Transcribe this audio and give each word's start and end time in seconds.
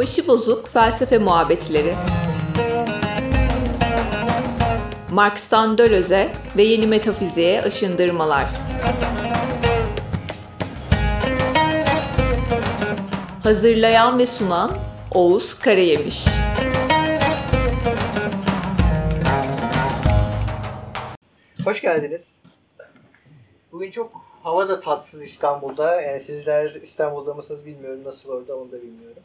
Başı 0.00 0.26
bozuk 0.28 0.68
felsefe 0.68 1.18
muhabbetleri. 1.18 1.94
Marx'tan 5.10 5.78
Döloz'e 5.78 6.32
ve 6.56 6.62
yeni 6.62 6.86
metafiziğe 6.86 7.62
aşındırmalar. 7.62 8.46
Hazırlayan 13.42 14.18
ve 14.18 14.26
sunan 14.26 14.76
Oğuz 15.10 15.58
Karayemiş. 15.58 16.24
Hoş 21.64 21.82
geldiniz. 21.82 22.42
Bugün 23.72 23.90
çok 23.90 24.12
hava 24.42 24.68
da 24.68 24.80
tatsız 24.80 25.24
İstanbul'da. 25.24 26.00
Yani 26.00 26.20
sizler 26.20 26.74
İstanbul'da 26.82 27.34
mısınız 27.34 27.66
bilmiyorum. 27.66 28.00
Nasıl 28.04 28.30
orada 28.30 28.56
onu 28.56 28.72
da 28.72 28.82
bilmiyorum. 28.82 29.22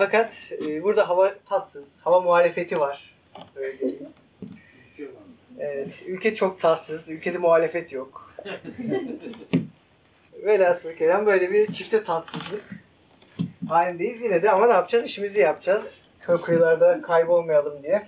Fakat 0.00 0.52
e, 0.66 0.82
burada 0.82 1.08
hava 1.08 1.34
tatsız. 1.48 2.00
Hava 2.00 2.20
muhalefeti 2.20 2.80
var. 2.80 3.14
Öyle 3.56 3.78
diyeyim. 3.78 4.08
Evet, 5.58 6.02
ülke 6.06 6.34
çok 6.34 6.60
tatsız. 6.60 7.10
Ülkede 7.10 7.38
muhalefet 7.38 7.92
yok. 7.92 8.34
Velhasıl 10.44 10.92
kelam 10.92 11.26
böyle 11.26 11.52
bir 11.52 11.66
çifte 11.66 12.04
tatsızlık 12.04 12.62
halindeyiz 13.68 14.22
yine 14.22 14.42
de 14.42 14.50
ama 14.50 14.66
ne 14.66 14.72
yapacağız? 14.72 15.04
İşimizi 15.04 15.40
yapacağız. 15.40 16.02
Köy 16.20 16.40
kıyılarda 16.40 17.02
kaybolmayalım 17.02 17.82
diye. 17.82 18.06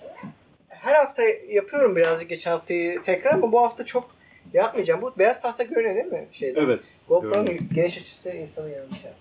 Her 0.69 0.95
hafta 0.95 1.23
yapıyorum 1.49 1.97
birazcık 1.97 2.29
geçen 2.29 2.51
haftayı 2.51 3.03
tekrar 3.03 3.35
ama 3.35 3.53
bu 3.53 3.61
hafta 3.61 3.87
çok 3.87 4.11
yapmayacağım. 4.53 5.03
Bu 5.03 5.13
beyaz 5.19 5.43
tahta 5.43 5.63
görünüyor 5.63 5.95
değil 5.95 6.07
mi? 6.07 6.27
Şeyde. 6.33 6.61
Evet. 6.61 6.81
GoPro'nun 7.09 7.59
geniş 7.75 7.99
açısı 7.99 8.31
insanı 8.31 8.71
yanıltıyor. 8.71 9.15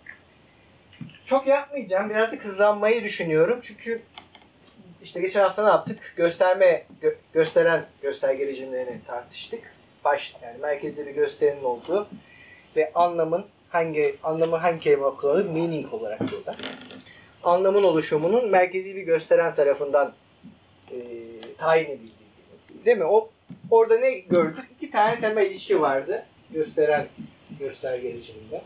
Çok 1.25 1.47
yapmayacağım. 1.47 2.09
Birazcık 2.09 2.45
hızlanmayı 2.45 3.03
düşünüyorum. 3.03 3.59
Çünkü 3.61 4.01
işte 5.03 5.21
geçen 5.21 5.41
hafta 5.41 5.63
ne 5.63 5.69
yaptık? 5.69 6.13
Gösterme, 6.17 6.83
gö- 7.01 7.15
gösteren 7.33 7.85
gösterge 8.01 8.45
rejimlerini 8.47 9.03
tartıştık. 9.07 9.73
Baş, 10.05 10.35
yani 10.43 10.57
merkezde 10.57 11.05
bir 11.07 11.11
gösterinin 11.11 11.63
olduğu 11.63 12.07
ve 12.75 12.91
anlamın 12.95 13.45
hangi 13.69 14.15
anlamı 14.23 14.55
hangi 14.55 14.79
kelime 14.79 15.09
kullanılır? 15.09 15.45
Meaning 15.49 15.93
olarak 15.93 16.19
burada. 16.19 16.55
Anlamın 17.43 17.83
oluşumunun 17.83 18.49
merkezi 18.49 18.95
bir 18.95 19.01
gösteren 19.01 19.53
tarafından 19.53 20.13
e, 20.91 20.97
tayin 21.57 21.85
edildiği. 21.85 22.11
Değil 22.85 22.97
mi? 22.97 23.05
O 23.05 23.29
orada 23.71 23.97
ne 23.97 24.19
gördük? 24.19 24.65
İki 24.77 24.91
tane 24.91 25.19
temel 25.19 25.45
ilişki 25.45 25.81
vardı. 25.81 26.25
Gösteren 26.49 27.07
gösterge 27.59 28.13
rejiminde. 28.13 28.61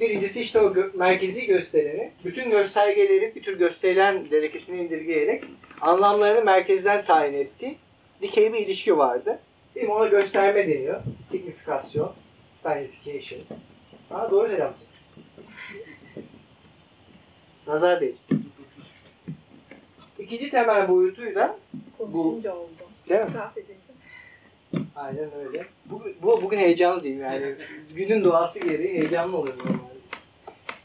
Birincisi 0.00 0.40
işte 0.40 0.60
o 0.60 0.72
gö- 0.72 0.96
merkezi 0.96 1.46
göstereni 1.46 2.10
bütün 2.24 2.50
göstergeleri 2.50 3.32
bir 3.34 3.42
tür 3.42 3.58
gösterilen 3.58 4.30
derekesine 4.30 4.78
indirgeyerek 4.78 5.44
anlamlarını 5.80 6.44
merkezden 6.44 7.04
tayin 7.04 7.34
etti. 7.34 7.74
Dikey 8.22 8.52
bir 8.52 8.58
ilişki 8.58 8.98
vardı. 8.98 9.38
Değil 9.74 9.86
mi? 9.86 9.92
Ona 9.92 10.06
gösterme 10.06 10.68
deniyor. 10.68 11.00
Signifikasyon, 11.30 12.12
signification. 12.62 13.42
Aa 14.10 14.30
doğru 14.30 14.48
selam. 14.50 14.74
Nazar 17.66 18.00
değil. 18.00 18.16
İkinci 20.18 20.50
temel 20.50 20.88
boyutuyla 20.88 21.58
Konuşunca 21.98 22.54
oldu. 22.54 22.70
değil 23.08 23.20
mi? 23.20 23.26
İtiraf. 23.26 23.52
Aynen 24.96 25.30
öyle. 25.46 25.66
Bu, 25.86 26.02
bu 26.22 26.42
bugün 26.42 26.58
heyecanlı 26.58 27.04
değil 27.04 27.18
yani. 27.18 27.54
Günün 27.94 28.24
doğası 28.24 28.60
gereği 28.60 28.98
heyecanlı 28.98 29.36
oluyor 29.36 29.58
normalde. 29.58 29.98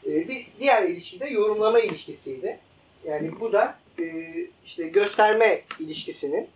Ee, 0.06 0.28
bir 0.28 0.46
diğer 0.60 0.82
ilişki 0.82 1.20
de 1.20 1.26
yorumlama 1.26 1.80
ilişkisiydi. 1.80 2.58
Yani 3.04 3.40
bu 3.40 3.52
da 3.52 3.78
e, 3.98 4.04
işte 4.64 4.88
gösterme 4.88 5.62
ilişkisinin 5.80 6.48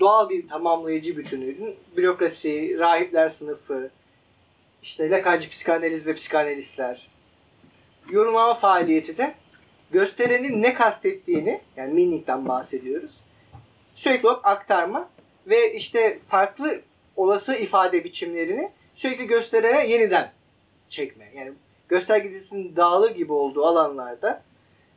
doğal 0.00 0.28
bir 0.28 0.46
tamamlayıcı 0.46 1.16
bütünüydü. 1.16 1.74
Bürokrasi, 1.96 2.78
rahipler 2.78 3.28
sınıfı, 3.28 3.90
işte 4.82 5.10
Lacancı 5.10 5.48
psikanaliz 5.50 6.06
ve 6.06 6.14
psikanalistler. 6.14 7.08
Yorumlama 8.10 8.54
faaliyeti 8.54 9.18
de 9.18 9.34
gösterenin 9.90 10.62
ne 10.62 10.74
kastettiğini, 10.74 11.60
yani 11.76 11.94
meaning'den 11.94 12.48
bahsediyoruz. 12.48 13.20
Sürekli 13.94 14.28
olarak 14.28 14.46
aktarma 14.46 15.08
ve 15.46 15.74
işte 15.74 16.18
farklı 16.26 16.80
olası 17.16 17.54
ifade 17.54 18.04
biçimlerini 18.04 18.70
sürekli 18.94 19.26
gösterene 19.26 19.86
yeniden 19.86 20.32
çekme. 20.88 21.30
Yani 21.36 21.52
gösterge 21.88 22.30
dizisinin 22.30 22.76
dağılır 22.76 23.10
gibi 23.10 23.32
olduğu 23.32 23.64
alanlarda 23.66 24.42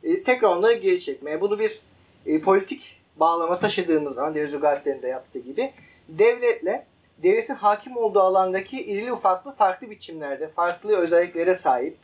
e, 0.02 0.22
tekrar 0.22 0.48
onları 0.48 0.74
geri 0.74 1.00
çekmeye. 1.00 1.40
Bunu 1.40 1.58
bir 1.58 1.80
e, 2.26 2.40
politik 2.40 2.96
bağlama 3.16 3.58
taşıdığımız 3.58 4.14
zaman 4.14 4.34
Deleuze 4.34 4.58
Guattari'nin 4.58 5.02
de 5.02 5.08
yaptığı 5.08 5.38
gibi 5.38 5.72
devletle 6.08 6.86
devletin 7.22 7.54
hakim 7.54 7.96
olduğu 7.96 8.20
alandaki 8.20 8.82
irili 8.84 9.12
ufaklı 9.12 9.52
farklı 9.52 9.90
biçimlerde, 9.90 10.48
farklı 10.48 10.96
özelliklere 10.96 11.54
sahip 11.54 11.96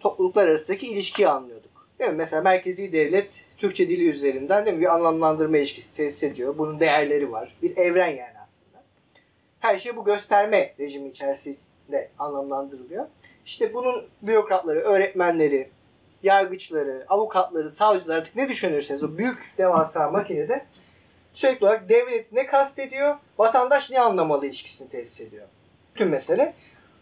topluluklar 0.00 0.48
arasındaki 0.48 0.86
ilişkiyi 0.86 1.28
anlıyorduk. 1.28 1.69
Değil 2.00 2.10
mi? 2.10 2.16
Mesela 2.16 2.42
merkezi 2.42 2.92
devlet 2.92 3.44
Türkçe 3.56 3.88
dili 3.88 4.08
üzerinden 4.08 4.66
değil 4.66 4.76
mi? 4.76 4.80
bir 4.80 4.94
anlamlandırma 4.94 5.58
ilişkisi 5.58 5.94
tesis 5.94 6.22
ediyor. 6.22 6.58
Bunun 6.58 6.80
değerleri 6.80 7.32
var. 7.32 7.56
Bir 7.62 7.76
evren 7.76 8.08
yani 8.08 8.38
aslında. 8.42 8.82
Her 9.60 9.76
şey 9.76 9.96
bu 9.96 10.04
gösterme 10.04 10.74
rejimi 10.80 11.08
içerisinde 11.08 12.08
anlamlandırılıyor. 12.18 13.06
İşte 13.44 13.74
bunun 13.74 14.06
bürokratları, 14.22 14.78
öğretmenleri, 14.78 15.68
yargıçları, 16.22 17.04
avukatları, 17.08 17.70
savcılar 17.70 18.16
artık 18.16 18.36
ne 18.36 18.48
düşünürseniz 18.48 19.04
o 19.04 19.18
büyük 19.18 19.54
devasa 19.58 20.10
makinede 20.10 20.66
sürekli 21.32 21.66
olarak 21.66 21.88
devlet 21.88 22.32
ne 22.32 22.46
kastediyor, 22.46 23.16
vatandaş 23.38 23.90
ne 23.90 24.00
anlamalı 24.00 24.46
ilişkisini 24.46 24.88
tesis 24.88 25.20
ediyor. 25.20 25.46
Tüm 25.94 26.08
mesele 26.08 26.54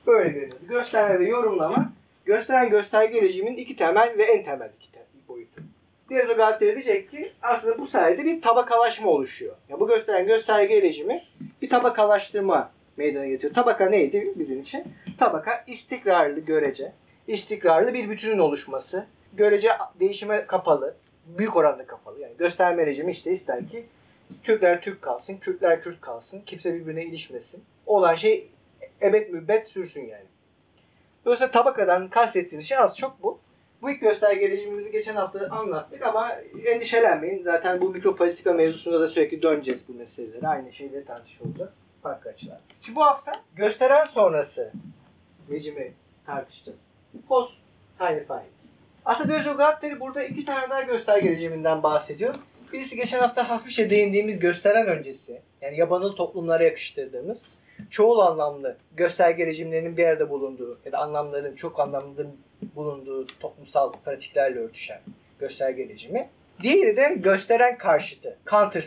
böyle 0.07 0.29
görünüyor. 0.29 0.61
Gösterme 0.69 1.21
ve 1.21 1.29
yorumlama 1.29 1.93
gösteren 2.29 2.71
gösterge 2.71 3.23
rejiminin 3.23 3.57
iki 3.57 3.77
temel 3.77 4.19
ve 4.19 4.23
en 4.23 4.43
temel 4.43 4.71
iki 4.77 4.93
te- 4.93 5.07
boyutu. 5.29 5.63
Diaz 6.11 6.37
Gattari 6.37 6.75
diyecek 6.75 7.11
ki 7.11 7.33
aslında 7.43 7.79
bu 7.79 7.87
sayede 7.87 8.25
bir 8.25 8.41
tabakalaşma 8.41 9.11
oluşuyor. 9.11 9.57
Ya 9.69 9.81
bu 9.81 9.87
gösteren 9.89 10.27
gösterge 10.27 10.83
rejimi 10.83 11.23
bir 11.63 11.69
tabakalaştırma 11.71 12.71
meydana 12.97 13.27
getiriyor. 13.27 13.55
Tabaka 13.55 13.87
neydi 13.87 14.33
bizim 14.39 14.61
için? 14.61 14.85
Tabaka 15.19 15.65
istikrarlı 15.67 16.41
görece, 16.41 16.93
istikrarlı 17.27 17.95
bir 17.95 18.11
bütünün 18.11 18.39
oluşması, 18.39 19.07
görece 19.33 19.69
değişime 20.01 20.47
kapalı, 20.47 20.95
büyük 21.27 21.57
oranda 21.57 21.87
kapalı. 21.87 22.21
Yani 22.21 22.37
gösterme 22.39 22.87
rejimi 22.87 23.11
işte 23.11 23.31
ister 23.31 23.69
ki 23.69 23.87
Türkler 24.43 24.83
Türk 24.83 25.03
kalsın, 25.03 25.37
Kürtler 25.37 25.83
Kürt 25.83 26.01
kalsın, 26.01 26.43
kimse 26.47 26.75
birbirine 26.75 27.05
ilişmesin. 27.05 27.65
Olan 27.87 28.15
şey 28.15 28.47
ebed 29.03 29.31
mübbet 29.31 29.69
sürsün 29.69 30.07
yani. 30.07 30.25
Dolayısıyla 31.25 31.51
tabakadan 31.51 32.09
kastettiğimiz 32.09 32.67
şey 32.69 32.79
az 32.79 32.99
çok 32.99 33.23
bu. 33.23 33.39
Bu 33.83 33.91
ilk 33.91 34.01
gösterge 34.01 34.51
rejimimizi 34.51 34.93
geçen 34.93 35.17
hafta 35.17 35.49
anlattık 35.51 36.03
ama 36.03 36.33
endişelenmeyin. 36.67 37.43
Zaten 37.43 37.81
bu 37.81 37.91
mikropolitika 37.91 38.53
mevzusunda 38.53 39.01
da 39.01 39.07
sürekli 39.07 39.43
döneceğiz 39.43 39.89
bu 39.89 39.95
meselelere. 39.95 40.49
Aynı 40.49 40.73
şeyleri 40.73 41.05
tartışıyor 41.05 41.51
olacağız. 41.51 41.71
Farklı 42.03 42.31
açılar. 42.31 42.59
Şimdi 42.81 42.97
bu 42.97 43.05
hafta 43.05 43.33
gösteren 43.57 44.05
sonrası 44.05 44.73
rejimi 45.51 45.93
tartışacağız. 46.27 46.81
Post 47.29 47.63
signifying. 47.93 48.43
Aslında 49.05 49.29
Deleuze 49.29 49.53
Guattari 49.53 50.01
burada 50.01 50.23
iki 50.23 50.45
tane 50.45 50.71
daha 50.71 50.83
gösterge 50.83 51.31
rejiminden 51.31 51.83
bahsediyor. 51.83 52.35
Birisi 52.73 52.97
geçen 52.97 53.19
hafta 53.19 53.51
hafifçe 53.51 53.91
değindiğimiz 53.91 54.39
gösteren 54.39 54.87
öncesi. 54.87 55.41
Yani 55.61 55.79
yabanıl 55.79 56.13
toplumlara 56.13 56.65
yakıştırdığımız 56.65 57.49
çoğul 57.91 58.19
anlamlı 58.19 58.77
gösterge 58.97 59.47
rejimlerinin 59.47 59.97
bir 59.97 60.05
arada 60.05 60.31
bulunduğu 60.31 60.79
ya 60.85 60.93
da 60.93 60.99
anlamların 60.99 61.55
çok 61.55 61.81
anlamlı 61.81 62.27
bulunduğu 62.75 63.27
toplumsal 63.27 63.93
pratiklerle 64.05 64.59
örtüşen 64.59 65.01
gösterge 65.39 65.89
rejimi. 65.89 66.29
Diğeri 66.63 66.97
de 66.97 67.15
gösteren 67.17 67.79
karşıtı. 67.79 68.39
Counter 68.51 68.81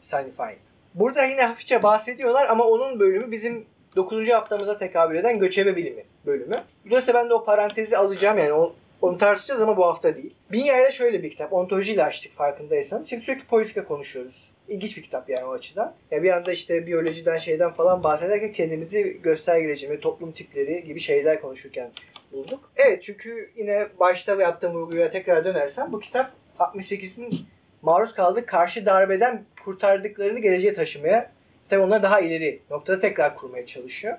signifying. 0.00 0.58
Burada 0.94 1.24
yine 1.24 1.42
hafifçe 1.42 1.82
bahsediyorlar 1.82 2.46
ama 2.48 2.64
onun 2.64 3.00
bölümü 3.00 3.30
bizim 3.30 3.66
9. 3.96 4.28
haftamıza 4.28 4.76
tekabül 4.76 5.16
eden 5.16 5.38
göçebe 5.38 5.76
bilimi 5.76 6.04
bölümü. 6.26 6.64
Dolayısıyla 6.90 7.20
ben 7.20 7.30
de 7.30 7.34
o 7.34 7.44
parantezi 7.44 7.96
alacağım 7.96 8.38
yani 8.38 8.52
o, 8.52 8.74
onu 9.02 9.18
tartışacağız 9.18 9.60
ama 9.60 9.76
bu 9.76 9.86
hafta 9.86 10.16
değil. 10.16 10.34
Binyay'da 10.52 10.90
şöyle 10.90 11.22
bir 11.22 11.30
kitap. 11.30 11.52
Ontolojiyle 11.52 12.04
açtık 12.04 12.32
farkındaysanız. 12.32 13.06
Şimdi 13.10 13.24
sürekli 13.24 13.46
politika 13.46 13.84
konuşuyoruz. 13.84 14.50
İlginç 14.68 14.96
bir 14.96 15.02
kitap 15.02 15.30
yani 15.30 15.44
o 15.44 15.52
açıdan. 15.52 15.94
Ya 16.10 16.22
bir 16.22 16.30
anda 16.30 16.52
işte 16.52 16.86
biyolojiden 16.86 17.36
şeyden 17.36 17.70
falan 17.70 18.02
bahsederken 18.02 18.52
kendimizi 18.52 19.20
gösterge 19.22 19.68
rejimi, 19.68 20.00
toplum 20.00 20.32
tipleri 20.32 20.84
gibi 20.84 21.00
şeyler 21.00 21.40
konuşurken 21.40 21.90
bulduk. 22.32 22.70
Evet 22.76 23.02
çünkü 23.02 23.50
yine 23.56 23.88
başta 24.00 24.34
yaptığım 24.34 24.74
vurguya 24.74 25.10
tekrar 25.10 25.44
dönersem 25.44 25.92
bu 25.92 25.98
kitap 25.98 26.32
68'in 26.58 27.46
maruz 27.82 28.14
kaldığı 28.14 28.46
karşı 28.46 28.86
darbeden 28.86 29.44
kurtardıklarını 29.64 30.38
geleceğe 30.38 30.72
taşımaya 30.72 31.32
tabii 31.68 31.80
onlar 31.80 32.02
daha 32.02 32.20
ileri 32.20 32.62
noktada 32.70 32.98
tekrar 32.98 33.36
kurmaya 33.36 33.66
çalışıyor. 33.66 34.18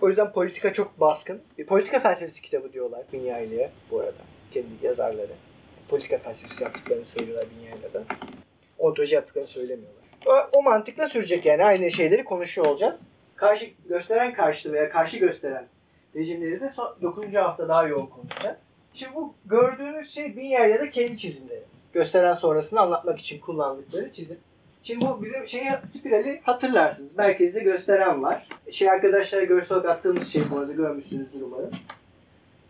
O 0.00 0.08
yüzden 0.08 0.32
politika 0.32 0.72
çok 0.72 1.00
baskın. 1.00 1.42
Bir 1.58 1.66
politika 1.66 2.00
felsefesi 2.00 2.42
kitabı 2.42 2.72
diyorlar 2.72 3.02
Binyayli'ye 3.12 3.70
bu 3.90 4.00
arada. 4.00 4.22
Kendi 4.52 4.68
yazarları. 4.82 5.32
politika 5.88 6.18
felsefesi 6.18 6.64
yaptıklarını 6.64 7.04
söylüyorlar 7.04 7.46
Binyaya'da. 7.56 8.02
Ontoloji 8.78 9.14
yaptıklarını 9.14 9.48
söylemiyorlar. 9.48 10.02
O, 10.26 10.58
o 10.58 10.62
mantıkla 10.62 11.08
sürecek 11.08 11.46
yani 11.46 11.64
aynı 11.64 11.90
şeyleri 11.90 12.24
konuşuyor 12.24 12.66
olacağız. 12.66 13.06
Karşı 13.36 13.66
gösteren 13.88 14.34
karşıtı 14.34 14.72
veya 14.72 14.90
karşı 14.90 15.18
gösteren 15.18 15.68
rejimleri 16.16 16.60
de 16.60 16.68
son, 16.68 16.96
9. 17.02 17.34
hafta 17.34 17.68
daha 17.68 17.86
yoğun 17.86 18.06
konuşacağız. 18.06 18.58
Şimdi 18.92 19.14
bu 19.14 19.34
gördüğünüz 19.44 20.10
şey 20.10 20.36
Binyaya'da 20.36 20.90
kendi 20.90 21.16
çizimleri. 21.16 21.64
Gösteren 21.92 22.32
sonrasını 22.32 22.80
anlatmak 22.80 23.18
için 23.18 23.40
kullandıkları 23.40 24.12
çizim. 24.12 24.38
Şimdi 24.88 25.06
bu 25.06 25.22
bizim 25.22 25.48
şeyi 25.48 25.70
spirali 25.84 26.40
hatırlarsınız. 26.42 27.16
Merkezde 27.16 27.60
gösteren 27.60 28.22
var. 28.22 28.48
Şey 28.70 28.90
arkadaşlara 28.90 29.44
görsel 29.44 29.78
olarak 29.78 29.98
attığımız 29.98 30.32
şey 30.32 30.42
bu 30.50 30.58
arada 30.58 30.72
görmüşsünüzdür 30.72 31.40
umarım. 31.42 31.70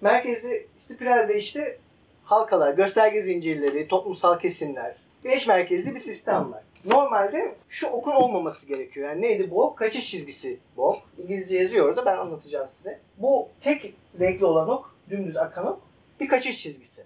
Merkezde 0.01 0.67
spiralde 0.77 1.37
işte 1.37 1.79
halkalar, 2.25 2.73
gösterge 2.73 3.21
zincirleri, 3.21 3.89
toplumsal 3.89 4.39
kesimler. 4.39 4.97
Beş 5.25 5.47
merkezli 5.47 5.95
bir 5.95 6.01
sistem 6.01 6.53
var. 6.53 6.63
Normalde 6.85 7.55
şu 7.69 7.87
okun 7.87 8.13
olmaması 8.13 8.67
gerekiyor. 8.67 9.09
Yani 9.09 9.23
neydi 9.23 9.51
bu? 9.51 9.75
Kaçış 9.75 10.11
çizgisi 10.11 10.59
bu 10.77 10.89
ok. 10.89 11.03
İngilizce 11.19 11.59
yazıyor 11.59 11.89
orada 11.89 12.07
ben 12.07 12.17
anlatacağım 12.17 12.69
size. 12.71 13.01
Bu 13.19 13.49
tek 13.61 13.95
renkli 14.21 14.45
olan 14.45 14.69
ok, 14.69 14.95
dümdüz 15.11 15.37
akan 15.37 15.67
ok 15.67 15.81
bir 16.21 16.29
kaçış 16.29 16.63
çizgisi. 16.63 17.05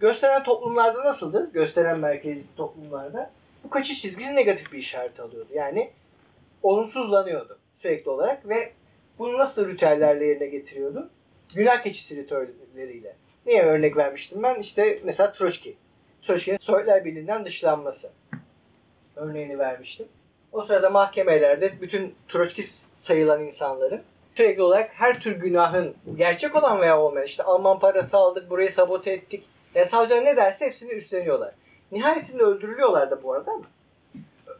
Gösteren 0.00 0.42
toplumlarda 0.42 1.04
nasıldı? 1.04 1.50
Gösteren 1.52 1.98
merkezli 1.98 2.56
toplumlarda 2.56 3.30
bu 3.64 3.70
kaçış 3.70 4.02
çizgisi 4.02 4.36
negatif 4.36 4.72
bir 4.72 4.78
işaret 4.78 5.20
alıyordu. 5.20 5.50
Yani 5.54 5.90
olumsuzlanıyordu 6.62 7.58
sürekli 7.74 8.10
olarak 8.10 8.48
ve 8.48 8.72
bunu 9.18 9.38
nasıl 9.38 9.68
ritüellerle 9.68 10.26
yerine 10.26 10.46
getiriyordu? 10.46 11.10
Günah 11.54 11.82
keçisi 11.82 12.16
ritüelleriyle. 12.16 13.16
Niye 13.46 13.62
örnek 13.62 13.96
vermiştim 13.96 14.42
ben? 14.42 14.60
İşte 14.60 14.98
mesela 15.04 15.32
Troçki. 15.32 15.76
Troçki'nin 16.22 16.56
Sovyetler 16.56 17.04
Birliği'nden 17.04 17.44
dışlanması 17.44 18.10
örneğini 19.16 19.58
vermiştim. 19.58 20.06
O 20.52 20.62
sırada 20.62 20.90
mahkemelerde 20.90 21.80
bütün 21.80 22.14
Troçkist 22.28 22.86
sayılan 22.94 23.44
insanların 23.44 24.02
sürekli 24.34 24.62
olarak 24.62 24.90
her 24.94 25.20
tür 25.20 25.32
günahın 25.32 25.94
gerçek 26.16 26.56
olan 26.56 26.80
veya 26.80 27.00
olmayan 27.00 27.26
işte 27.26 27.42
Alman 27.42 27.78
parası 27.78 28.16
aldık, 28.16 28.50
burayı 28.50 28.70
sabote 28.70 29.12
ettik. 29.12 29.44
Ya 29.74 29.84
savcılar 29.84 30.24
ne 30.24 30.36
derse 30.36 30.66
hepsini 30.66 30.92
üstleniyorlar. 30.92 31.54
Nihayetinde 31.92 32.42
öldürülüyorlar 32.42 33.10
da 33.10 33.22
bu 33.22 33.32
arada 33.32 33.50
ama 33.50 33.64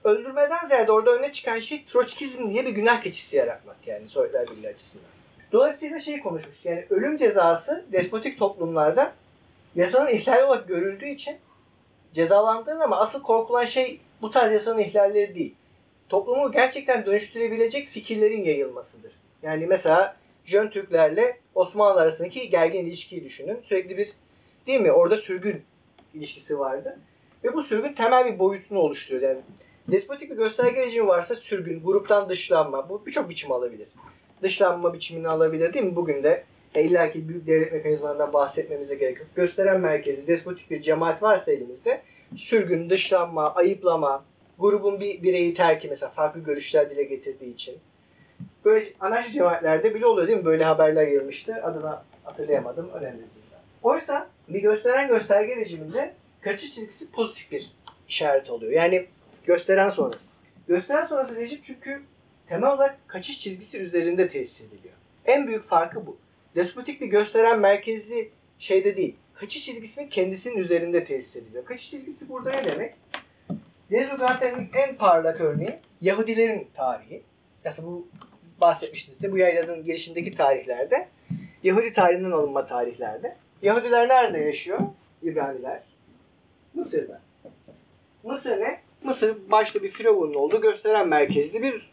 öldürmeden 0.05 0.67
ziyade 0.67 0.93
orada 0.93 1.11
öne 1.11 1.33
çıkan 1.33 1.59
şey 1.59 1.85
Troçkizm 1.85 2.51
diye 2.51 2.67
bir 2.67 2.71
günah 2.71 3.03
keçisi 3.03 3.37
yaratmak 3.37 3.77
yani 3.87 4.09
Sovyetler 4.09 4.47
Birliği 4.49 4.69
açısından. 4.69 5.09
Dolayısıyla 5.53 5.99
şey 5.99 6.21
konuşmuş 6.21 6.65
yani 6.65 6.87
ölüm 6.91 7.17
cezası 7.17 7.85
despotik 7.93 8.39
toplumlarda 8.39 9.13
yasanın 9.75 10.11
ihlali 10.11 10.45
olarak 10.45 10.69
görüldüğü 10.69 11.07
için 11.07 11.37
cezalandığın 12.13 12.81
ama 12.81 12.97
asıl 12.97 13.23
korkulan 13.23 13.65
şey 13.65 14.01
bu 14.23 14.31
tarz 14.31 14.53
yasanın 14.53 14.79
ihlalleri 14.79 15.35
değil. 15.35 15.55
Toplumu 16.09 16.53
gerçekten 16.53 17.07
dönüştürebilecek 17.07 17.89
fikirlerin 17.89 18.45
yayılmasıdır. 18.45 19.13
Yani 19.43 19.67
mesela 19.67 20.17
Jön 20.45 20.69
Türklerle 20.69 21.41
Osmanlı 21.55 22.01
arasındaki 22.01 22.51
gergin 22.51 22.85
ilişkiyi 22.85 23.25
düşünün. 23.25 23.61
Sürekli 23.63 23.99
bir 23.99 24.13
değil 24.67 24.81
mi 24.81 24.93
orada 24.93 25.17
sürgün 25.17 25.65
ilişkisi 26.15 26.59
vardı. 26.59 26.99
Ve 27.45 27.55
bu 27.55 27.63
sürgün 27.63 27.93
temel 27.93 28.33
bir 28.33 28.39
boyutunu 28.39 28.79
oluşturuyor. 28.79 29.23
Yani 29.23 29.41
despotik 29.89 30.31
bir 30.31 30.37
gösterge 30.37 30.83
rejimi 30.83 31.07
varsa 31.07 31.35
sürgün, 31.35 31.83
gruptan 31.85 32.29
dışlanma 32.29 32.89
bu 32.89 33.07
birçok 33.07 33.29
biçim 33.29 33.53
alabilir. 33.53 33.89
Dışlanma 34.43 34.95
biçimini 34.95 35.29
alabilir 35.29 35.73
değil 35.73 35.85
mi? 35.85 35.97
Bugün 35.97 36.23
de 36.23 36.45
e, 36.75 36.85
illaki 36.85 37.29
büyük 37.29 37.47
devlet 37.47 37.73
mekanizmalarından 37.73 38.33
bahsetmemize 38.33 38.95
gerek 38.95 39.19
yok. 39.19 39.29
Gösteren 39.35 39.81
merkezi, 39.81 40.27
despotik 40.27 40.71
bir 40.71 40.81
cemaat 40.81 41.23
varsa 41.23 41.53
elimizde 41.53 42.03
sürgün, 42.37 42.91
dışlanma, 42.91 43.55
ayıplama, 43.55 44.25
grubun 44.59 45.01
bir 45.01 45.23
bireyi 45.23 45.55
terki 45.55 45.89
mesela 45.89 46.11
farklı 46.11 46.41
görüşler 46.41 46.91
dile 46.91 47.03
getirdiği 47.03 47.55
için. 47.55 47.79
Böyle 48.65 48.85
anarşist 49.01 49.35
cemaatlerde 49.35 49.95
bile 49.95 50.07
oluyor 50.07 50.29
değil 50.29 50.39
mi? 50.39 50.45
Böyle 50.45 50.65
haberler 50.65 51.03
yayılmıştı. 51.03 51.55
Adını 51.55 51.99
hatırlayamadım. 52.25 52.91
Önemli 52.91 53.19
değil 53.19 53.45
zaten. 53.45 53.65
Oysa 53.83 54.29
bir 54.49 54.63
gösteren 54.63 55.09
gösterge 55.09 55.57
rejiminde 55.57 56.15
kaçış 56.43 56.75
çizgisi 56.75 57.11
pozitif 57.11 57.53
bir 57.53 57.73
işaret 58.09 58.51
oluyor. 58.51 58.73
Yani 58.73 59.07
gösteren 59.47 59.89
sonrası. 59.89 60.35
Gösteren 60.69 61.07
sonrası 61.07 61.37
rejim 61.37 61.61
çünkü 61.63 62.03
temel 62.49 62.73
olarak 62.73 63.09
kaçış 63.09 63.39
çizgisi 63.39 63.79
üzerinde 63.79 64.29
tesis 64.29 64.61
ediliyor. 64.69 64.95
En 65.25 65.47
büyük 65.47 65.63
farkı 65.63 66.07
bu. 66.07 66.17
Despotik 66.55 67.01
bir 67.01 67.07
gösteren 67.07 67.61
merkezli 67.61 68.31
şeyde 68.59 68.97
değil. 68.97 69.17
Kaçış 69.35 69.65
çizgisinin 69.65 70.09
kendisinin 70.09 70.57
üzerinde 70.57 71.05
tesis 71.05 71.37
ediliyor. 71.37 71.65
Kaçış 71.65 71.91
çizgisi 71.91 72.29
burada 72.29 72.51
ne 72.51 72.65
demek? 72.65 72.95
Dezogater'in 73.91 74.71
en 74.75 74.97
parlak 74.97 75.41
örneği 75.41 75.79
Yahudilerin 76.01 76.69
tarihi. 76.75 77.23
Aslında 77.65 77.89
bu 77.89 78.09
bahsetmiştim 78.61 79.15
size. 79.15 79.33
Bu 79.33 79.39
yaylanın 79.39 79.85
girişindeki 79.85 80.35
tarihlerde 80.35 81.09
Yahudi 81.63 81.93
tarihinden 81.93 82.31
alınma 82.31 82.67
tarihlerde. 82.67 83.37
Yahudiler 83.63 84.09
nerede 84.09 84.39
yaşıyor? 84.39 84.81
İbraniler. 85.23 85.92
Mısır'da. 86.75 87.21
Mısır 88.25 88.61
ne? 88.61 88.81
Mısır 89.03 89.51
başta 89.51 89.83
bir 89.83 89.89
firavunun 89.89 90.35
olduğu 90.35 90.61
gösteren 90.61 91.09
merkezli 91.09 91.63
bir 91.63 91.91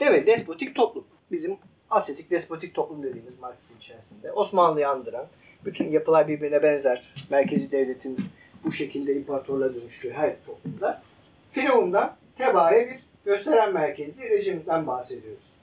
değil 0.00 0.10
mi? 0.10 0.26
Despotik 0.26 0.74
toplum. 0.74 1.04
Bizim 1.30 1.58
Asyatik 1.90 2.30
despotik 2.30 2.74
toplum 2.74 3.02
dediğimiz 3.02 3.38
Marksizm 3.38 3.76
içerisinde. 3.76 4.32
Osmanlı'yı 4.32 4.88
andıran, 4.88 5.26
bütün 5.64 5.90
yapılar 5.90 6.28
birbirine 6.28 6.62
benzer. 6.62 7.12
Merkezi 7.30 7.72
devletin 7.72 8.18
bu 8.64 8.72
şekilde 8.72 9.14
imparatorluğa 9.14 9.74
dönüştüğü 9.74 10.10
her 10.12 10.44
toplumda. 10.46 11.02
Firavun'dan 11.50 12.16
tebaaya 12.38 12.88
bir 12.88 12.98
gösteren 13.24 13.72
merkezli 13.72 14.30
rejimden 14.30 14.86
bahsediyoruz. 14.86 15.56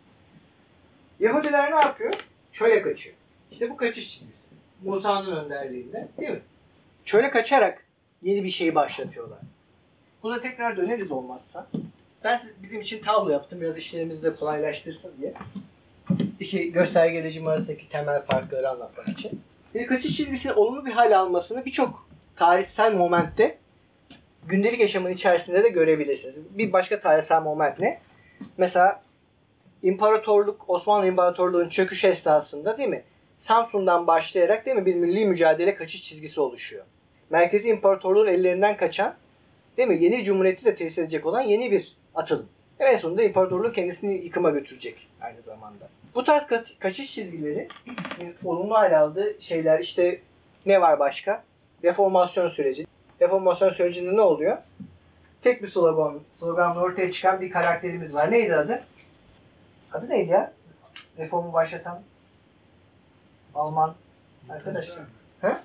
Yahudiler 1.20 1.72
ne 1.72 1.76
yapıyor? 1.76 2.14
Şöyle 2.52 2.82
kaçıyor. 2.82 3.16
İşte 3.52 3.70
bu 3.70 3.78
kaçış 3.78 4.10
çizgisi. 4.10 4.50
Musa'nın 4.84 5.36
önderliğinde 5.46 6.08
değil 6.18 6.32
mi? 6.32 6.42
Şöyle 7.06 7.32
kaçarak 7.32 7.86
yeni 8.24 8.44
bir 8.44 8.50
şeyi 8.50 8.76
başlatıyorlar. 8.76 9.40
Buna 10.24 10.40
tekrar 10.40 10.78
döneriz 10.78 11.12
olmazsa. 11.12 11.68
Ben 12.24 12.40
bizim 12.64 12.82
için 12.82 13.02
tablo 13.02 13.30
yaptım 13.30 13.62
biraz 13.62 13.78
işlerimizi 13.78 14.24
de 14.24 14.36
kolaylaştırsın 14.36 15.14
diye. 15.22 15.34
İki 16.40 16.72
gösterge 16.72 17.24
rejimi 17.24 17.50
arasındaki 17.50 17.90
temel 17.90 18.22
farkları 18.22 18.70
anlatmak 18.70 19.10
için. 19.10 19.42
Bir 19.76 19.88
kaçış 19.88 20.18
çizgisinin 20.18 20.54
olumlu 20.54 20.86
bir 20.86 20.92
hal 20.92 21.20
almasını 21.20 21.66
birçok 21.66 22.08
tarihsel 22.36 22.94
momentte 22.94 23.58
gündelik 24.48 24.80
yaşamın 24.80 25.12
içerisinde 25.12 25.64
de 25.64 25.70
görebilirsiniz. 25.70 26.58
Bir 26.58 26.74
başka 26.74 27.00
tarihsel 27.00 27.42
moment 27.42 27.80
ne? 27.80 28.00
Mesela 28.58 29.04
imparatorluk, 29.84 30.70
Osmanlı 30.70 31.08
İmparatorluğu'nun 31.08 31.70
çöküş 31.70 32.06
esnasında 32.06 32.78
değil 32.78 32.90
mi? 32.90 33.04
Samsun'dan 33.38 34.08
başlayarak 34.08 34.66
değil 34.66 34.78
mi 34.78 34.86
bir 34.86 34.96
milli 34.96 35.26
mücadele 35.26 35.76
kaçış 35.76 36.04
çizgisi 36.04 36.42
oluşuyor. 36.42 36.86
Merkezi 37.30 37.70
İmparatorluğun 37.70 38.28
ellerinden 38.28 38.78
kaçan 38.78 39.16
değil 39.78 39.88
mi? 39.90 40.04
Yeni 40.04 40.24
cumhuriyeti 40.24 40.66
de 40.66 40.76
tesis 40.76 41.00
edecek 41.00 41.26
olan 41.26 41.42
yeni 41.42 41.72
bir 41.72 41.96
atılım. 42.16 42.50
Ve 42.80 42.86
en 42.86 42.96
sonunda 42.96 43.24
imparatorluğu 43.24 43.72
kendisini 43.72 44.14
yıkıma 44.14 44.50
götürecek 44.50 45.08
aynı 45.22 45.42
zamanda. 45.42 45.90
Bu 46.16 46.24
tarz 46.24 46.44
ka- 46.44 46.80
kaçış 46.80 47.16
çizgileri 47.16 47.68
e, 48.20 48.34
olumlu 48.46 48.76
hale 48.76 48.98
aldığı 48.98 49.36
şeyler 49.40 49.80
işte 49.80 50.22
ne 50.66 50.82
var 50.82 51.00
başka? 51.00 51.44
Reformasyon 51.84 52.48
süreci. 52.48 52.86
Reformasyon 53.22 53.70
sürecinde 53.70 54.16
ne 54.16 54.22
oluyor? 54.22 54.58
Tek 55.42 55.62
bir 55.62 55.68
slogan, 55.68 56.20
sloganla 56.32 56.82
ortaya 56.82 57.12
çıkan 57.12 57.42
bir 57.42 57.52
karakterimiz 57.52 58.16
var. 58.16 58.32
Neydi 58.32 58.56
adı? 58.56 58.82
Adı 59.94 60.10
neydi 60.10 60.32
ya? 60.32 60.54
Reformu 61.18 61.54
başlatan 61.54 62.02
Alman 63.56 63.96
arkadaş. 64.50 64.90
Ha? 65.42 65.64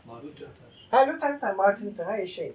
Ha 0.94 1.08
Luther, 1.08 1.34
Luther, 1.34 1.54
Martin 1.54 1.86
Luther, 1.86 2.04
ha 2.04 2.26
şey. 2.26 2.52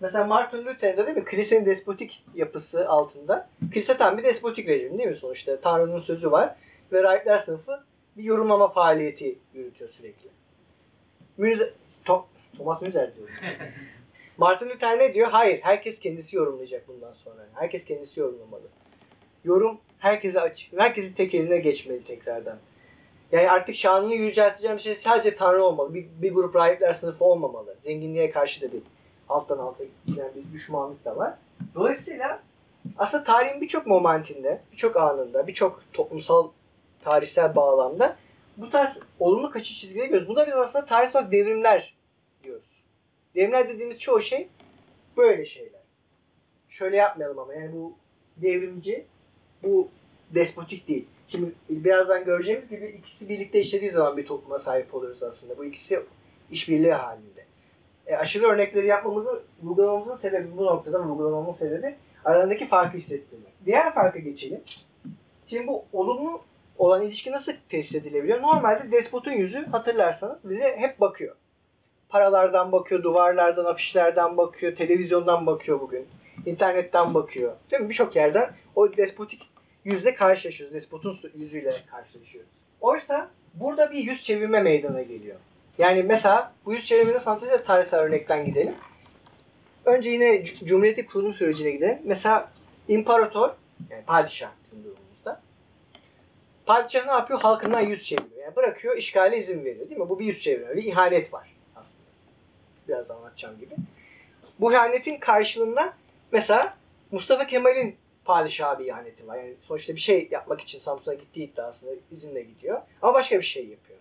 Mesela 0.00 0.24
Martin 0.24 0.64
Luther'in 0.64 0.96
de 0.96 1.06
değil 1.06 1.16
mi? 1.16 1.24
Kilisenin 1.24 1.66
despotik 1.66 2.24
yapısı 2.34 2.88
altında. 2.88 3.48
Kilise 3.72 3.96
tam 3.96 4.18
bir 4.18 4.24
despotik 4.24 4.68
rejim 4.68 4.98
değil 4.98 5.08
mi 5.08 5.14
sonuçta? 5.14 5.60
Tanrı'nın 5.60 6.00
sözü 6.00 6.30
var 6.30 6.56
ve 6.92 7.02
rahipler 7.02 7.36
sınıfı 7.36 7.84
bir 8.16 8.24
yorumlama 8.24 8.68
faaliyeti 8.68 9.38
yürütüyor 9.54 9.90
sürekli. 9.90 10.28
Müze, 11.36 11.74
to, 12.04 12.26
Thomas 12.56 12.82
Müller 12.82 13.16
diyorum. 13.16 13.34
Martin 14.38 14.68
Luther 14.68 14.98
ne 14.98 15.14
diyor? 15.14 15.28
Hayır, 15.30 15.60
herkes 15.62 15.98
kendisi 15.98 16.36
yorumlayacak 16.36 16.88
bundan 16.88 17.12
sonra. 17.12 17.46
Herkes 17.54 17.84
kendisi 17.84 18.20
yorumlamalı. 18.20 18.68
Yorum 19.44 19.80
herkese 19.98 20.40
açık. 20.40 20.80
Herkesin 20.80 21.14
tek 21.14 21.34
eline 21.34 21.58
geçmeli 21.58 22.04
tekrardan. 22.04 22.58
Yani 23.32 23.50
artık 23.50 23.74
şanını 23.74 24.14
yücelteceğim 24.14 24.78
şey 24.78 24.94
sadece 24.94 25.34
Tanrı 25.34 25.64
olmalı. 25.64 25.94
Bir, 25.94 26.06
bir 26.22 26.34
grup 26.34 26.56
rahipler 26.56 26.92
sınıfı 26.92 27.24
olmamalı. 27.24 27.76
Zenginliğe 27.78 28.30
karşı 28.30 28.62
da 28.62 28.72
bir 28.72 28.82
alttan 29.28 29.58
alta 29.58 29.84
giden 30.06 30.30
bir 30.34 30.52
düşmanlık 30.52 31.04
da 31.04 31.16
var. 31.16 31.34
Dolayısıyla 31.74 32.42
aslında 32.98 33.24
tarihin 33.24 33.60
birçok 33.60 33.86
momentinde, 33.86 34.60
birçok 34.72 34.96
anında, 34.96 35.46
birçok 35.46 35.82
toplumsal 35.92 36.48
tarihsel 37.00 37.56
bağlamda 37.56 38.16
bu 38.56 38.70
tarz 38.70 39.00
olumlu 39.18 39.50
kaçış 39.50 39.80
çizgileri 39.80 40.08
görüyoruz. 40.08 40.28
Buna 40.28 40.46
biz 40.46 40.54
aslında 40.54 40.84
tarihsel 40.84 41.20
olarak 41.20 41.32
devrimler 41.32 41.94
diyoruz. 42.44 42.82
Devrimler 43.34 43.68
dediğimiz 43.68 43.98
çoğu 43.98 44.20
şey 44.20 44.48
böyle 45.16 45.44
şeyler. 45.44 45.80
Şöyle 46.68 46.96
yapmayalım 46.96 47.38
ama 47.38 47.54
yani 47.54 47.72
bu 47.72 47.92
devrimci, 48.36 49.06
bu 49.62 49.88
despotik 50.34 50.88
değil. 50.88 51.06
Şimdi 51.26 51.52
birazdan 51.68 52.24
göreceğimiz 52.24 52.70
gibi 52.70 52.86
ikisi 52.86 53.28
birlikte 53.28 53.60
işlediği 53.60 53.90
zaman 53.90 54.16
bir 54.16 54.26
topluma 54.26 54.58
sahip 54.58 54.94
oluyoruz 54.94 55.22
aslında. 55.22 55.58
Bu 55.58 55.64
ikisi 55.64 56.00
işbirliği 56.50 56.92
halinde. 56.92 57.44
E, 58.06 58.16
aşırı 58.16 58.46
örnekleri 58.46 58.86
yapmamızın, 58.86 59.42
vurgulamamızın 59.62 60.16
sebebi 60.16 60.56
bu 60.56 60.66
noktada 60.66 61.04
vurgulamamın 61.04 61.52
sebebi 61.52 61.96
aralarındaki 62.24 62.66
farkı 62.66 62.98
hissettirmek. 62.98 63.52
Diğer 63.66 63.94
farka 63.94 64.18
geçelim. 64.18 64.60
Şimdi 65.46 65.66
bu 65.66 65.84
olumlu 65.92 66.40
olan 66.78 67.02
ilişki 67.02 67.32
nasıl 67.32 67.52
test 67.68 67.94
edilebiliyor? 67.94 68.42
Normalde 68.42 68.92
despotun 68.92 69.32
yüzü 69.32 69.66
hatırlarsanız 69.66 70.48
bize 70.48 70.76
hep 70.76 71.00
bakıyor. 71.00 71.36
Paralardan 72.08 72.72
bakıyor, 72.72 73.02
duvarlardan, 73.02 73.64
afişlerden 73.64 74.36
bakıyor, 74.36 74.74
televizyondan 74.74 75.46
bakıyor 75.46 75.80
bugün. 75.80 76.06
internetten 76.46 77.14
bakıyor. 77.14 77.52
Değil 77.70 77.82
mi? 77.82 77.88
Birçok 77.88 78.16
yerden 78.16 78.50
o 78.74 78.96
despotik 78.96 79.49
yüzle 79.84 80.14
karşılaşıyoruz. 80.14 80.74
Despotun 80.74 81.18
yüzüyle 81.34 81.72
karşılaşıyoruz. 81.90 82.50
Oysa 82.80 83.30
burada 83.54 83.90
bir 83.90 83.98
yüz 83.98 84.22
çevirme 84.22 84.62
meydana 84.62 85.02
geliyor. 85.02 85.36
Yani 85.78 86.02
mesela 86.02 86.52
bu 86.64 86.72
yüz 86.72 86.84
çevirmenin 86.84 87.18
sanatçı 87.18 87.62
tarihsel 87.62 88.00
örnekten 88.00 88.44
gidelim. 88.44 88.74
Önce 89.84 90.10
yine 90.10 90.44
Cumhuriyeti 90.44 91.06
kurulum 91.06 91.34
sürecine 91.34 91.70
gidelim. 91.70 91.98
Mesela 92.04 92.52
imparator, 92.88 93.50
yani 93.90 94.04
padişah 94.04 94.50
bizim 94.64 94.84
durumumuzda. 94.84 95.40
Padişah 96.66 97.06
ne 97.06 97.12
yapıyor? 97.12 97.40
Halkından 97.40 97.80
yüz 97.80 98.04
çeviriyor. 98.04 98.44
Yani 98.44 98.56
bırakıyor, 98.56 98.96
işgale 98.96 99.38
izin 99.38 99.64
veriyor 99.64 99.88
değil 99.88 100.00
mi? 100.00 100.08
Bu 100.08 100.18
bir 100.18 100.24
yüz 100.24 100.40
çevirme, 100.40 100.76
bir 100.76 100.84
ihanet 100.84 101.32
var 101.32 101.54
aslında. 101.76 102.06
Biraz 102.88 103.10
anlatacağım 103.10 103.58
gibi. 103.60 103.74
Bu 104.60 104.72
ihanetin 104.72 105.18
karşılığında 105.18 105.92
mesela 106.32 106.76
Mustafa 107.10 107.46
Kemal'in 107.46 107.96
padişaha 108.24 108.78
bir 108.78 108.84
ihaneti 108.84 109.26
var. 109.26 109.36
Yani 109.36 109.54
sonuçta 109.60 109.94
bir 109.94 110.00
şey 110.00 110.28
yapmak 110.30 110.60
için 110.60 110.78
Samsun'a 110.78 111.14
gittiği 111.14 111.52
iddiasında 111.52 111.90
izinle 112.10 112.42
gidiyor. 112.42 112.82
Ama 113.02 113.14
başka 113.14 113.38
bir 113.38 113.42
şey 113.42 113.66
yapıyor. 113.66 113.98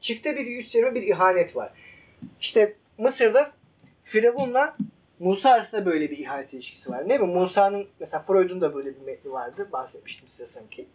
Çifte 0.00 0.36
bir 0.36 0.46
yüz 0.46 0.68
çevirme 0.68 0.94
bir 0.94 1.02
ihanet 1.02 1.56
var. 1.56 1.72
İşte 2.40 2.76
Mısır'da 2.98 3.50
Firavun'la 4.02 4.76
Musa 5.18 5.50
arasında 5.50 5.86
böyle 5.86 6.10
bir 6.10 6.18
ihanet 6.18 6.54
ilişkisi 6.54 6.90
var. 6.90 7.08
Değil 7.08 7.20
mi? 7.20 7.26
Musa'nın 7.26 7.88
mesela 8.00 8.22
Freud'un 8.22 8.60
da 8.60 8.74
böyle 8.74 8.96
bir 8.96 9.00
metni 9.00 9.32
vardı. 9.32 9.68
Bahsetmiştim 9.72 10.28
size 10.28 10.46
sanki. 10.46 10.86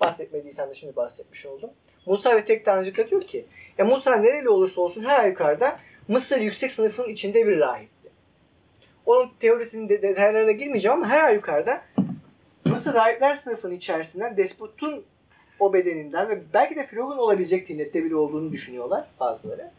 Bahsetmediysem 0.00 0.70
de 0.70 0.74
şimdi 0.74 0.96
bahsetmiş 0.96 1.46
oldum. 1.46 1.70
Musa 2.06 2.36
ve 2.36 2.44
tek 2.44 2.64
tanrıcılıkta 2.64 3.08
diyor 3.08 3.22
ki 3.22 3.46
ya 3.78 3.84
Musa 3.84 4.16
nereli 4.16 4.48
olursa 4.48 4.80
olsun 4.80 5.04
her 5.04 5.28
yukarıda 5.28 5.80
Mısır 6.08 6.40
yüksek 6.40 6.72
sınıfının 6.72 7.08
içinde 7.08 7.46
bir 7.46 7.58
rahipti. 7.58 7.97
Onun 9.08 9.30
teorisinin 9.38 9.88
de 9.88 10.02
detaylarına 10.02 10.52
girmeyeceğim 10.52 10.98
ama 10.98 11.08
her 11.08 11.34
yukarıda 11.34 11.82
Mısır 12.64 12.94
rahipler 12.94 13.34
sınıfının 13.34 13.74
içerisinden 13.74 14.36
despotun 14.36 15.04
o 15.58 15.72
bedeninden 15.72 16.28
ve 16.28 16.42
belki 16.54 16.76
de 16.76 16.86
Firavun 16.86 17.18
olabilecek 17.18 17.66
tinette 17.66 18.04
biri 18.04 18.14
olduğunu 18.16 18.52
düşünüyorlar 18.52 19.08
bazıları. 19.20 19.70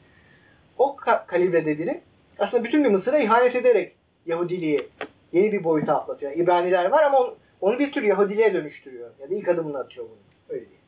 O 0.78 0.96
ka- 0.96 1.26
kalibrede 1.26 1.78
biri 1.78 2.02
aslında 2.40 2.64
bütün 2.64 2.84
bir 2.84 2.90
Mısır'a 2.90 3.20
ihanet 3.20 3.56
ederek 3.56 3.96
Yahudiliği 4.26 4.90
yeni 5.32 5.52
bir 5.52 5.64
boyuta 5.64 5.96
atlatıyor. 5.96 6.32
Yani 6.32 6.44
İbraniler 6.44 6.86
var 6.86 7.04
ama 7.04 7.20
onu, 7.20 7.36
onu 7.62 7.80
bir 7.80 7.92
tür 7.92 8.04
Yahudiliğe 8.04 8.54
dönüştürüyor. 8.54 9.10
Ya 9.20 9.30
da 9.30 9.36
ilk 9.36 9.48
adımını 9.48 9.80
atıyor 9.80 10.06
bunu. 10.06 10.56
Öyle 10.56 10.66
değil. 10.66 10.82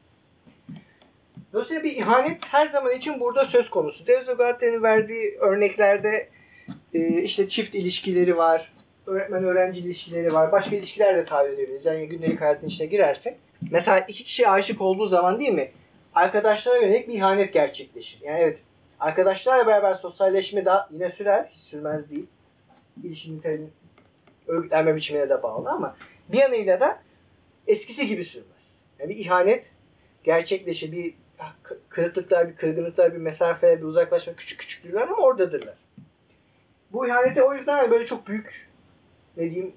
Dolayısıyla 1.53 1.83
bir 1.83 1.95
ihanet 1.95 2.37
her 2.53 2.65
zaman 2.65 2.95
için 2.95 3.19
burada 3.19 3.45
söz 3.45 3.69
konusu. 3.69 4.07
Deleuze 4.07 4.37
verdiği 4.81 5.37
örneklerde 5.39 6.29
e, 6.93 7.21
işte 7.21 7.47
çift 7.47 7.75
ilişkileri 7.75 8.37
var, 8.37 8.73
öğretmen 9.07 9.43
öğrenci 9.43 9.81
ilişkileri 9.81 10.33
var, 10.33 10.51
başka 10.51 10.75
ilişkiler 10.75 11.17
de 11.17 11.25
tahayyül 11.25 11.53
edebiliriz. 11.53 11.85
Yani 11.85 12.07
gündelik 12.07 12.41
hayatın 12.41 12.67
içine 12.67 12.87
girersek. 12.87 13.37
Mesela 13.71 13.99
iki 13.99 14.23
kişi 14.23 14.47
aşık 14.47 14.81
olduğu 14.81 15.05
zaman 15.05 15.39
değil 15.39 15.53
mi? 15.53 15.71
Arkadaşlara 16.15 16.77
yönelik 16.77 17.07
bir 17.07 17.13
ihanet 17.13 17.53
gerçekleşir. 17.53 18.19
Yani 18.23 18.39
evet 18.39 18.61
arkadaşlarla 18.99 19.67
beraber 19.67 19.93
sosyalleşme 19.93 20.65
daha 20.65 20.89
yine 20.91 21.09
sürer, 21.09 21.47
hiç 21.49 21.59
sürmez 21.59 22.09
değil. 22.09 22.27
İlişkinin 23.03 23.37
niteliğinin 23.37 23.71
örgütlenme 24.47 24.95
biçimine 24.95 25.29
de 25.29 25.43
bağlı 25.43 25.69
ama 25.69 25.95
bir 26.31 26.37
yanıyla 26.37 26.79
da 26.79 27.01
eskisi 27.67 28.07
gibi 28.07 28.23
sürmez. 28.23 28.85
Yani 28.99 29.09
bir 29.09 29.17
ihanet 29.17 29.71
gerçekleşir. 30.23 30.91
Bir 30.91 31.13
kırıklıklar, 31.89 32.49
bir 32.49 32.55
kırgınlıklar, 32.55 33.13
bir 33.13 33.17
mesafeler, 33.17 33.77
bir 33.77 33.85
uzaklaşma 33.85 34.33
küçük 34.33 34.59
küçüklüğler 34.59 35.01
ama 35.01 35.15
oradadırlar. 35.15 35.75
Bu 36.93 37.07
ihanete 37.07 37.43
o 37.43 37.53
yüzden 37.53 37.77
hani 37.77 37.91
böyle 37.91 38.05
çok 38.05 38.27
büyük 38.27 38.69
ne 39.37 39.51
diyeyim 39.51 39.73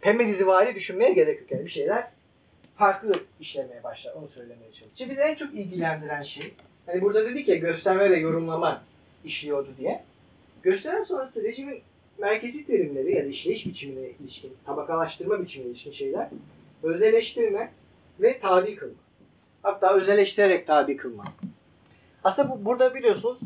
pembe 0.00 0.26
dizivari 0.26 0.74
düşünmeye 0.74 1.12
gerek 1.12 1.40
yok. 1.40 1.50
Yani 1.50 1.64
bir 1.64 1.70
şeyler 1.70 2.10
farklı 2.76 3.12
işlemeye 3.40 3.82
başlar. 3.84 4.12
Onu 4.12 4.28
söylemeye 4.28 4.64
çalışıyorum. 4.64 4.92
Şimdi 4.96 5.10
bizi 5.10 5.22
en 5.22 5.34
çok 5.34 5.54
ilgilendiren 5.54 6.22
şey 6.22 6.54
hani 6.86 7.02
burada 7.02 7.24
dedik 7.24 7.48
ya 7.48 7.56
gösterme 7.56 8.10
ve 8.10 8.16
yorumlama 8.16 8.82
işliyordu 9.24 9.68
diye. 9.78 10.04
Gösteren 10.62 11.02
sonrası 11.02 11.44
rejimin 11.44 11.82
merkezi 12.18 12.66
terimleri 12.66 13.14
ya 13.14 13.24
da 13.24 13.28
işleyiş 13.28 13.66
biçimine 13.66 14.08
ilişkin, 14.20 14.52
tabakalaştırma 14.66 15.42
biçimine 15.42 15.68
ilişkin 15.70 15.92
şeyler 15.92 16.28
özelleştirme 16.82 17.72
ve 18.20 18.40
tabi 18.40 18.76
kılma. 18.76 18.94
Hatta 19.62 19.94
özelleştirerek 19.94 20.66
tabi 20.66 20.96
kılma. 20.96 21.24
Aslında 22.24 22.48
bu, 22.50 22.64
burada 22.64 22.94
biliyorsunuz 22.94 23.40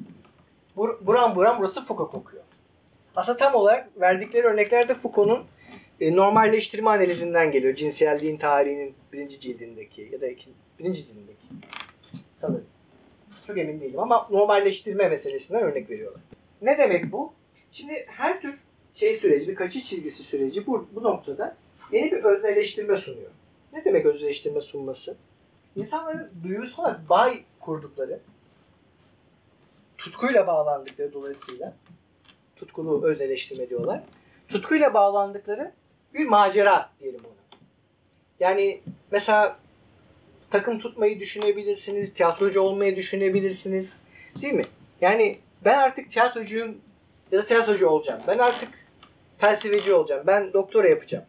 bur, 0.76 1.06
buram 1.06 1.34
buram 1.34 1.58
burası 1.58 1.84
Foucault 1.84 2.10
kokuyor. 2.10 2.43
Aslında 3.16 3.36
tam 3.36 3.54
olarak 3.54 4.00
verdikleri 4.00 4.46
örneklerde 4.46 4.94
Foucault'un 4.94 5.44
e, 6.00 6.16
normalleştirme 6.16 6.90
analizinden 6.90 7.50
geliyor. 7.50 7.74
Cinselliğin 7.74 8.36
tarihinin 8.36 8.94
birinci 9.12 9.40
cildindeki 9.40 10.08
ya 10.12 10.20
da 10.20 10.28
ikinci, 10.28 10.56
birinci 10.78 11.06
cildindeki. 11.06 11.46
Sanırım. 12.36 12.66
Çok 13.46 13.58
emin 13.58 13.80
değilim 13.80 14.00
ama 14.00 14.28
normalleştirme 14.30 15.08
meselesinden 15.08 15.62
örnek 15.62 15.90
veriyorlar. 15.90 16.20
Ne 16.62 16.78
demek 16.78 17.12
bu? 17.12 17.32
Şimdi 17.72 18.04
her 18.08 18.40
tür 18.40 18.54
şey 18.94 19.14
süreci, 19.14 19.48
bir 19.48 19.54
kaçış 19.54 19.84
çizgisi 19.84 20.22
süreci 20.22 20.66
bu, 20.66 20.88
bu 20.94 21.02
noktada 21.02 21.56
yeni 21.92 22.12
bir 22.12 22.24
özelleştirme 22.24 22.94
sunuyor. 22.94 23.30
Ne 23.72 23.84
demek 23.84 24.06
özelleştirme 24.06 24.60
sunması? 24.60 25.16
İnsanların 25.76 26.30
duygusal 26.42 26.94
bağ 27.08 27.32
kurdukları, 27.60 28.20
tutkuyla 29.98 30.46
bağlandıkları 30.46 31.12
dolayısıyla 31.12 31.74
tutkulu 32.64 33.06
özelleştirme 33.06 33.70
diyorlar. 33.70 34.02
Tutkuyla 34.48 34.94
bağlandıkları 34.94 35.72
bir 36.14 36.26
macera 36.26 36.90
diyelim 37.00 37.20
ona. 37.24 37.60
Yani 38.40 38.80
mesela 39.10 39.58
takım 40.50 40.78
tutmayı 40.78 41.20
düşünebilirsiniz, 41.20 42.12
tiyatrocu 42.12 42.60
olmayı 42.60 42.96
düşünebilirsiniz. 42.96 43.96
Değil 44.42 44.54
mi? 44.54 44.62
Yani 45.00 45.38
ben 45.64 45.78
artık 45.78 46.10
tiyatrocuyum 46.10 46.76
ya 47.32 47.38
da 47.38 47.44
tiyatrocu 47.44 47.88
olacağım. 47.88 48.22
Ben 48.26 48.38
artık 48.38 48.68
felsefeci 49.38 49.92
olacağım. 49.92 50.22
Ben 50.26 50.52
doktora 50.52 50.88
yapacağım. 50.88 51.24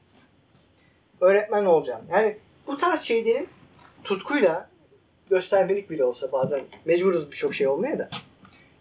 Öğretmen 1.22 1.66
olacağım. 1.66 2.02
Yani 2.12 2.38
bu 2.68 2.78
tarz 2.78 3.02
şeylerin 3.02 3.48
tutkuyla 4.04 4.70
göstermelik 5.30 5.90
bile 5.90 6.04
olsa 6.04 6.32
bazen 6.32 6.64
mecburuz 6.86 7.32
birçok 7.32 7.54
şey 7.54 7.68
olmaya 7.68 8.00
da. 8.00 8.10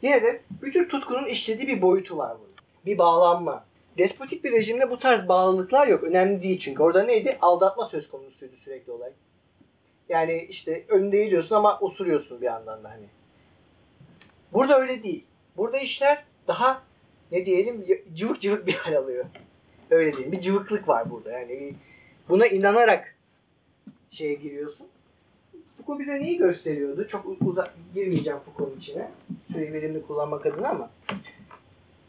Yine 0.02 0.23
de 0.23 0.42
bütün 0.62 0.88
tutkunun 0.88 1.26
işlediği 1.26 1.68
bir 1.68 1.82
boyutu 1.82 2.16
var 2.16 2.37
bunun. 2.38 2.43
Bir 2.86 2.98
bağlanma. 2.98 3.64
Despotik 3.98 4.44
bir 4.44 4.52
rejimde 4.52 4.90
bu 4.90 4.98
tarz 4.98 5.28
bağlılıklar 5.28 5.86
yok. 5.86 6.04
Önemli 6.04 6.42
değil 6.42 6.58
çünkü. 6.58 6.82
Orada 6.82 7.02
neydi? 7.02 7.38
Aldatma 7.40 7.84
söz 7.84 8.10
konusuydu 8.10 8.54
sürekli 8.54 8.92
olay. 8.92 9.12
Yani 10.08 10.46
işte 10.48 10.84
önünde 10.88 11.18
eğiliyorsun 11.18 11.56
ama 11.56 11.78
osuruyorsun 11.78 12.40
bir 12.40 12.46
yandan 12.46 12.84
da 12.84 12.90
hani. 12.90 13.06
Burada 14.52 14.80
öyle 14.80 15.02
değil. 15.02 15.24
Burada 15.56 15.78
işler 15.78 16.24
daha 16.48 16.82
ne 17.32 17.46
diyelim 17.46 17.86
cıvık 18.14 18.40
cıvık 18.40 18.66
bir 18.66 18.74
hal 18.74 18.94
alıyor. 18.94 19.24
Öyle 19.90 20.16
değil. 20.16 20.32
Bir 20.32 20.40
cıvıklık 20.40 20.88
var 20.88 21.10
burada. 21.10 21.32
Yani 21.32 21.74
buna 22.28 22.46
inanarak 22.46 23.16
şeye 24.10 24.34
giriyorsun. 24.34 24.86
Foucault 25.76 26.00
bize 26.00 26.20
neyi 26.20 26.38
gösteriyordu? 26.38 27.06
Çok 27.08 27.26
uzak 27.40 27.74
girmeyeceğim 27.94 28.38
Foucault'un 28.38 28.78
içine. 28.78 29.10
Süreyi 29.52 29.72
verimli 29.72 30.06
kullanmak 30.06 30.46
adına 30.46 30.68
ama 30.68 30.90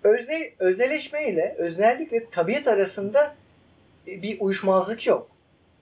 özne, 0.06 0.52
özneleşme 0.60 1.30
ile 1.30 1.56
öznellikle 1.58 2.30
tabiat 2.30 2.68
arasında 2.68 3.36
bir 4.08 4.40
uyuşmazlık 4.40 5.08
yok. 5.08 5.28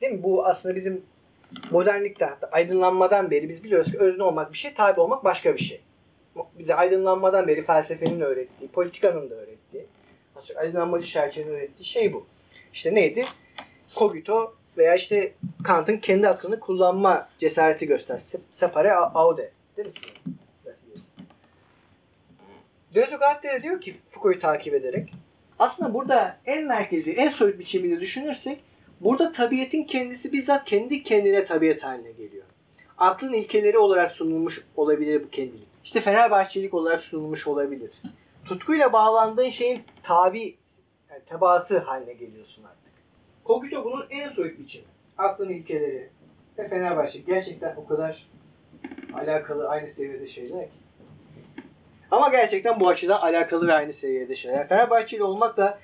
Değil 0.02 0.14
mi? 0.14 0.24
Bu 0.24 0.46
aslında 0.46 0.76
bizim 0.76 1.04
modernlikte 1.72 2.30
aydınlanmadan 2.52 3.32
beri 3.32 3.50
biz 3.50 3.64
biliyoruz 3.64 3.92
ki 3.92 4.00
özne 4.00 4.24
olmak 4.24 4.54
bir 4.54 4.58
şey, 4.58 4.74
tabi 4.74 5.00
olmak 5.00 5.24
başka 5.24 5.54
bir 5.54 5.64
şey. 5.64 5.82
Bize 6.60 6.76
aydınlanmadan 6.76 7.48
beri 7.48 7.62
felsefenin 7.62 8.20
öğrettiği, 8.20 8.70
politikanın 8.70 9.30
da 9.30 9.36
öğrettiği, 9.36 9.86
aslında 10.36 10.60
aydınlanmacı 10.60 11.08
çerçevenin 11.08 11.54
öğrettiği 11.54 11.86
şey 11.86 12.14
bu. 12.14 12.26
İşte 12.74 12.96
neydi? 12.96 13.26
Cogito 13.96 14.56
veya 14.78 14.96
işte 14.96 15.34
Kant'ın 15.64 15.98
kendi 15.98 16.28
aklını 16.28 16.60
kullanma 16.60 17.30
cesareti 17.38 17.88
gösterse. 17.88 18.40
Separe 18.52 18.94
aude. 18.94 19.52
Değil 19.78 19.88
mi? 19.88 19.94
Deleuze 22.96 23.16
Guattari 23.16 23.64
diyor 23.64 23.82
ki 23.82 23.94
Foucault'u 24.10 24.40
takip 24.40 24.74
ederek 24.74 25.14
aslında 25.60 25.94
burada 25.94 26.38
en 26.46 26.66
merkezi, 26.66 27.12
en 27.14 27.28
soyut 27.28 27.60
biçimiyle 27.60 28.00
düşünürsek 28.00 28.64
burada 29.02 29.32
tabiatın 29.32 29.84
kendisi 29.84 30.34
bizzat 30.34 30.66
kendi 30.66 31.04
kendine 31.04 31.44
tabiat 31.44 31.84
haline 31.84 32.12
geliyor. 32.12 32.44
Aklın 32.98 33.34
ilkeleri 33.34 33.78
olarak 33.78 34.12
sunulmuş 34.12 34.66
olabilir 34.76 35.24
bu 35.24 35.30
kendilik. 35.30 35.68
İşte 35.84 36.00
Fenerbahçelik 36.00 36.74
olarak 36.74 37.02
sunulmuş 37.02 37.48
olabilir. 37.48 37.92
Tutkuyla 38.46 38.94
bağlandığın 38.94 39.50
şeyin 39.50 39.84
tabi, 40.04 40.58
yani 41.10 41.22
tebaası 41.26 41.78
haline 41.78 42.14
geliyorsun 42.14 42.64
artık. 42.64 42.94
Kogito 43.44 43.86
bunun 43.86 44.06
en 44.10 44.28
soyut 44.28 44.60
biçimi. 44.60 44.86
Aklın 45.18 45.50
ilkeleri 45.50 46.10
ve 46.58 46.68
Fenerbahçe 46.68 47.20
gerçekten 47.20 47.76
o 47.76 47.86
kadar 47.86 48.30
alakalı 49.14 49.70
aynı 49.70 49.88
seviyede 49.88 50.28
şeyler 50.28 50.66
ki. 50.66 50.83
Ama 52.14 52.30
gerçekten 52.30 52.80
bu 52.80 52.90
açıdan 52.90 53.22
alakalı 53.22 53.68
ve 53.68 53.74
aynı 53.74 53.94
seviyede 53.94 54.36
şeyler. 54.36 54.58
Yani 54.58 54.68
Fenerbahçeli 54.68 55.24
olmakla 55.24 55.80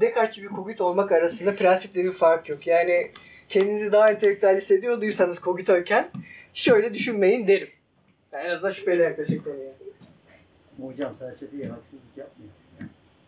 Descartes'ci 0.00 0.42
bir 0.42 0.48
kogito 0.48 0.84
olmak 0.84 1.12
arasında 1.12 1.54
prensipte 1.54 2.04
bir 2.04 2.12
fark 2.12 2.48
yok. 2.48 2.66
Yani 2.66 3.10
kendinizi 3.48 3.92
daha 3.92 4.10
entelektüel 4.10 4.56
hissediyorduysanız 4.56 5.38
kogitoyken 5.38 6.08
şöyle 6.54 6.94
düşünmeyin 6.94 7.48
derim. 7.48 7.68
Yani 8.32 8.46
en 8.46 8.50
azından 8.50 8.70
şüpheyle 8.70 9.02
yaklaşık 9.02 9.44
konuya. 9.44 9.72
Hocam 10.80 11.14
felsefeye 11.18 11.68
haksızlık 11.68 12.16
yapmıyor. 12.16 12.50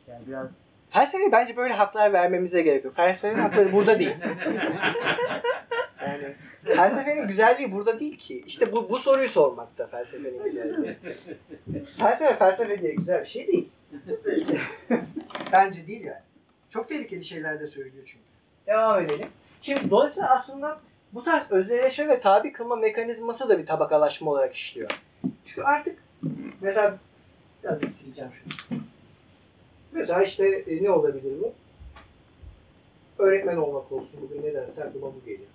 Yani 0.09 0.27
biraz 0.29 0.51
Felsefeye 0.87 1.33
bence 1.33 1.57
böyle 1.57 1.75
haklar 1.75 2.13
vermemize 2.13 2.63
gerekiyor. 2.63 2.95
Felsefenin 2.95 3.39
hakları 3.39 3.73
burada 3.73 3.99
değil. 3.99 4.17
Yani 6.03 6.35
felsefenin 6.65 7.27
güzelliği 7.27 7.73
burada 7.73 7.99
değil 7.99 8.19
ki. 8.19 8.45
İşte 8.47 8.73
bu, 8.73 8.91
bu 8.91 8.99
soruyu 8.99 9.29
sormakta 9.29 9.87
felsefenin 9.87 10.45
güzelliği. 10.45 10.97
Felsefe 11.99 12.35
felsefe 12.35 12.83
diye 12.83 12.95
güzel 12.95 13.21
bir 13.21 13.27
şey 13.27 13.47
değil. 13.47 13.69
Bence 15.53 15.87
değil 15.87 16.05
yani. 16.05 16.23
Çok 16.69 16.89
tehlikeli 16.89 17.25
şeyler 17.25 17.61
de 17.61 17.67
söylüyor 17.67 18.05
çünkü. 18.07 18.25
Devam 18.67 19.05
edelim. 19.05 19.29
Şimdi 19.63 19.91
dolayısıyla 19.91 20.31
aslında 20.31 20.81
bu 21.13 21.23
tarz 21.23 21.51
özelleşme 21.51 22.09
ve 22.09 22.21
tabi 22.21 22.53
kılma 22.53 22.77
mekanizması 22.77 23.49
da 23.49 23.59
bir 23.59 23.67
tabakalaşma 23.67 24.31
olarak 24.31 24.55
işliyor. 24.55 24.91
Çünkü 25.45 25.63
artık 25.63 25.99
mesela 26.61 26.99
biraz 27.65 27.81
sileceğim 27.81 28.33
şunu. 28.33 28.81
Mesela 29.93 30.23
işte 30.23 30.49
e, 30.49 30.83
ne 30.83 30.91
olabilir 30.91 31.33
bu? 31.43 31.53
Öğretmen 33.19 33.57
olmak 33.57 33.93
olsun 33.93 34.21
bugün 34.23 34.43
nedense 34.43 34.85
aklıma 34.85 35.07
bu 35.07 35.21
geliyor. 35.21 35.49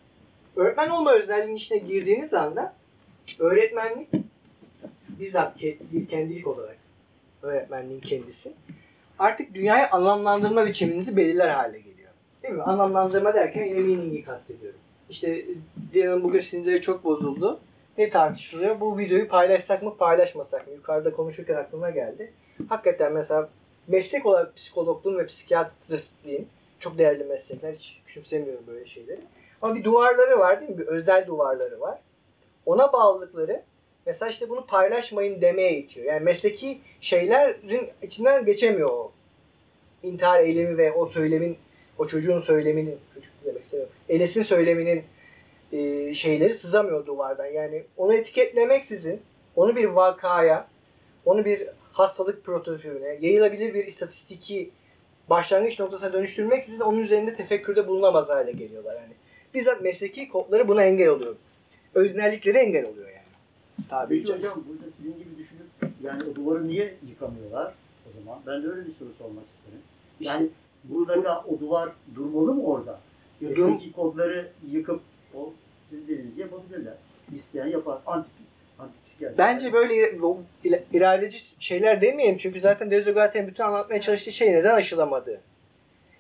Öğretmen 0.55 0.89
olma 0.89 1.13
özelliğinin 1.13 1.55
içine 1.55 1.77
girdiğiniz 1.77 2.33
anda 2.33 2.74
öğretmenlik 3.39 4.07
bizzat 5.19 5.62
bir 5.91 6.07
kendilik 6.07 6.48
olarak 6.48 6.77
öğretmenliğin 7.41 8.00
kendisi 8.01 8.53
artık 9.19 9.53
dünyayı 9.53 9.88
anlamlandırma 9.91 10.65
biçiminizi 10.65 11.17
belirler 11.17 11.48
hale 11.48 11.79
geliyor. 11.79 12.10
Değil 12.43 12.53
mi? 12.53 12.63
Anlamlandırma 12.63 13.33
derken 13.33 13.63
yine 13.63 13.79
meaning'i 13.79 14.24
kastediyorum. 14.24 14.79
İşte 15.10 15.45
Diyan'ın 15.93 16.24
bugün 16.24 16.39
sinirleri 16.39 16.81
çok 16.81 17.03
bozuldu. 17.03 17.60
Ne 17.98 18.10
tartışılıyor? 18.10 18.79
Bu 18.79 18.98
videoyu 18.98 19.27
paylaşsak 19.27 19.83
mı 19.83 19.98
paylaşmasak 19.98 20.67
mı? 20.67 20.74
Yukarıda 20.74 21.13
konuşurken 21.13 21.55
aklıma 21.55 21.89
geldi. 21.89 22.33
Hakikaten 22.69 23.13
mesela 23.13 23.50
meslek 23.88 24.25
olarak 24.25 24.55
psikologluğun 24.55 25.17
ve 25.17 25.25
psikiyatristliğin 25.25 26.48
çok 26.79 26.98
değerli 26.98 27.24
meslekler. 27.24 27.74
Hiç 27.74 28.01
küçümsemiyorum 28.05 28.63
böyle 28.67 28.86
şeyleri. 28.86 29.22
Ama 29.63 29.75
bir 29.75 29.84
duvarları 29.84 30.39
var 30.39 30.60
değil 30.62 30.72
mi? 30.72 30.77
Bir 30.77 30.88
özel 30.88 31.27
duvarları 31.27 31.79
var. 31.79 32.00
Ona 32.65 32.93
bağlılıkları 32.93 33.63
mesela 34.05 34.29
işte 34.29 34.50
bunu 34.50 34.65
paylaşmayın 34.65 35.41
demeye 35.41 35.77
itiyor. 35.77 36.05
Yani 36.05 36.24
mesleki 36.24 36.79
şeylerin 37.01 37.90
içinden 38.01 38.46
geçemiyor 38.46 38.90
o. 38.90 39.11
intihar 40.03 40.40
eylemi 40.40 40.77
ve 40.77 40.92
o 40.92 41.05
söylemin, 41.05 41.57
o 41.98 42.07
çocuğun 42.07 42.40
söyleminin, 42.40 43.00
çocuk 43.14 43.33
demek 43.46 43.64
istemiyorum, 43.64 43.96
Enes'in 44.09 44.42
söyleminin 44.42 45.03
e, 45.72 46.14
şeyleri 46.14 46.53
sızamıyor 46.53 47.05
duvardan. 47.05 47.46
Yani 47.46 47.83
onu 47.98 48.14
etiketlemeksizin, 48.14 49.22
onu 49.55 49.75
bir 49.75 49.85
vakaya, 49.85 50.68
onu 51.25 51.46
bir 51.46 51.68
hastalık 51.92 52.46
prototipine, 52.46 53.18
yayılabilir 53.22 53.74
bir 53.74 53.85
istatistiki 53.85 54.70
başlangıç 55.29 55.79
noktasına 55.79 56.14
dönüştürmeksizin 56.14 56.81
onun 56.81 57.00
üzerinde 57.00 57.35
tefekkürde 57.35 57.88
bulunamaz 57.88 58.29
hale 58.29 58.51
geliyorlar. 58.51 58.96
Yani 58.96 59.14
bizzat 59.53 59.81
mesleki 59.81 60.29
kodları 60.29 60.68
buna 60.68 60.83
engel 60.83 61.07
oluyor. 61.07 61.35
Öznellikleri 61.96 62.57
engel 62.57 62.85
oluyor 62.87 63.07
yani. 63.07 63.20
Tabii 63.89 64.20
Peki 64.20 64.33
hocam 64.33 64.63
burada 64.70 64.92
sizin 64.92 65.11
gibi 65.18 65.37
düşünüp 65.37 65.94
yani 66.03 66.24
o 66.31 66.35
duvarı 66.35 66.68
niye 66.68 66.96
yıkamıyorlar 67.09 67.74
o 68.09 68.20
zaman? 68.20 68.39
Ben 68.48 68.63
de 68.63 68.68
öyle 68.68 68.87
bir 68.87 68.94
soru 68.94 69.13
sormak 69.13 69.44
isterim. 69.50 69.79
İşte- 70.20 70.33
Yani 70.33 70.50
burada 70.83 71.44
o 71.48 71.59
duvar 71.59 71.89
durmalı 72.16 72.53
mı 72.53 72.63
orada? 72.63 73.00
Durum- 73.42 73.75
Eski 73.75 73.92
kodları 73.92 74.51
yıkıp 74.72 75.00
o 75.35 75.53
sizin 75.89 76.07
dediğinizi 76.07 76.42
yapabilirler. 76.42 76.94
İsteyen 77.35 77.68
yapar. 77.68 78.00
Antik. 78.05 78.31
Bence 79.37 79.74
böyle 79.74 80.18
iradeci 80.94 81.39
şeyler 81.59 82.01
demeyelim 82.01 82.37
çünkü 82.37 82.59
zaten 82.59 82.92
Deleuze 82.92 83.16
bütün 83.48 83.63
anlatmaya 83.63 84.01
çalıştığı 84.01 84.31
şey 84.31 84.51
neden 84.51 84.75
aşılamadı. 84.75 85.42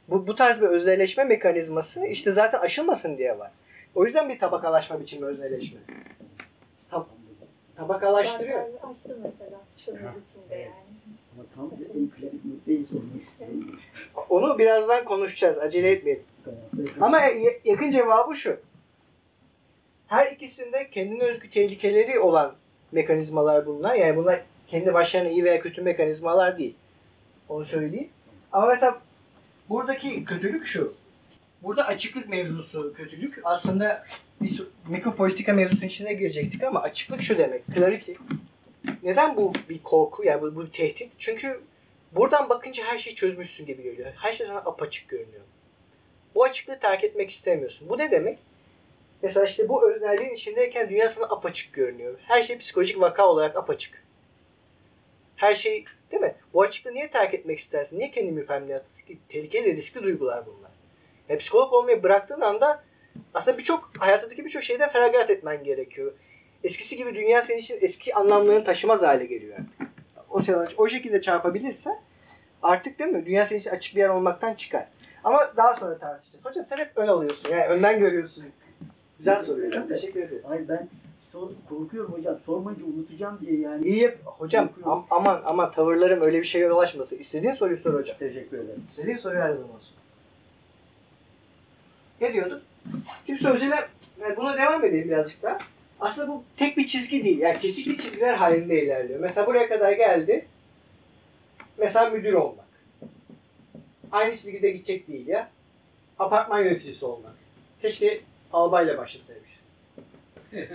Bu, 0.07 0.27
bu 0.27 0.35
tarz 0.35 0.61
bir 0.61 0.67
özelleşme 0.67 1.23
mekanizması 1.23 2.05
işte 2.05 2.31
zaten 2.31 2.59
aşılmasın 2.59 3.17
diye 3.17 3.39
var. 3.39 3.51
O 3.95 4.05
yüzden 4.05 4.29
bir 4.29 4.39
tabakalaşma 4.39 4.99
biçimi 4.99 5.25
özelleşme. 5.25 5.79
Tab- 6.91 7.05
tabakalaştırıyor. 7.75 8.59
Açtı 8.61 9.17
mesela 9.23 9.61
şunun 9.85 9.97
içinde 9.97 10.55
yani. 10.55 10.71
Ama 11.35 11.43
tam 11.55 11.71
da 11.71 11.75
en 11.83 12.09
kritik 12.09 12.45
noktayı 12.45 12.85
sormak 12.91 13.23
istedim. 13.23 13.79
Onu 14.29 14.59
birazdan 14.59 15.05
konuşacağız. 15.05 15.57
Acele 15.57 15.91
etmeyelim. 15.91 16.23
Ama 17.01 17.19
ya- 17.19 17.51
yakın 17.65 17.91
cevabı 17.91 18.35
şu. 18.35 18.57
Her 20.07 20.31
ikisinde 20.31 20.89
kendine 20.89 21.23
özgü 21.23 21.49
tehlikeleri 21.49 22.19
olan 22.19 22.55
mekanizmalar 22.91 23.65
bunlar. 23.65 23.95
Yani 23.95 24.17
bunlar 24.17 24.41
kendi 24.67 24.93
başlarına 24.93 25.29
iyi 25.29 25.43
veya 25.43 25.59
kötü 25.59 25.81
mekanizmalar 25.81 26.57
değil. 26.57 26.75
Onu 27.49 27.63
söyleyeyim. 27.63 28.09
Ama 28.51 28.67
mesela 28.67 29.01
buradaki 29.73 30.25
kötülük 30.25 30.65
şu. 30.65 30.93
Burada 31.63 31.87
açıklık 31.87 32.29
mevzusu 32.29 32.93
kötülük. 32.93 33.41
Aslında 33.43 34.05
biz 34.41 34.61
mikropolitika 34.87 35.53
mevzusunun 35.53 35.87
içine 35.87 36.13
girecektik 36.13 36.63
ama 36.63 36.81
açıklık 36.81 37.21
şu 37.21 37.37
demek. 37.37 37.63
Clarity. 37.75 38.11
Neden 39.03 39.37
bu 39.37 39.53
bir 39.69 39.83
korku? 39.83 40.23
Yani 40.23 40.41
bu, 40.41 40.55
bu 40.55 40.65
bir 40.65 40.71
tehdit. 40.71 41.11
Çünkü 41.17 41.61
buradan 42.11 42.49
bakınca 42.49 42.83
her 42.83 42.97
şeyi 42.97 43.15
çözmüşsün 43.15 43.65
gibi 43.65 43.83
geliyor. 43.83 44.13
Her 44.15 44.33
şey 44.33 44.47
sana 44.47 44.57
apaçık 44.57 45.09
görünüyor. 45.09 45.43
Bu 46.35 46.43
açıklığı 46.43 46.79
terk 46.79 47.03
etmek 47.03 47.29
istemiyorsun. 47.29 47.89
Bu 47.89 47.97
ne 47.97 48.11
demek? 48.11 48.39
Mesela 49.21 49.45
işte 49.45 49.69
bu 49.69 49.91
öznelliğin 49.91 50.33
içindeyken 50.33 50.89
dünya 50.89 51.07
sana 51.07 51.25
apaçık 51.25 51.73
görünüyor. 51.73 52.19
Her 52.27 52.43
şey 52.43 52.57
psikolojik 52.57 53.01
vaka 53.01 53.27
olarak 53.27 53.55
apaçık. 53.55 54.02
Her 55.35 55.53
şey 55.53 55.85
değil 56.11 56.21
mi? 56.21 56.35
Bu 56.53 56.61
açıklığı 56.61 56.93
niye 56.93 57.09
terk 57.09 57.33
etmek 57.33 57.59
istersin? 57.59 57.99
Niye 57.99 58.11
kendini 58.11 58.31
müpemli 58.31 58.75
atırsın 58.75 59.05
ki? 59.05 59.17
Tehlikeli, 59.29 59.77
riskli 59.77 60.03
duygular 60.03 60.45
bunlar. 60.45 60.71
Yani 61.29 61.37
psikolog 61.37 61.73
olmayı 61.73 62.03
bıraktığın 62.03 62.41
anda 62.41 62.83
aslında 63.33 63.57
birçok 63.57 63.91
hayatındaki 63.99 64.45
birçok 64.45 64.63
şeyden 64.63 64.89
feragat 64.89 65.29
etmen 65.29 65.63
gerekiyor. 65.63 66.13
Eskisi 66.63 66.97
gibi 66.97 67.15
dünya 67.15 67.41
senin 67.41 67.59
için 67.59 67.77
eski 67.81 68.15
anlamlarını 68.15 68.63
taşımaz 68.63 69.01
hale 69.01 69.25
geliyor 69.25 69.57
artık. 69.57 69.93
O, 70.29 70.41
o 70.83 70.87
şekilde 70.87 71.21
çarpabilirse 71.21 71.89
artık 72.63 72.99
değil 72.99 73.09
mi? 73.09 73.25
Dünya 73.25 73.45
senin 73.45 73.59
için 73.59 73.69
açık 73.69 73.95
bir 73.95 74.01
yer 74.01 74.09
olmaktan 74.09 74.53
çıkar. 74.53 74.87
Ama 75.23 75.53
daha 75.57 75.73
sonra 75.73 75.97
tartışacağız. 75.97 76.45
Hocam 76.45 76.65
sen 76.65 76.77
hep 76.77 76.91
ön 76.95 77.07
alıyorsun. 77.07 77.49
Yani 77.49 77.65
önden 77.65 77.99
görüyorsun. 77.99 78.45
Güzel 79.17 79.41
soruyor. 79.41 79.87
Teşekkür 79.87 80.23
ederim. 80.23 80.43
Hayır 80.47 80.67
ben 80.67 80.89
sor, 81.33 81.49
korkuyorum 81.69 82.13
hocam. 82.13 82.37
Sormayınca 82.45 82.85
unutacağım 82.85 83.39
diye 83.41 83.59
yani. 83.59 83.85
İyi 83.87 83.99
yap. 83.99 84.17
Hocam 84.25 84.69
am- 84.83 85.03
aman 85.09 85.41
aman 85.45 85.71
tavırlarım 85.71 86.21
öyle 86.21 86.39
bir 86.39 86.43
şeye 86.43 86.65
yol 86.65 86.79
açmasın. 86.79 87.17
İstediğin 87.17 87.51
soruyu 87.53 87.77
sor 87.77 87.93
hocam. 87.93 88.17
Teşekkür 88.19 88.57
ederim. 88.57 88.83
İstediğin 88.89 89.17
soruyu 89.17 89.41
her 89.41 89.53
zaman 89.53 89.79
sor. 89.79 89.95
Ne 92.21 92.33
diyorduk? 92.33 92.61
Şimdi 93.25 93.43
sözüne 93.43 93.75
yani 94.21 94.37
buna 94.37 94.57
devam 94.57 94.85
edelim 94.85 95.07
birazcık 95.09 95.43
daha. 95.43 95.57
Aslında 95.99 96.27
bu 96.27 96.43
tek 96.57 96.77
bir 96.77 96.87
çizgi 96.87 97.23
değil. 97.23 97.39
Yani 97.39 97.59
kesikli 97.59 97.97
çizgiler 97.97 98.33
halinde 98.33 98.83
ilerliyor. 98.83 99.19
Mesela 99.19 99.47
buraya 99.47 99.69
kadar 99.69 99.91
geldi. 99.91 100.45
Mesela 101.77 102.09
müdür 102.09 102.33
olmak. 102.33 102.65
Aynı 104.11 104.35
çizgide 104.35 104.69
gidecek 104.69 105.07
değil 105.07 105.27
ya. 105.27 105.49
Apartman 106.19 106.59
yöneticisi 106.59 107.05
olmak. 107.05 107.33
Keşke 107.81 108.21
albayla 108.53 108.97
başlasaymış. 108.97 109.62
Mi? 110.53 110.69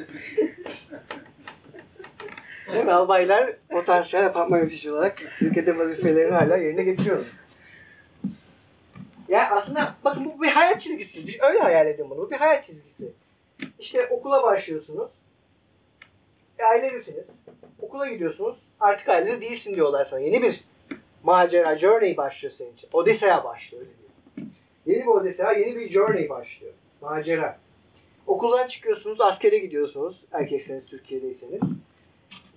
Albaylar 2.92 3.56
potansiyel 3.70 4.26
apartman 4.26 4.58
yöneticisi 4.58 4.92
olarak 4.92 5.22
ülkede 5.40 5.78
vazifelerini 5.78 6.34
hala 6.34 6.56
yerine 6.56 6.82
getiriyorlar. 6.82 7.26
Yani 9.28 9.48
aslında 9.48 9.94
bakın 10.04 10.24
bu 10.24 10.42
bir 10.42 10.48
hayat 10.48 10.80
çizgisi. 10.80 11.42
Öyle 11.42 11.58
hayal 11.58 11.86
edin 11.86 12.10
bunu. 12.10 12.18
Bu 12.18 12.30
bir 12.30 12.36
hayat 12.36 12.64
çizgisi. 12.64 13.12
İşte 13.78 14.06
okula 14.06 14.42
başlıyorsunuz. 14.42 15.10
E, 16.58 16.64
ailelisiniz. 16.64 17.40
okula 17.82 18.08
gidiyorsunuz. 18.08 18.68
Artık 18.80 19.08
ailede 19.08 19.40
değilsin 19.40 19.76
diyorlar 19.76 20.04
sana. 20.04 20.20
Yeni 20.20 20.42
bir 20.42 20.64
macera, 21.22 21.76
journey 21.76 22.16
başlıyor 22.16 22.52
senin 22.52 22.72
için. 22.72 22.88
Odisea 22.92 23.44
başlıyor. 23.44 23.86
Yeni 24.86 25.02
bir 25.02 25.06
Odisea, 25.06 25.52
yeni 25.52 25.76
bir 25.76 25.88
journey 25.88 26.28
başlıyor. 26.28 26.72
Macera. 27.00 27.58
Okuldan 28.28 28.66
çıkıyorsunuz, 28.66 29.20
askere 29.20 29.58
gidiyorsunuz. 29.58 30.24
Erkekseniz, 30.32 30.86
Türkiye'deyseniz. 30.86 31.62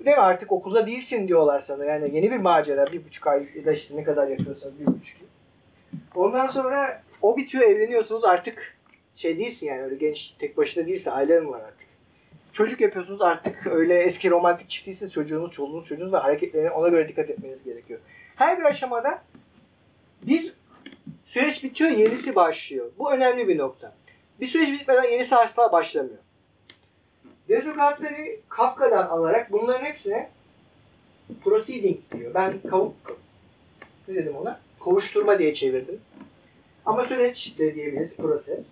Değil 0.05 0.17
mi? 0.17 0.23
Artık 0.23 0.51
okulda 0.51 0.87
değilsin 0.87 1.27
diyorlar 1.27 1.59
sana. 1.59 1.85
Yani 1.85 2.15
yeni 2.15 2.31
bir 2.31 2.37
macera. 2.37 2.91
Bir 2.91 3.05
buçuk 3.05 3.27
ay 3.27 3.47
ya 3.55 3.65
da 3.65 3.71
işte 3.71 3.95
ne 3.95 4.03
kadar 4.03 4.29
yapıyorsan 4.29 4.71
bir 4.79 4.87
buçuk 4.87 5.21
yıl. 5.21 5.27
Ondan 6.15 6.47
sonra 6.47 7.03
o 7.21 7.37
bitiyor, 7.37 7.63
evleniyorsunuz. 7.63 8.25
Artık 8.25 8.77
şey 9.15 9.37
değilsin 9.37 9.67
yani 9.67 9.81
öyle 9.81 9.95
genç 9.95 10.31
tek 10.39 10.57
başına 10.57 10.87
değilsin. 10.87 11.11
Ailen 11.11 11.47
var 11.47 11.59
artık. 11.59 11.87
Çocuk 12.53 12.81
yapıyorsunuz 12.81 13.21
artık 13.21 13.67
öyle 13.67 13.99
eski 13.99 14.29
romantik 14.29 14.69
çift 14.69 14.87
değilsiniz. 14.87 15.11
Çocuğunuz, 15.11 15.51
çoluğunuz, 15.51 15.87
çocuğunuz 15.87 16.13
ve 16.13 16.17
hareketlerine 16.17 16.71
ona 16.71 16.87
göre 16.89 17.07
dikkat 17.07 17.29
etmeniz 17.29 17.63
gerekiyor. 17.63 17.99
Her 18.35 18.59
bir 18.59 18.63
aşamada 18.63 19.21
bir 20.23 20.53
süreç 21.25 21.63
bitiyor, 21.63 21.91
yenisi 21.91 22.35
başlıyor. 22.35 22.91
Bu 22.99 23.13
önemli 23.13 23.47
bir 23.47 23.57
nokta. 23.57 24.00
Bir 24.41 24.45
süreç 24.45 24.71
bitmeden 24.71 25.03
yenisi 25.03 25.35
asla 25.35 25.71
başlamıyor. 25.71 26.17
Dezokartları 27.49 28.39
Kafka'dan 28.49 29.07
alarak 29.07 29.51
bunların 29.51 29.85
hepsine 29.85 30.29
proceeding 31.43 31.97
diyor. 32.17 32.33
Ben 32.33 32.53
kav 32.69 32.89
ne 34.07 34.15
dedim 34.15 34.35
ona? 34.35 34.59
Kovuşturma 34.79 35.39
diye 35.39 35.53
çevirdim. 35.53 36.01
Ama 36.85 37.03
süreç 37.03 37.59
de 37.59 37.75
diyebiliriz, 37.75 38.17
proses. 38.17 38.67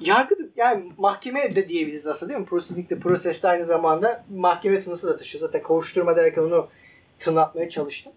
Yargı 0.00 0.34
yani 0.56 0.92
mahkeme 0.98 1.56
de 1.56 1.68
diyebiliriz 1.68 2.06
aslında 2.06 2.32
değil 2.32 2.40
mi? 2.40 2.46
Proceeding 2.46 2.90
de 2.90 2.98
proseste 2.98 3.48
aynı 3.48 3.64
zamanda 3.64 4.24
mahkeme 4.36 4.80
tınısı 4.80 5.06
da 5.06 5.16
taşıyor. 5.16 5.40
Zaten 5.40 5.62
kovuşturma 5.62 6.16
derken 6.16 6.42
onu 6.42 6.68
tınlatmaya 7.18 7.70
çalıştım. 7.70 8.12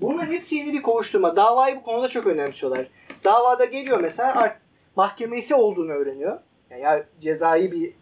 Bunların 0.00 0.32
hepsi 0.32 0.54
yeni 0.56 0.72
bir 0.72 0.82
kovuşturma. 0.82 1.36
Davayı 1.36 1.76
bu 1.76 1.82
konuda 1.82 2.08
çok 2.08 2.26
önemsiyorlar. 2.26 2.86
Davada 3.24 3.64
geliyor 3.64 4.00
mesela 4.00 4.58
mahkemesi 4.96 5.54
olduğunu 5.54 5.92
öğreniyor. 5.92 6.38
Yani 6.70 6.82
ya- 6.82 7.04
cezai 7.20 7.72
bir 7.72 7.92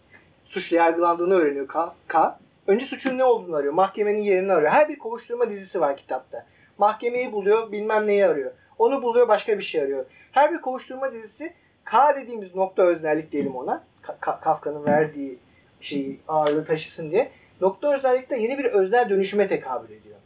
suçla 0.45 0.77
yargılandığını 0.77 1.35
öğreniyor 1.35 1.69
K. 1.69 1.95
K. 2.09 2.39
Önce 2.67 2.87
suçun 2.87 3.19
ne 3.19 3.25
olduğunu 3.25 3.57
arıyor. 3.57 3.73
Mahkemenin 3.73 4.23
yerini 4.23 4.53
arıyor. 4.53 4.71
Her 4.73 4.89
bir 4.89 4.99
kovuşturma 4.99 5.51
dizisi 5.51 5.81
var 5.81 5.97
kitapta. 5.97 6.47
Mahkemeyi 6.79 7.33
buluyor, 7.33 7.73
bilmem 7.73 8.07
neyi 8.07 8.27
arıyor. 8.27 8.51
Onu 8.79 9.03
buluyor, 9.03 9.29
başka 9.29 9.59
bir 9.59 9.63
şey 9.65 9.81
arıyor. 9.81 10.05
Her 10.33 10.53
bir 10.53 10.61
kovuşturma 10.61 11.13
dizisi 11.13 11.55
K 11.85 12.17
dediğimiz 12.17 12.55
nokta 12.55 12.83
öznellik 12.83 13.33
diyelim 13.33 13.57
ona. 13.57 13.85
Ka- 14.03 14.19
Ka- 14.21 14.41
Kafka'nın 14.41 14.87
verdiği 14.87 15.39
şeyi 15.81 16.21
ağırlığı 16.29 16.65
taşısın 16.65 17.11
diye. 17.11 17.31
Nokta 17.61 17.95
öznellikte 17.95 18.37
yeni 18.41 18.59
bir 18.59 18.65
öznel 18.65 19.11
dönüşüme 19.11 19.47
tekabül 19.47 19.91
ediyor. 19.91 20.17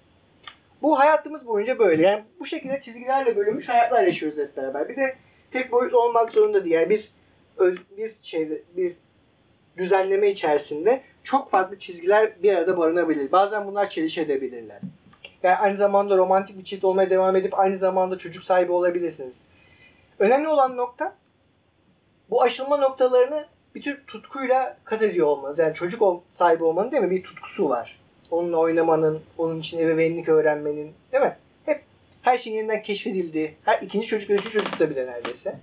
Bu 0.83 0.99
hayatımız 0.99 1.47
boyunca 1.47 1.79
böyle. 1.79 2.03
Yani 2.03 2.25
bu 2.40 2.47
şekilde 2.47 2.81
çizgilerle 2.81 3.37
bölünmüş 3.37 3.68
hayatlar 3.68 4.03
yaşıyoruz 4.03 4.38
hep 4.38 4.57
beraber. 4.57 4.88
Bir 4.88 4.97
de 4.97 5.16
tek 5.51 5.73
boyutlu 5.73 5.99
olmak 5.99 6.33
zorunda 6.33 6.64
değil. 6.64 6.75
Yani 6.75 6.90
bir 6.90 7.12
öz, 7.57 7.79
bir 7.99 8.11
çevre, 8.23 8.62
bir 8.77 8.97
düzenleme 9.77 10.29
içerisinde 10.29 11.03
çok 11.25 11.51
farklı 11.51 11.79
çizgiler 11.79 12.42
bir 12.42 12.57
arada 12.57 12.77
barınabilir. 12.77 13.33
Bazen 13.33 13.66
bunlar 13.66 13.88
çelişebilirler. 13.88 14.81
Yani 15.42 15.57
aynı 15.57 15.77
zamanda 15.77 16.16
romantik 16.16 16.59
bir 16.59 16.64
çift 16.64 16.85
olmaya 16.85 17.11
devam 17.11 17.37
edip 17.37 17.59
aynı 17.59 17.77
zamanda 17.77 18.18
çocuk 18.18 18.45
sahibi 18.45 18.73
olabilirsiniz. 18.73 19.45
Önemli 20.18 20.49
olan 20.49 20.77
nokta 20.77 21.14
bu 22.31 22.42
aşılma 22.42 22.77
noktalarını 22.77 23.47
bir 23.75 23.83
tür 23.83 24.05
tutkuyla 24.07 24.77
kat 24.85 25.03
ediyor 25.03 25.27
olmanız. 25.27 25.59
Yani 25.59 25.75
çocuk 25.75 26.23
sahibi 26.33 26.64
olmanın 26.64 26.92
değil 26.92 27.03
mi? 27.03 27.11
Bir 27.11 27.23
tutkusu 27.23 27.68
var. 27.68 28.02
Onunla 28.33 28.57
oynamanın, 28.57 29.23
onun 29.38 29.61
için 29.61 29.79
ebeveynlik 29.79 30.29
öğrenmenin 30.29 30.95
değil 31.12 31.23
mi? 31.23 31.37
Hep 31.66 31.83
her 32.23 32.38
şeyin 32.38 32.57
yeniden 32.57 32.83
keşfedildiği, 32.83 33.55
her 33.64 33.83
ikinci 33.83 34.07
çocuk 34.07 34.31
üçüncü 34.31 34.51
çocuk 34.51 34.81
da 34.81 34.90
bile 34.90 35.07
neredeyse. 35.07 35.59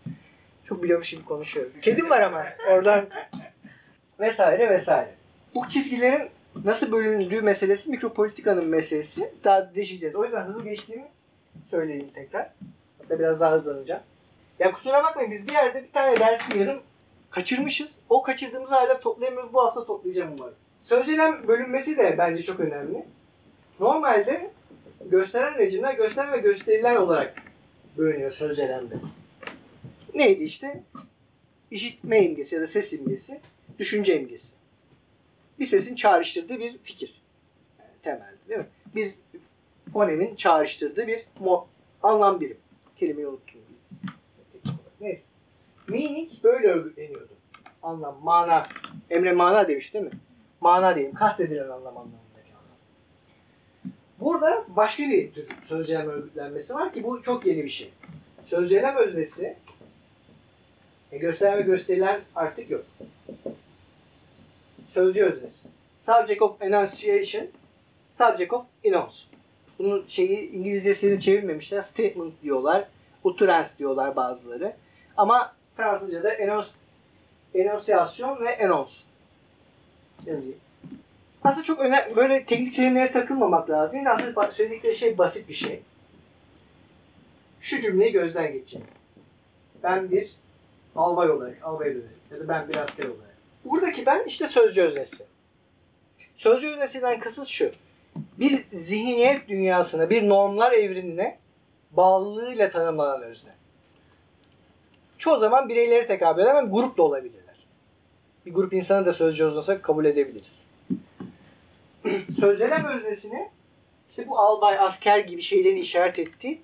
Çok 0.64 0.84
biliyormuş 0.84 1.10
gibi 1.12 1.26
konuşuyorum. 1.26 1.72
Kedim 1.82 2.10
var 2.10 2.22
ama 2.22 2.46
oradan 2.72 3.06
vesaire 4.20 4.70
vesaire. 4.70 5.10
Bu 5.56 5.70
çizgilerin 5.70 6.30
nasıl 6.66 6.92
bölündüğü 6.92 7.42
meselesi 7.42 7.90
mikropolitikanın 7.90 8.66
meselesi. 8.68 9.34
Daha 9.44 9.76
deşeceğiz. 9.76 10.16
O 10.16 10.24
yüzden 10.24 10.46
hızlı 10.46 10.64
geçtiğimi 10.64 11.08
söyleyeyim 11.66 12.10
tekrar. 12.14 12.54
Hatta 13.02 13.20
biraz 13.20 13.40
daha 13.40 13.52
hızlanacağım. 13.52 14.02
Ya 14.60 14.72
kusura 14.72 15.04
bakmayın 15.04 15.32
biz 15.32 15.48
bir 15.48 15.54
yerde 15.54 15.84
bir 15.84 15.92
tane 15.92 16.20
dersi 16.20 16.58
yarım 16.58 16.82
kaçırmışız. 17.30 18.02
O 18.10 18.22
kaçırdığımız 18.22 18.72
hala 18.72 19.00
toplayamıyoruz. 19.00 19.54
Bu 19.54 19.66
hafta 19.66 19.86
toplayacağım 19.86 20.34
umarım. 20.34 20.56
Sözcüğün 20.82 21.48
bölünmesi 21.48 21.98
de 21.98 22.16
bence 22.18 22.44
çok 22.44 22.60
önemli. 22.60 23.06
Normalde 23.80 24.52
gösteren 25.06 25.58
rejimler 25.58 25.94
gösteren 25.94 26.34
ve 26.34 26.38
gösterilen 26.38 26.96
olarak 26.96 27.44
bölünüyor 27.98 28.32
sözcelemde. 28.32 28.96
Neydi 30.16 30.44
işte? 30.44 30.84
İşitme 31.72 32.24
imgesi 32.24 32.56
ya 32.56 32.62
da 32.62 32.68
ses 32.68 32.94
imgesi, 32.94 33.42
düşünce 33.80 34.22
imgesi. 34.22 34.54
Bir 35.60 35.66
sesin 35.66 35.96
çağrıştırdığı 35.96 36.60
bir 36.60 36.78
fikir. 36.84 37.22
Yani 37.80 37.92
temelde 38.02 38.38
değil 38.50 38.60
mi? 38.60 38.68
Bir 38.96 39.14
fonemin 39.94 40.36
çağrıştırdığı 40.36 41.08
bir 41.08 41.26
mo- 41.42 41.66
anlam 42.04 42.40
birim. 42.42 42.58
Kelimeyi 42.98 43.28
unuttum. 43.28 43.62
Neyse. 45.02 45.28
Meaning 45.88 46.30
böyle 46.44 46.68
örgütleniyordu. 46.68 47.30
Anlam, 47.84 48.20
mana. 48.24 48.68
Emre 49.10 49.32
mana 49.32 49.68
demiş 49.68 49.94
değil 49.94 50.06
mi? 50.06 50.12
Mana 50.62 50.96
diyeyim. 50.96 51.16
Kastedilen 51.16 51.64
anlam 51.64 51.98
anlamındaki 51.98 52.52
anlam. 52.52 52.78
Burada 54.20 54.66
başka 54.68 55.04
bir 55.04 55.34
tür 55.34 55.48
sözcüğün 55.64 55.96
örgütlenmesi 55.96 56.74
var 56.74 56.94
ki 56.94 57.04
bu 57.04 57.24
çok 57.24 57.46
yeni 57.46 57.64
bir 57.64 57.70
şey. 57.70 57.94
Sözcüğün 58.44 58.84
öznesi 58.98 59.58
e, 61.12 61.18
gösteren 61.18 61.58
ve 61.58 61.62
gösterilen 61.62 62.22
artık 62.36 62.70
yok. 62.70 62.86
Sözcü 64.88 65.26
öznesi. 65.26 65.68
Subject 66.00 66.42
of 66.42 66.62
enunciation, 66.62 67.48
subject 68.12 68.54
of 68.54 68.66
enunciation. 68.84 69.40
Bunun 69.80 70.06
şeyi 70.08 70.52
İngilizcesini 70.52 71.20
çevirmemişler. 71.20 71.82
Statement 71.82 72.44
diyorlar. 72.44 72.88
Utterance 73.24 73.70
diyorlar 73.80 74.16
bazıları. 74.16 74.74
Ama 75.18 75.56
Fransızca'da 75.78 76.30
enons, 76.30 76.72
enunciasyon 77.54 78.40
ve 78.40 78.50
enons 78.50 79.04
yazayım. 80.26 80.58
Aslında 81.44 81.66
çok 81.66 81.80
önemli, 81.80 82.16
böyle 82.16 82.46
teknik 82.46 82.76
terimlere 82.76 83.12
takılmamak 83.12 83.70
lazım. 83.70 84.00
Aslında 84.08 84.52
söyledikleri 84.52 84.96
şey 84.96 85.18
basit 85.18 85.50
bir 85.50 85.54
şey. 85.54 85.82
Şu 87.62 87.82
cümleyi 87.82 88.12
gözden 88.12 88.54
geçirin. 88.54 88.86
Ben 89.84 90.12
bir 90.12 90.36
albay 90.96 91.30
olarak, 91.32 91.58
albay 91.64 91.90
olarak 91.90 92.10
ya 92.32 92.40
da 92.40 92.48
ben 92.48 92.70
bir 92.70 92.76
asker 92.76 93.06
olarak. 93.06 93.36
Buradaki 93.66 94.06
ben 94.06 94.24
işte 94.28 94.48
sözcü 94.48 94.82
öznesi. 94.82 95.26
Sözcü 96.36 96.68
öznesinden 96.68 97.20
kasıt 97.20 97.48
şu. 97.48 97.72
Bir 98.40 98.66
zihniyet 98.72 99.48
dünyasına, 99.48 100.10
bir 100.10 100.30
normlar 100.30 100.72
evrenine 100.72 101.38
bağlılığıyla 101.92 102.70
tanımlanan 102.70 103.22
özne. 103.22 103.52
Çoğu 105.18 105.38
zaman 105.38 105.70
bireyleri 105.70 106.06
tekabül 106.06 106.42
eden 106.42 106.72
grup 106.72 106.98
da 106.98 107.04
olabilirler. 107.04 107.39
Bir 108.46 108.54
grup 108.54 108.74
insanı 108.74 109.06
da 109.06 109.14
sözcü 109.14 109.46
öznesi 109.46 109.82
kabul 109.82 110.06
edebiliriz. 110.06 110.68
Sözcelem 112.40 112.86
öznesini 112.86 113.50
işte 114.10 114.28
bu 114.28 114.40
albay, 114.40 114.80
asker 114.80 115.20
gibi 115.20 115.42
şeylerin 115.42 115.76
işaret 115.76 116.20
ettiği 116.20 116.62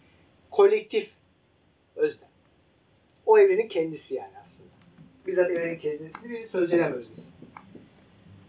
kolektif 0.52 1.12
özne. 1.96 2.28
O 3.26 3.40
evrenin 3.40 3.68
kendisi 3.68 4.16
yani 4.16 4.34
aslında. 4.42 4.70
Bizzat 5.28 5.52
evrenin 5.52 5.80
kendisi 5.80 6.30
bir 6.30 6.46
sözcelem 6.46 6.94
öznesi. 6.94 7.32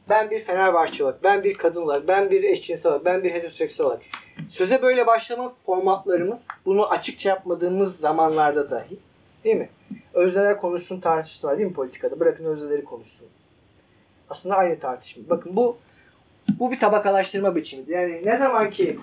Ben 0.08 0.30
bir 0.30 0.38
Fenerbahçe 0.38 1.04
olarak, 1.04 1.24
ben 1.24 1.44
bir 1.44 1.54
kadın 1.54 1.82
olarak, 1.82 2.08
ben 2.08 2.30
bir 2.30 2.42
eşcinsel 2.42 2.92
olarak, 2.92 3.04
ben 3.04 3.24
bir 3.24 3.30
heteroseksüel 3.30 3.86
olarak. 3.86 4.02
Söze 4.48 4.82
böyle 4.82 5.06
başlama 5.06 5.48
formatlarımız 5.48 6.48
bunu 6.64 6.90
açıkça 6.90 7.28
yapmadığımız 7.28 8.00
zamanlarda 8.00 8.70
dahi 8.70 8.96
değil 9.44 9.56
mi? 9.56 9.68
Özneler 10.16 10.60
konuşsun 10.60 11.00
tartışması 11.00 11.46
var 11.46 11.58
değil 11.58 11.68
mi 11.68 11.74
politikada? 11.74 12.20
Bırakın 12.20 12.44
özneleri 12.44 12.84
konuşsun. 12.84 13.28
Aslında 14.30 14.56
aynı 14.56 14.78
tartışma. 14.78 15.22
Bakın 15.30 15.56
bu 15.56 15.76
bu 16.58 16.70
bir 16.72 16.78
tabakalaştırma 16.78 17.56
biçimidir. 17.56 17.94
Yani 17.94 18.22
ne 18.24 18.36
zaman 18.36 18.70
ki 18.70 18.98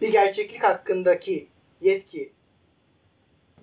bir 0.00 0.12
gerçeklik 0.12 0.62
hakkındaki 0.62 1.46
yetki 1.80 2.32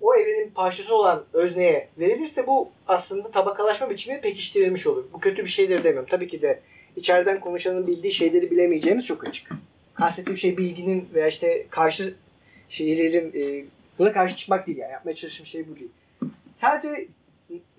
o 0.00 0.14
evrenin 0.14 0.50
parçası 0.50 0.94
olan 0.94 1.24
özneye 1.32 1.88
verilirse 1.98 2.46
bu 2.46 2.70
aslında 2.88 3.30
tabakalaşma 3.30 3.90
biçimi 3.90 4.20
pekiştirilmiş 4.20 4.86
olur. 4.86 5.04
Bu 5.12 5.20
kötü 5.20 5.42
bir 5.42 5.50
şeydir 5.50 5.84
demiyorum. 5.84 6.08
Tabii 6.10 6.28
ki 6.28 6.42
de 6.42 6.60
içeriden 6.96 7.40
konuşanın 7.40 7.86
bildiği 7.86 8.12
şeyleri 8.12 8.50
bilemeyeceğimiz 8.50 9.06
çok 9.06 9.26
açık. 9.26 9.50
Kastettiğim 9.94 10.38
şey 10.38 10.58
bilginin 10.58 11.08
veya 11.14 11.26
işte 11.26 11.66
karşı 11.70 12.14
şeylerin 12.68 13.32
e, 13.34 13.64
buna 13.98 14.12
karşı 14.12 14.36
çıkmak 14.36 14.66
değil 14.66 14.78
yani. 14.78 14.92
Yapmaya 14.92 15.14
çalıştığım 15.14 15.46
şey 15.46 15.68
bu 15.68 15.76
değil. 15.76 15.90
Sadece 16.54 17.08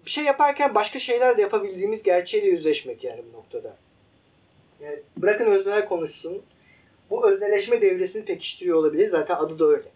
bir 0.05 0.11
şey 0.11 0.23
yaparken 0.23 0.75
başka 0.75 0.99
şeyler 0.99 1.37
de 1.37 1.41
yapabildiğimiz 1.41 2.03
gerçeğiyle 2.03 2.49
yüzleşmek 2.49 3.03
yani 3.03 3.21
bu 3.33 3.37
noktada. 3.37 3.75
Yani 4.81 4.99
bırakın 5.17 5.45
özneler 5.45 5.89
konuşsun. 5.89 6.41
Bu 7.09 7.29
özneleşme 7.31 7.81
devresini 7.81 8.25
pekiştiriyor 8.25 8.77
olabilir. 8.77 9.07
Zaten 9.07 9.35
adı 9.35 9.59
da 9.59 9.65
öyle. 9.65 9.89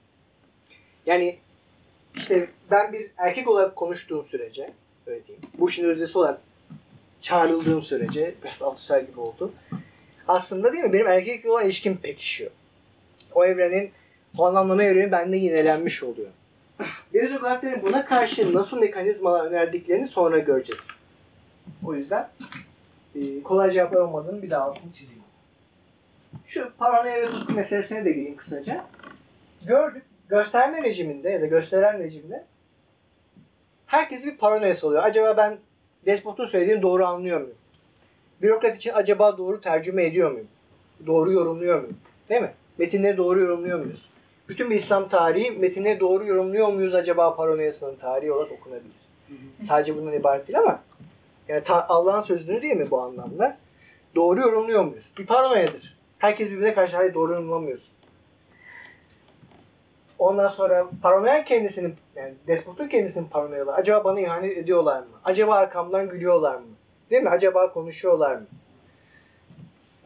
Yani 1.05 1.37
işte 2.15 2.49
ben 2.71 2.93
bir 2.93 3.11
erkek 3.17 3.47
olarak 3.47 3.75
konuştuğum 3.75 4.23
sürece 4.23 4.73
öyle 5.07 5.27
diyeyim. 5.27 5.45
Bu 5.57 5.69
işin 5.69 5.85
öznesi 5.85 6.17
olarak 6.17 6.41
çağrıldığım 7.21 7.83
sürece 7.83 8.35
biraz 8.43 8.63
altısel 8.63 9.05
gibi 9.05 9.19
oldu. 9.19 9.51
Aslında 10.27 10.73
değil 10.73 10.83
mi? 10.83 10.93
Benim 10.93 11.07
erkekle 11.07 11.49
olan 11.49 11.65
ilişkim 11.65 11.97
pekişiyor. 11.97 12.51
O 13.33 13.45
evrenin, 13.45 13.91
o 14.37 14.45
anlamlama 14.45 14.83
evreni 14.83 15.11
bende 15.11 15.37
yinelenmiş 15.37 16.03
oluyor. 16.03 16.29
Berizokratların 17.13 17.81
buna 17.81 18.05
karşı 18.05 18.53
nasıl 18.53 18.79
mekanizmalar 18.79 19.45
önerdiklerini 19.45 20.05
sonra 20.05 20.39
göreceğiz. 20.39 20.87
O 21.85 21.93
yüzden 21.93 22.29
e, 23.15 23.43
kolay 23.43 23.71
cevaplar 23.71 24.01
olmadığını 24.01 24.41
bir 24.41 24.49
daha 24.49 24.63
altını 24.63 24.91
çizeyim. 24.91 25.23
Şu 26.47 26.71
paranoya 26.77 27.21
ve 27.21 27.25
tutku 27.25 27.53
meselesine 27.53 28.05
de 28.05 28.11
gireyim 28.11 28.35
kısaca. 28.35 28.85
Gördük. 29.65 30.03
Gösterme 30.29 30.83
rejiminde 30.83 31.29
ya 31.29 31.41
da 31.41 31.45
gösteren 31.45 31.99
rejimde 31.99 32.45
herkes 33.85 34.25
bir 34.25 34.37
paranoyası 34.37 34.87
oluyor. 34.87 35.03
Acaba 35.03 35.37
ben 35.37 35.57
despotun 36.05 36.45
söylediğini 36.45 36.81
doğru 36.81 37.05
anlıyor 37.05 37.41
muyum? 37.41 37.55
Bürokrat 38.41 38.75
için 38.75 38.91
acaba 38.93 39.37
doğru 39.37 39.61
tercüme 39.61 40.05
ediyor 40.05 40.31
muyum? 40.31 40.47
Doğru 41.05 41.31
yorumluyor 41.31 41.79
muyum? 41.79 41.97
Değil 42.29 42.41
mi? 42.41 42.53
Metinleri 42.77 43.17
doğru 43.17 43.39
yorumluyor 43.39 43.79
muyuz? 43.79 44.09
Bütün 44.49 44.69
bir 44.69 44.75
İslam 44.75 45.07
tarihi 45.07 45.51
metinleri 45.51 45.99
doğru 45.99 46.25
yorumluyor 46.25 46.67
muyuz 46.67 46.95
acaba 46.95 47.35
paranoyasının 47.35 47.95
tarihi 47.95 48.31
olarak 48.31 48.51
okunabilir. 48.51 48.95
Sadece 49.61 49.97
bundan 49.97 50.13
ibaret 50.13 50.47
değil 50.47 50.59
ama 50.59 50.79
yani 51.47 51.63
Allah'ın 51.69 52.21
sözünü 52.21 52.61
değil 52.61 52.75
mi 52.75 52.85
bu 52.91 53.01
anlamda? 53.01 53.57
Doğru 54.15 54.41
yorumluyor 54.41 54.83
muyuz? 54.83 55.11
Bir 55.17 55.25
paranoyadır. 55.25 55.97
Herkes 56.19 56.49
birbirine 56.49 56.73
karşı 56.73 56.97
hayır 56.97 57.13
doğru 57.13 57.33
yorumlamıyoruz. 57.33 57.91
Ondan 60.19 60.47
sonra 60.47 60.87
paranoyan 61.01 61.43
kendisinin 61.43 61.95
yani 62.15 62.33
despotun 62.47 62.87
kendisinin 62.87 63.27
paranoyalar. 63.27 63.79
Acaba 63.79 64.03
bana 64.03 64.19
ihanet 64.19 64.57
ediyorlar 64.57 64.99
mı? 64.99 65.07
Acaba 65.25 65.55
arkamdan 65.55 66.09
gülüyorlar 66.09 66.55
mı? 66.55 66.67
Değil 67.09 67.23
mi? 67.23 67.29
Acaba 67.29 67.73
konuşuyorlar 67.73 68.35
mı? 68.35 68.45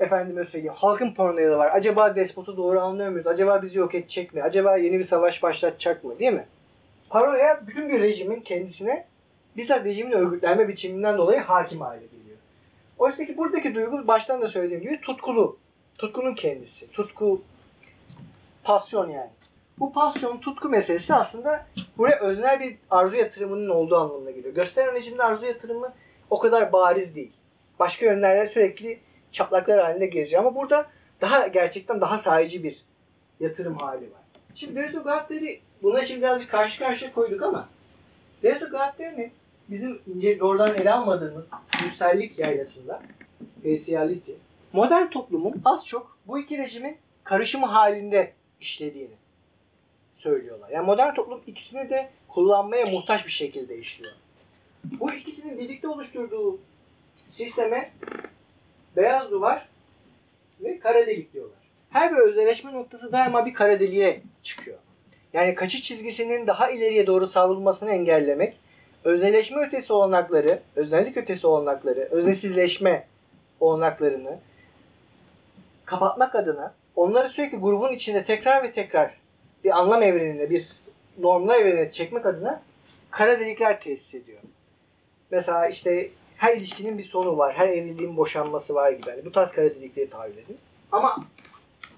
Efendime 0.01 0.43
söyleyeyim. 0.43 0.73
Halkın 0.77 1.13
paranoyaları 1.13 1.57
var. 1.57 1.71
Acaba 1.73 2.15
despotu 2.15 2.57
doğru 2.57 2.79
anlıyor 2.79 3.09
muyuz? 3.09 3.27
Acaba 3.27 3.61
bizi 3.61 3.79
yok 3.79 3.95
edecek 3.95 4.33
mi? 4.33 4.43
Acaba 4.43 4.77
yeni 4.77 4.99
bir 4.99 5.03
savaş 5.03 5.43
başlatacak 5.43 6.03
mı? 6.03 6.19
Değil 6.19 6.33
mi? 6.33 6.47
Paranoya 7.09 7.67
bütün 7.67 7.89
bir 7.89 8.01
rejimin 8.01 8.41
kendisine 8.41 9.05
bizzat 9.57 9.85
rejimin 9.85 10.11
örgütlenme 10.11 10.67
biçiminden 10.67 11.17
dolayı 11.17 11.39
hakim 11.39 11.81
hale 11.81 12.05
geliyor. 12.05 12.37
Oysa 12.97 13.25
ki 13.25 13.37
buradaki 13.37 13.75
duygu 13.75 14.07
baştan 14.07 14.41
da 14.41 14.47
söylediğim 14.47 14.81
gibi 14.81 15.01
tutkulu. 15.01 15.57
Tutkunun 15.97 16.35
kendisi. 16.35 16.91
Tutku, 16.91 17.41
pasyon 18.63 19.09
yani. 19.09 19.29
Bu 19.79 19.91
pasyon, 19.93 20.37
tutku 20.37 20.69
meselesi 20.69 21.13
aslında 21.13 21.65
buraya 21.97 22.19
öznel 22.19 22.59
bir 22.59 22.77
arzu 22.89 23.15
yatırımının 23.15 23.69
olduğu 23.69 23.97
anlamına 23.97 24.31
geliyor. 24.31 24.55
Gösteren 24.55 24.93
rejimde 24.93 25.23
arzu 25.23 25.45
yatırımı 25.45 25.93
o 26.29 26.39
kadar 26.39 26.73
bariz 26.73 27.15
değil. 27.15 27.31
Başka 27.79 28.05
yönlerle 28.05 28.47
sürekli 28.47 28.99
çatlaklar 29.31 29.79
halinde 29.79 30.05
geziyor. 30.05 30.41
Ama 30.41 30.55
burada 30.55 30.87
daha 31.21 31.47
gerçekten 31.47 32.01
daha 32.01 32.17
sahici 32.17 32.63
bir 32.63 32.83
yatırım 33.39 33.77
hali 33.77 34.01
var. 34.01 34.21
Şimdi 34.55 34.75
Denizo 34.75 35.03
Galatleri 35.03 35.59
buna 35.83 36.05
şimdi 36.05 36.21
birazcık 36.21 36.51
karşı 36.51 36.79
karşıya 36.79 37.13
koyduk 37.13 37.43
ama 37.43 37.69
Denizo 38.43 38.69
Galateri'nin 38.69 39.31
bizim 39.69 40.01
ince 40.07 40.39
doğrudan 40.39 40.75
ele 40.75 40.91
almadığımız 40.91 41.51
yüzsellik 41.83 42.39
yaylasında 42.39 43.01
faciality 43.63 44.31
modern 44.73 45.07
toplumun 45.07 45.61
az 45.65 45.87
çok 45.87 46.17
bu 46.27 46.39
iki 46.39 46.57
rejimin 46.57 46.97
karışımı 47.23 47.65
halinde 47.65 48.33
işlediğini 48.61 49.15
söylüyorlar. 50.13 50.69
Yani 50.69 50.85
modern 50.85 51.13
toplum 51.13 51.41
ikisini 51.47 51.89
de 51.89 52.09
kullanmaya 52.27 52.85
muhtaç 52.85 53.25
bir 53.25 53.31
şekilde 53.31 53.77
işliyor. 53.77 54.13
Bu 54.83 55.13
ikisinin 55.13 55.59
birlikte 55.59 55.87
oluşturduğu 55.87 56.59
sisteme 57.15 57.91
beyaz 58.95 59.31
duvar 59.31 59.67
ve 60.61 60.79
kara 60.79 61.07
delik 61.07 61.33
diyorlar. 61.33 61.57
Her 61.89 62.11
bir 62.11 62.17
özelleşme 62.17 62.73
noktası 62.73 63.11
daima 63.11 63.45
bir 63.45 63.53
kara 63.53 63.79
deliğe 63.79 64.21
çıkıyor. 64.43 64.77
Yani 65.33 65.55
kaçış 65.55 65.83
çizgisinin 65.83 66.47
daha 66.47 66.71
ileriye 66.71 67.07
doğru 67.07 67.27
savrulmasını 67.27 67.91
engellemek, 67.91 68.59
özelleşme 69.03 69.65
ötesi 69.65 69.93
olanakları, 69.93 70.59
özellik 70.75 71.17
ötesi 71.17 71.47
olanakları, 71.47 72.07
öznesizleşme 72.11 73.07
olanaklarını 73.59 74.39
kapatmak 75.85 76.35
adına 76.35 76.73
onları 76.95 77.29
sürekli 77.29 77.57
grubun 77.57 77.93
içinde 77.93 78.23
tekrar 78.23 78.63
ve 78.63 78.71
tekrar 78.71 79.17
bir 79.63 79.79
anlam 79.79 80.03
evrenine, 80.03 80.49
bir 80.49 80.71
normlar 81.17 81.59
evrenine 81.59 81.91
çekmek 81.91 82.25
adına 82.25 82.61
kara 83.11 83.39
delikler 83.39 83.81
tesis 83.81 84.15
ediyor. 84.15 84.39
Mesela 85.31 85.67
işte 85.67 86.09
her 86.41 86.57
ilişkinin 86.57 86.97
bir 86.97 87.03
sonu 87.03 87.37
var, 87.37 87.55
her 87.55 87.67
evliliğin 87.67 88.17
boşanması 88.17 88.75
var 88.75 88.91
gibi. 88.91 89.09
Yani 89.09 89.25
bu 89.25 89.31
tarz 89.31 89.51
kara 89.51 89.75
delikleri 89.75 90.09
tahayyül 90.09 90.37
edin. 90.37 90.57
Ama 90.91 91.25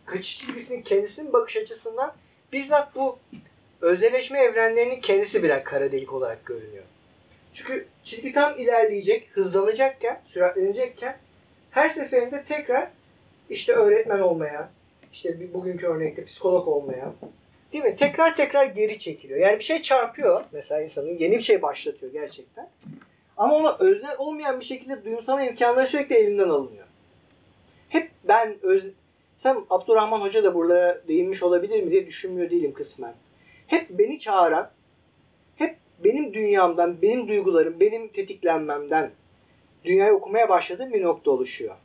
kaçış 0.06 0.40
çizgisinin 0.40 0.82
kendisinin 0.82 1.34
bakış 1.34 1.58
açısından 1.58 2.14
bizzat 2.54 2.96
bu 2.96 3.18
özelleşme 3.82 4.40
evrenlerinin 4.40 5.02
kendisi 5.02 5.44
birer 5.44 5.64
kara 5.64 5.92
delik 5.92 6.14
olarak 6.14 6.46
görünüyor. 6.46 6.84
Çünkü 7.54 7.86
çizgi 8.04 8.34
tam 8.34 8.60
ilerleyecek, 8.60 9.30
hızlanacakken, 9.32 10.22
süratlenecekken 10.24 11.18
her 11.72 11.90
seferinde 11.90 12.44
tekrar 12.44 12.90
işte 13.50 13.74
öğretmen 13.74 14.20
olmaya, 14.20 14.70
işte 15.14 15.54
bugünkü 15.54 15.88
örnekte 15.88 16.26
psikolog 16.26 16.68
olmaya, 16.68 17.14
değil 17.74 17.84
mi? 17.84 17.96
Tekrar 17.96 18.36
tekrar 18.36 18.66
geri 18.66 18.98
çekiliyor. 18.98 19.40
Yani 19.40 19.60
bir 19.60 19.64
şey 19.64 19.82
çarpıyor 19.82 20.44
mesela 20.52 20.82
insanın, 20.82 21.18
yeni 21.18 21.36
bir 21.36 21.44
şey 21.44 21.62
başlatıyor 21.62 22.14
gerçekten. 22.14 22.70
Ama 23.44 23.56
ona 23.56 23.78
özel 23.80 24.16
olmayan 24.18 24.60
bir 24.60 24.66
şekilde 24.66 25.06
duyumsama 25.06 25.44
imkanları 25.44 25.88
sürekli 25.88 26.16
elinden 26.16 26.50
alınıyor. 26.50 26.88
Hep 27.90 28.12
ben 28.24 28.58
öz... 28.62 28.94
Sen 29.36 29.58
Abdurrahman 29.70 30.22
Hoca 30.22 30.44
da 30.44 30.56
buralara 30.56 31.08
değinmiş 31.08 31.44
olabilir 31.44 31.84
mi 31.84 31.92
diye 31.92 32.08
düşünmüyor 32.08 32.50
değilim 32.50 32.74
kısmen. 32.74 33.16
Hep 33.68 33.90
beni 33.90 34.20
çağıran, 34.20 34.72
hep 35.56 35.78
benim 36.04 36.34
dünyamdan, 36.34 37.02
benim 37.02 37.28
duygularım, 37.28 37.80
benim 37.80 38.08
tetiklenmemden 38.08 39.12
dünyayı 39.86 40.14
okumaya 40.14 40.50
başladığım 40.50 40.94
bir 40.94 41.04
nokta 41.04 41.32
oluşuyor. 41.32 41.76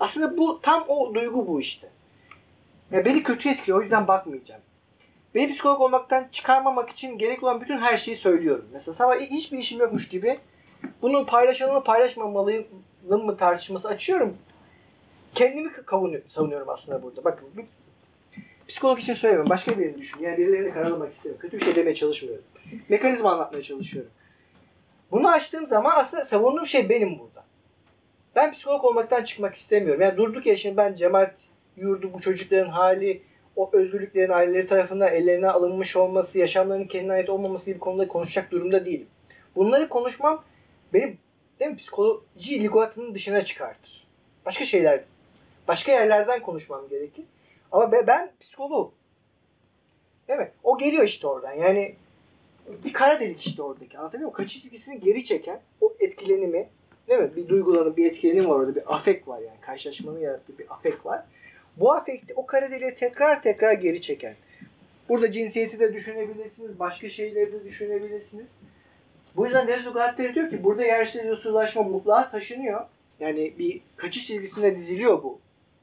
Aslında 0.00 0.38
bu 0.38 0.60
tam 0.60 0.84
o 0.88 1.14
duygu 1.14 1.46
bu 1.46 1.60
işte. 1.60 1.88
Ya 2.92 3.04
beni 3.04 3.22
kötü 3.22 3.48
etkiliyor 3.48 3.78
o 3.78 3.82
yüzden 3.82 4.08
bakmayacağım. 4.08 4.62
Beni 5.34 5.48
psikolog 5.48 5.80
olmaktan 5.80 6.28
çıkarmamak 6.32 6.90
için 6.90 7.18
gerekli 7.18 7.44
olan 7.44 7.60
bütün 7.60 7.78
her 7.78 7.96
şeyi 7.96 8.14
söylüyorum. 8.14 8.68
Mesela 8.72 8.94
sabah 8.94 9.20
hiçbir 9.20 9.58
işim 9.58 9.80
yokmuş 9.80 10.08
gibi 10.08 10.38
bunu 11.02 11.26
paylaşalım 11.26 11.74
mı 11.74 11.84
paylaşmamalıyım 11.84 12.66
mı 13.08 13.36
tartışması 13.36 13.88
açıyorum. 13.88 14.36
Kendimi 15.34 15.72
kavunuyorum, 15.72 16.28
savunuyorum 16.28 16.68
aslında 16.68 17.02
burada. 17.02 17.24
Bakın 17.24 17.48
bir 17.56 17.64
psikolog 18.68 18.98
için 18.98 19.12
söylemiyorum. 19.12 19.50
Başka 19.50 19.78
birini 19.78 19.98
düşün. 19.98 20.20
Yani 20.20 20.38
birilerini 20.38 20.70
karalamak 20.70 21.12
istemiyorum. 21.12 21.42
Kötü 21.42 21.58
bir 21.58 21.64
şey 21.64 21.74
demeye 21.74 21.94
çalışmıyorum. 21.94 22.44
Mekanizma 22.88 23.32
anlatmaya 23.32 23.62
çalışıyorum. 23.62 24.10
Bunu 25.10 25.28
açtığım 25.28 25.66
zaman 25.66 25.92
aslında 25.96 26.24
savunduğum 26.24 26.66
şey 26.66 26.88
benim 26.88 27.18
burada. 27.18 27.44
Ben 28.36 28.52
psikolog 28.52 28.84
olmaktan 28.84 29.24
çıkmak 29.24 29.54
istemiyorum. 29.54 30.02
Yani 30.02 30.16
durduk 30.16 30.46
yere 30.46 30.56
şimdi 30.56 30.76
ben 30.76 30.94
cemaat 30.94 31.48
yurdu 31.76 32.10
bu 32.12 32.20
çocukların 32.20 32.70
hali 32.70 33.22
o 33.56 33.70
özgürlüklerin 33.72 34.30
aileleri 34.30 34.66
tarafından 34.66 35.12
ellerine 35.12 35.48
alınmış 35.48 35.96
olması, 35.96 36.38
yaşamlarının 36.38 36.86
kendine 36.86 37.12
ait 37.12 37.30
olmaması 37.30 37.70
gibi 37.70 37.80
konuda 37.80 38.08
konuşacak 38.08 38.50
durumda 38.50 38.84
değilim. 38.84 39.06
Bunları 39.56 39.88
konuşmam 39.88 40.44
beni 40.94 41.16
değil 41.60 41.70
mi, 41.70 41.76
psikoloji 41.76 42.64
lügatının 42.64 43.14
dışına 43.14 43.44
çıkartır. 43.44 44.06
Başka 44.46 44.64
şeyler, 44.64 45.04
başka 45.68 45.92
yerlerden 45.92 46.42
konuşmam 46.42 46.88
gerekir. 46.88 47.24
Ama 47.72 47.92
ben, 47.92 48.06
ben 48.06 48.32
psikoloğum. 48.40 48.92
Değil 50.28 50.40
mi? 50.40 50.50
O 50.62 50.78
geliyor 50.78 51.04
işte 51.04 51.26
oradan. 51.26 51.52
Yani 51.52 51.94
bir 52.84 52.92
kara 52.92 53.20
delik 53.20 53.46
işte 53.46 53.62
oradaki. 53.62 53.98
Anlatabiliyor 53.98 54.30
muyum? 54.30 54.36
Kaçış 54.36 54.62
çizgisini 54.62 55.00
geri 55.00 55.24
çeken 55.24 55.60
o 55.80 55.94
etkilenimi 56.00 56.68
değil 57.08 57.20
mi? 57.20 57.36
Bir 57.36 57.48
duygulanım, 57.48 57.96
bir 57.96 58.06
etkilenim 58.06 58.48
var 58.48 58.54
orada. 58.54 58.74
Bir 58.74 58.94
afek 58.94 59.28
var 59.28 59.38
yani. 59.38 59.60
Karşılaşmanın 59.60 60.20
yarattığı 60.20 60.58
bir 60.58 60.74
afek 60.74 61.06
var. 61.06 61.24
Bu 61.76 61.92
afekti 61.92 62.34
o 62.36 62.46
kara 62.46 62.70
deliğe 62.70 62.94
tekrar 62.94 63.42
tekrar 63.42 63.72
geri 63.72 64.00
çeken. 64.00 64.34
Burada 65.08 65.32
cinsiyeti 65.32 65.78
de 65.78 65.92
düşünebilirsiniz. 65.92 66.78
Başka 66.78 67.08
şeyleri 67.08 67.52
de 67.52 67.64
düşünebilirsiniz. 67.64 68.56
Bu 69.36 69.44
yüzden 69.44 69.66
Nezu 69.66 69.92
Gattari 69.92 70.34
diyor 70.34 70.50
ki 70.50 70.64
burada 70.64 70.84
yersiz 70.84 71.24
yosunlaşma 71.24 71.82
mutlağa 71.82 72.30
taşınıyor. 72.30 72.80
Yani 73.20 73.54
bir 73.58 73.80
kaçış 73.96 74.26
çizgisine 74.26 74.76
diziliyor 74.76 75.22
bu 75.22 75.38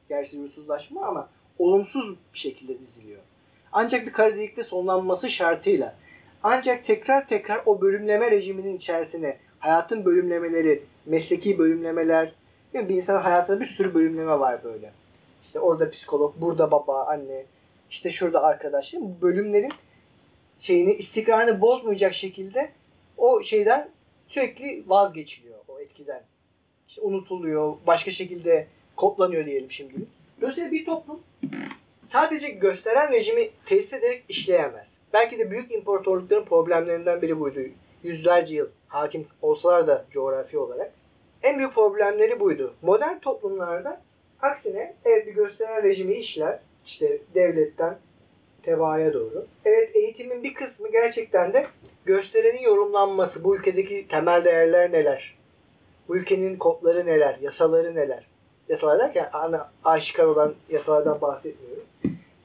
yersiz 0.09 0.39
yosunlaşma 0.39 1.05
ama 1.05 1.29
olumsuz 1.59 2.15
bir 2.33 2.39
şekilde 2.39 2.79
diziliyor. 2.79 3.19
Ancak 3.71 4.07
bir 4.07 4.13
kara 4.13 4.35
delikte 4.35 4.63
sonlanması 4.63 5.29
şartıyla. 5.29 5.95
Ancak 6.43 6.83
tekrar 6.83 7.27
tekrar 7.27 7.61
o 7.65 7.81
bölümleme 7.81 8.31
rejiminin 8.31 8.77
içerisine 8.77 9.37
hayatın 9.59 10.05
bölümlemeleri, 10.05 10.83
mesleki 11.05 11.57
bölümlemeler, 11.59 12.33
Değil? 12.73 12.89
Bir 12.89 12.95
insanın 12.95 13.21
hayatında 13.21 13.59
bir 13.59 13.65
sürü 13.65 13.93
bölümleme 13.93 14.39
var 14.39 14.63
böyle. 14.63 14.91
İşte 15.43 15.59
orada 15.59 15.89
psikolog, 15.89 16.33
burada 16.37 16.71
baba, 16.71 17.05
anne, 17.05 17.45
işte 17.89 18.09
şurada 18.09 18.43
arkadaş. 18.43 18.93
Bu 18.93 19.21
bölümlerin 19.21 19.71
şeyini, 20.59 20.93
istikrarını 20.93 21.61
bozmayacak 21.61 22.13
şekilde 22.13 22.71
o 23.21 23.43
şeyden 23.43 23.89
sürekli 24.27 24.83
vazgeçiliyor 24.87 25.59
o 25.67 25.79
etkiden. 25.79 26.23
İşte 26.87 27.01
unutuluyor, 27.01 27.73
başka 27.87 28.11
şekilde 28.11 28.67
kodlanıyor 28.95 29.45
diyelim 29.45 29.71
şimdi. 29.71 29.93
Dolayısıyla 30.41 30.71
bir 30.71 30.85
toplum 30.85 31.19
sadece 32.03 32.49
gösteren 32.49 33.11
rejimi 33.11 33.49
tesis 33.65 33.93
ederek 33.93 34.23
işleyemez. 34.29 34.99
Belki 35.13 35.39
de 35.39 35.51
büyük 35.51 35.71
imparatorlukların 35.71 36.45
problemlerinden 36.45 37.21
biri 37.21 37.39
buydu. 37.39 37.59
Yüzlerce 38.03 38.55
yıl 38.55 38.67
hakim 38.87 39.27
olsalar 39.41 39.87
da 39.87 40.05
coğrafi 40.11 40.57
olarak. 40.57 40.93
En 41.43 41.57
büyük 41.57 41.73
problemleri 41.73 42.39
buydu. 42.39 42.75
Modern 42.81 43.19
toplumlarda 43.19 44.01
aksine 44.41 44.95
evet 45.05 45.27
bir 45.27 45.33
gösteren 45.33 45.83
rejimi 45.83 46.13
işler. 46.13 46.59
İşte 46.85 47.21
devletten 47.35 47.97
tebaaya 48.63 49.13
doğru. 49.13 49.45
Evet 49.65 49.95
eğitimin 49.95 50.43
bir 50.43 50.53
kısmı 50.53 50.91
gerçekten 50.91 51.53
de 51.53 51.67
gösterenin 52.05 52.61
yorumlanması. 52.61 53.43
Bu 53.43 53.55
ülkedeki 53.55 54.07
temel 54.07 54.43
değerler 54.43 54.91
neler? 54.91 55.37
Bu 56.07 56.17
ülkenin 56.17 56.57
kodları 56.57 57.05
neler? 57.05 57.37
Yasaları 57.41 57.95
neler? 57.95 58.27
Yasalar 58.69 58.99
derken 58.99 59.29
ana 59.33 59.71
aşikar 59.83 60.25
olan 60.25 60.55
yasalardan 60.69 61.21
bahsetmiyorum. 61.21 61.83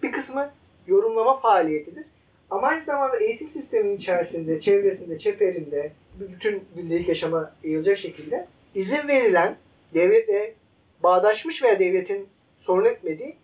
Bir 0.02 0.12
kısmı 0.12 0.50
yorumlama 0.86 1.34
faaliyetidir. 1.34 2.04
Ama 2.50 2.66
aynı 2.66 2.80
zamanda 2.80 3.18
eğitim 3.18 3.48
sisteminin 3.48 3.96
içerisinde, 3.96 4.60
çevresinde, 4.60 5.18
çeperinde, 5.18 5.92
bütün 6.20 6.64
gündelik 6.76 7.08
yaşama 7.08 7.52
yayılacak 7.64 7.96
şekilde 7.96 8.46
izin 8.74 9.08
verilen, 9.08 9.56
devletle 9.94 10.54
bağdaşmış 11.02 11.62
veya 11.62 11.78
devletin 11.78 12.28
sorun 12.58 12.84
etmediği 12.84 13.36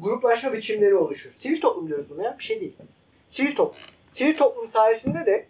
gruplaşma 0.00 0.52
biçimleri 0.52 0.94
oluşur. 0.94 1.30
Sivil 1.32 1.60
toplum 1.60 1.88
diyoruz 1.88 2.10
buna 2.10 2.22
ya, 2.22 2.36
bir 2.38 2.44
şey 2.44 2.60
değil. 2.60 2.76
Sivil 3.26 3.56
toplum. 3.56 3.82
Sivil 4.10 4.36
toplum 4.36 4.68
sayesinde 4.68 5.26
de 5.26 5.46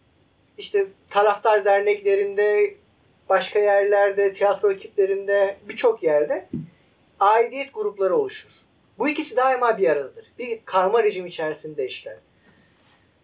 işte 0.59 0.87
taraftar 1.11 1.65
derneklerinde, 1.65 2.75
başka 3.29 3.59
yerlerde, 3.59 4.33
tiyatro 4.33 4.73
ekiplerinde, 4.73 5.57
birçok 5.69 6.03
yerde 6.03 6.49
aidiyet 7.21 7.75
grupları 7.75 8.17
oluşur. 8.17 8.51
Bu 8.99 9.09
ikisi 9.09 9.37
daima 9.37 9.79
bir 9.79 9.89
aradadır. 9.89 10.33
Bir 10.39 10.61
karma 10.65 11.03
rejim 11.03 11.27
içerisinde 11.27 11.87
işler. 11.87 12.17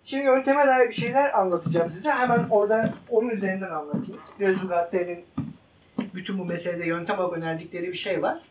Şimdi 0.04 0.24
yönteme 0.24 0.66
dair 0.66 0.88
bir 0.88 0.94
şeyler 0.94 1.38
anlatacağım 1.38 1.90
size. 1.90 2.10
Hemen 2.10 2.46
orada 2.50 2.94
onun 3.10 3.28
üzerinden 3.28 3.70
anlatayım. 3.70 4.20
Gözlügatte'nin 4.38 5.24
bütün 6.14 6.38
bu 6.38 6.44
meselede 6.44 6.86
yöntem 6.86 7.18
olarak 7.18 7.38
önerdikleri 7.38 7.88
bir 7.88 7.94
şey 7.94 8.22
var. 8.22 8.42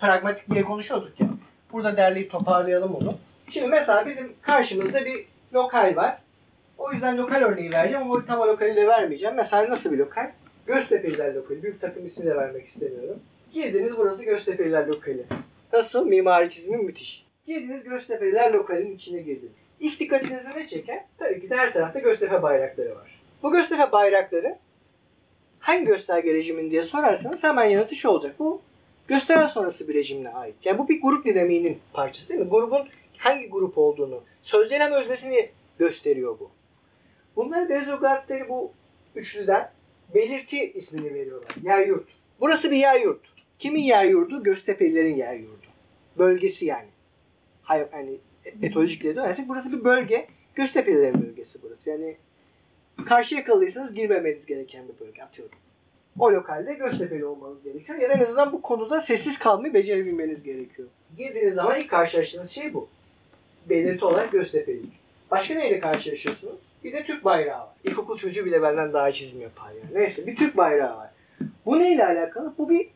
Pragmatik 0.00 0.50
diye 0.50 0.64
konuşuyorduk 0.64 1.20
ya. 1.20 1.28
Burada 1.72 1.96
derleyip 1.96 2.30
toparlayalım 2.30 2.94
onu. 2.94 3.14
Şimdi 3.50 3.68
mesela 3.68 4.06
bizim 4.06 4.32
karşımızda 4.42 5.04
bir 5.04 5.24
lokal 5.54 5.96
var. 5.96 6.18
O 6.78 6.92
yüzden 6.92 7.18
lokal 7.18 7.40
örneği 7.40 7.70
vereceğim 7.70 8.10
ama 8.10 8.26
tam 8.26 8.40
o 8.40 8.46
lokali 8.46 8.76
de 8.76 8.86
vermeyeceğim. 8.86 9.36
Mesela 9.36 9.70
nasıl 9.70 9.92
bir 9.92 9.98
lokal? 9.98 10.30
Göztepe'liler 10.66 11.34
lokali. 11.34 11.62
Büyük 11.62 11.80
takım 11.80 12.06
ismi 12.06 12.26
de 12.26 12.36
vermek 12.36 12.66
istemiyorum. 12.66 13.20
Girdiniz 13.52 13.98
burası 13.98 14.24
Göztepe'liler 14.24 14.86
lokali. 14.86 15.24
Nasıl? 15.72 16.06
Mimari 16.06 16.50
çizimi 16.50 16.76
müthiş. 16.76 17.26
Girdiniz 17.46 17.84
Göztepe'liler 17.84 18.52
lokalin 18.52 18.94
içine 18.94 19.22
girdiniz. 19.22 19.52
İlk 19.80 20.00
dikkatinizi 20.00 20.50
ne 20.56 20.66
çeker? 20.66 21.04
Tabii 21.18 21.40
ki 21.40 21.50
de 21.50 21.56
her 21.56 21.72
tarafta 21.72 21.98
Göztepe 21.98 22.42
bayrakları 22.42 22.96
var. 22.96 23.20
Bu 23.42 23.52
Göztepe 23.52 23.92
bayrakları 23.92 24.58
hangi 25.58 25.84
gösterge 25.84 26.34
rejimin 26.34 26.70
diye 26.70 26.82
sorarsanız 26.82 27.44
hemen 27.44 27.64
yanıtı 27.64 27.94
şu 27.94 28.08
olacak. 28.08 28.34
Bu 28.38 28.62
gösteren 29.08 29.46
sonrası 29.46 29.88
bir 29.88 29.94
rejimine 29.94 30.28
ait. 30.28 30.54
Yani 30.64 30.78
bu 30.78 30.88
bir 30.88 31.02
grup 31.02 31.24
dinamiğinin 31.24 31.78
parçası 31.92 32.28
değil 32.28 32.40
mi? 32.40 32.48
Grubun 32.48 32.88
hangi 33.18 33.48
grup 33.48 33.78
olduğunu, 33.78 34.22
sözcelem 34.40 34.92
öznesini 34.92 35.50
gösteriyor 35.78 36.40
bu. 36.40 36.50
Bunlar 37.36 37.68
dezogatleri 37.68 38.48
bu 38.48 38.72
üçlüden 39.14 39.70
belirti 40.14 40.72
ismini 40.72 41.14
veriyorlar. 41.14 41.50
Yer 41.62 41.86
yurt. 41.86 42.08
Burası 42.40 42.70
bir 42.70 42.76
yer 42.76 43.00
yurt. 43.00 43.20
Kimin 43.58 43.82
yer 43.82 44.04
yurdu? 44.04 44.42
Göztepe'lilerin 44.42 45.16
yer 45.16 45.34
yurdu. 45.34 45.66
Bölgesi 46.18 46.66
yani. 46.66 46.88
Hayır, 47.62 47.86
hani 47.90 48.18
etolojikliğe 48.62 49.16
dönersek 49.16 49.48
burası 49.48 49.72
bir 49.72 49.84
bölge. 49.84 50.26
Göztepe'lilerin 50.54 51.22
bölgesi 51.22 51.58
burası. 51.62 51.90
Yani 51.90 52.16
karşı 53.06 53.34
yakalıysanız 53.34 53.94
girmemeniz 53.94 54.46
gereken 54.46 54.84
bir 54.88 55.06
bölge 55.06 55.22
atıyorum. 55.22 55.58
O 56.18 56.32
lokalde 56.32 56.74
Göztepe'li 56.74 57.24
olmanız 57.24 57.62
gerekiyor. 57.62 57.98
Ya 57.98 58.08
da 58.08 58.12
en 58.12 58.22
azından 58.22 58.52
bu 58.52 58.62
konuda 58.62 59.00
sessiz 59.00 59.38
kalmayı 59.38 59.74
becerebilmeniz 59.74 60.42
gerekiyor. 60.42 60.88
Girdiğiniz 61.18 61.54
zaman 61.54 61.80
ilk 61.80 61.90
karşılaştığınız 61.90 62.50
şey 62.50 62.74
bu. 62.74 62.88
Belirti 63.68 64.04
olarak 64.04 64.32
Göztepe'lilik. 64.32 64.92
Başka 65.30 65.54
neyle 65.54 65.80
karşılaşıyorsunuz? 65.80 66.60
Bir 66.84 66.92
de 66.92 67.04
Türk 67.04 67.24
bayrağı 67.24 67.60
var. 67.60 67.74
İlkokul 67.84 68.18
çocuğu 68.18 68.44
bile 68.44 68.62
benden 68.62 68.92
daha 68.92 69.12
çizim 69.12 69.40
yapar 69.40 69.70
yani. 69.70 70.00
Neyse 70.00 70.26
bir 70.26 70.36
Türk 70.36 70.56
bayrağı 70.56 70.96
var. 70.96 71.10
Bu 71.66 71.80
neyle 71.80 72.06
alakalı? 72.06 72.54
Bu 72.58 72.68
bir 72.68 72.88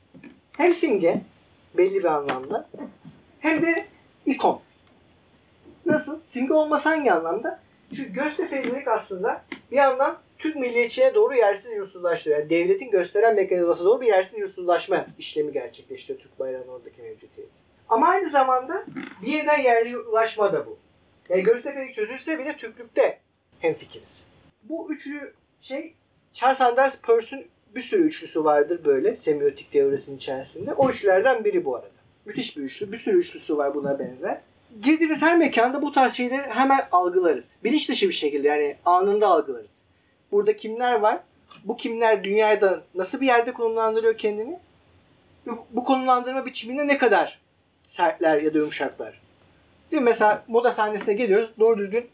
hem 0.52 0.74
simge 0.74 1.20
belli 1.76 1.98
bir 1.98 2.04
anlamda 2.04 2.68
hem 3.40 3.62
de 3.62 3.86
ikon. 4.26 4.60
Nasıl? 5.86 6.20
Simge 6.24 6.54
olması 6.54 6.88
hangi 6.88 7.12
anlamda? 7.12 7.60
Çünkü 7.96 8.12
Göztepe'lilik 8.12 8.88
aslında 8.88 9.42
bir 9.70 9.76
yandan 9.76 10.16
Türk 10.38 10.56
milliyetçiliğe 10.56 11.14
doğru 11.14 11.34
yersiz 11.34 11.72
yursuzlaştırıyor. 11.72 12.40
Yani 12.40 12.50
devletin 12.50 12.90
gösteren 12.90 13.34
mekanizması 13.34 13.84
doğru 13.84 14.00
bir 14.00 14.06
yersiz 14.06 14.38
yursuzlaşma 14.38 15.06
işlemi 15.18 15.52
gerçekleştiriyor 15.52 16.20
Türk 16.20 16.38
bayrağının 16.38 16.68
oradaki 16.68 17.02
mevcutiyeti. 17.02 17.52
Ama 17.88 18.08
aynı 18.08 18.30
zamanda 18.30 18.84
bir 19.22 19.26
yerden 19.26 19.58
yerlilaşma 19.58 20.52
da 20.52 20.66
bu. 20.66 20.78
Yani 21.28 21.42
Göztepe'lik 21.42 21.94
çözülse 21.94 22.38
bile 22.38 22.56
Türklükte 22.56 23.18
hemfikiriz. 23.60 24.24
Bu 24.62 24.92
üçlü 24.92 25.32
şey 25.60 25.94
Charles 26.32 26.58
Sanders 26.58 27.02
Peirce'ün 27.02 27.46
bir 27.74 27.80
sürü 27.80 28.02
üçlüsü 28.02 28.44
vardır 28.44 28.80
böyle 28.84 29.14
semiotik 29.14 29.70
teorisinin 29.70 30.16
içerisinde. 30.16 30.74
O 30.74 30.90
üçlülerden 30.90 31.44
biri 31.44 31.64
bu 31.64 31.76
arada. 31.76 31.88
Müthiş 32.24 32.56
bir 32.56 32.62
üçlü. 32.62 32.92
Bir 32.92 32.96
sürü 32.96 33.18
üçlüsü 33.18 33.56
var 33.56 33.74
buna 33.74 33.98
benzer. 33.98 34.40
Girdiğimiz 34.82 35.22
her 35.22 35.38
mekanda 35.38 35.82
bu 35.82 35.92
tarz 35.92 36.12
şeyleri 36.12 36.50
hemen 36.50 36.80
algılarız. 36.92 37.56
Bilinç 37.64 37.88
dışı 37.88 38.08
bir 38.08 38.14
şekilde 38.14 38.48
yani 38.48 38.76
anında 38.84 39.26
algılarız. 39.26 39.86
Burada 40.32 40.56
kimler 40.56 40.94
var? 40.94 41.20
Bu 41.64 41.76
kimler 41.76 42.24
dünyada 42.24 42.82
nasıl 42.94 43.20
bir 43.20 43.26
yerde 43.26 43.52
konumlandırıyor 43.52 44.18
kendini? 44.18 44.58
Bu 45.70 45.84
konumlandırma 45.84 46.46
biçiminde 46.46 46.86
ne 46.86 46.98
kadar 46.98 47.40
sertler 47.86 48.42
ya 48.42 48.54
da 48.54 48.58
yumuşaklar? 48.58 49.20
Değil 49.90 50.02
mi? 50.02 50.06
Mesela 50.06 50.44
moda 50.48 50.72
sahnesine 50.72 51.14
geliyoruz. 51.14 51.52
Doğru 51.58 51.78
düzgün 51.78 52.08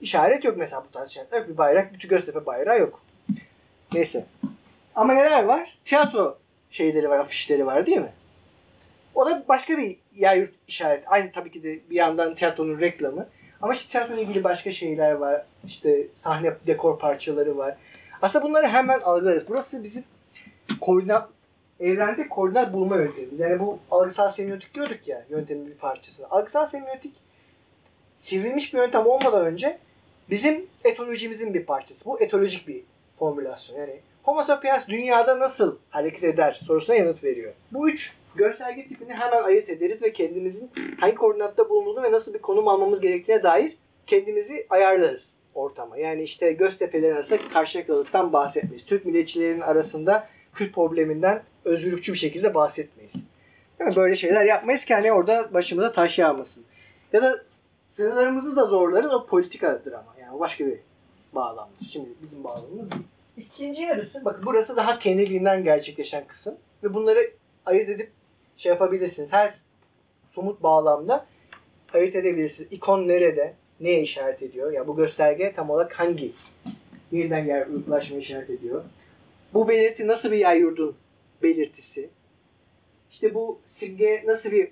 işaret 0.00 0.44
yok 0.44 0.56
mesela 0.58 0.84
bu 0.88 0.90
tarz 0.92 1.10
işaretler. 1.10 1.48
Bir 1.48 1.56
bayrak, 1.56 1.92
bir 1.92 2.08
Göztepe 2.08 2.46
bayrağı 2.46 2.78
yok. 2.78 3.02
Neyse. 3.92 4.26
Ama 4.94 5.14
neler 5.14 5.44
var? 5.44 5.78
Tiyatro 5.84 6.38
şeyleri 6.70 7.10
var, 7.10 7.18
afişleri 7.18 7.66
var 7.66 7.86
değil 7.86 7.98
mi? 7.98 8.12
O 9.14 9.26
da 9.26 9.44
başka 9.48 9.78
bir 9.78 9.96
yer 10.14 10.36
yurt 10.36 10.54
işareti. 10.68 11.08
Aynı 11.08 11.32
tabii 11.32 11.50
ki 11.50 11.62
de 11.62 11.90
bir 11.90 11.96
yandan 11.96 12.34
tiyatronun 12.34 12.80
reklamı. 12.80 13.28
Ama 13.62 13.72
işte 13.72 13.90
tiyatronun 13.90 14.20
ilgili 14.20 14.44
başka 14.44 14.70
şeyler 14.70 15.12
var. 15.12 15.46
İşte 15.66 16.06
sahne 16.14 16.54
dekor 16.66 16.98
parçaları 16.98 17.56
var. 17.58 17.76
Aslında 18.22 18.44
bunları 18.44 18.66
hemen 18.66 19.00
algılarız. 19.00 19.48
Burası 19.48 19.82
bizim 19.82 20.04
koordinat 20.80 21.28
evrende 21.80 22.28
koordinat 22.28 22.72
bulma 22.72 22.96
yöntemimiz. 22.96 23.40
Yani 23.40 23.60
bu 23.60 23.78
algısal 23.90 24.28
semiotik 24.28 24.74
diyorduk 24.74 25.08
ya 25.08 25.24
yöntemin 25.30 25.66
bir 25.66 25.74
parçası. 25.74 26.26
Algısal 26.30 26.64
semiotik 26.64 27.14
sivrilmiş 28.16 28.74
bir 28.74 28.78
yöntem 28.78 29.06
olmadan 29.06 29.46
önce 29.46 29.78
bizim 30.30 30.66
etolojimizin 30.84 31.54
bir 31.54 31.66
parçası. 31.66 32.04
Bu 32.04 32.20
etolojik 32.20 32.68
bir 32.68 32.82
formülasyon. 33.12 33.78
Yani 33.78 34.00
Homo 34.22 34.42
sapiens 34.42 34.88
dünyada 34.88 35.38
nasıl 35.38 35.76
hareket 35.90 36.24
eder 36.24 36.52
sorusuna 36.52 36.96
yanıt 36.96 37.24
veriyor. 37.24 37.52
Bu 37.72 37.90
üç 37.90 38.12
gösterge 38.38 38.88
tipini 38.88 39.12
hemen 39.12 39.42
ayırt 39.42 39.68
ederiz 39.68 40.02
ve 40.02 40.12
kendimizin 40.12 40.70
hangi 41.00 41.14
koordinatta 41.14 41.70
bulunduğunu 41.70 42.02
ve 42.02 42.12
nasıl 42.12 42.34
bir 42.34 42.38
konum 42.38 42.68
almamız 42.68 43.00
gerektiğine 43.00 43.42
dair 43.42 43.76
kendimizi 44.06 44.66
ayarlarız 44.70 45.36
ortama. 45.54 45.98
Yani 45.98 46.22
işte 46.22 46.52
Göztepe'lerin 46.52 47.14
arasında 47.14 47.48
karşıyakalıktan 47.52 48.32
bahsetmeyiz. 48.32 48.84
Türk 48.84 49.04
milliyetçilerin 49.04 49.60
arasında 49.60 50.28
Kürt 50.54 50.74
probleminden 50.74 51.42
özgürlükçü 51.64 52.12
bir 52.12 52.18
şekilde 52.18 52.54
bahsetmeyiz. 52.54 53.24
Yani 53.78 53.96
böyle 53.96 54.16
şeyler 54.16 54.44
yapmayız 54.44 54.84
ki 54.84 54.94
hani 54.94 55.12
orada 55.12 55.54
başımıza 55.54 55.92
taş 55.92 56.18
yağmasın. 56.18 56.64
Ya 57.12 57.22
da 57.22 57.42
sınırlarımızı 57.88 58.56
da 58.56 58.64
zorlarız 58.64 59.12
o 59.12 59.26
politikadır 59.26 59.92
ama. 59.92 60.14
Yani 60.20 60.40
başka 60.40 60.66
bir 60.66 60.78
bağlamdır. 61.32 61.84
Şimdi 61.88 62.08
bizim 62.22 62.44
bağlamımız. 62.44 62.88
İkinci 63.36 63.82
yarısı 63.82 64.24
bakın 64.24 64.42
burası 64.46 64.76
daha 64.76 64.98
kendiliğinden 64.98 65.64
gerçekleşen 65.64 66.26
kısım 66.26 66.54
ve 66.84 66.94
bunları 66.94 67.30
ayırt 67.66 67.88
edip 67.88 68.10
şey 68.58 68.70
yapabilirsiniz. 68.70 69.32
Her 69.32 69.54
somut 70.26 70.62
bağlamda 70.62 71.26
ayırt 71.94 72.16
edebilirsiniz. 72.16 72.72
İkon 72.72 73.08
nerede? 73.08 73.54
Neye 73.80 74.02
işaret 74.02 74.42
ediyor? 74.42 74.72
Ya 74.72 74.88
bu 74.88 74.96
gösterge 74.96 75.52
tam 75.52 75.70
olarak 75.70 76.00
hangi 76.00 76.32
yeniden 77.12 77.44
yer 77.44 77.66
ulaşma 77.66 78.18
işaret 78.18 78.50
ediyor? 78.50 78.84
Bu 79.54 79.68
belirti 79.68 80.06
nasıl 80.06 80.30
bir 80.30 80.36
yer 80.38 80.54
yurdun 80.54 80.96
belirtisi? 81.42 82.10
İşte 83.10 83.34
bu 83.34 83.58
simge 83.64 84.22
nasıl 84.26 84.50
bir 84.50 84.70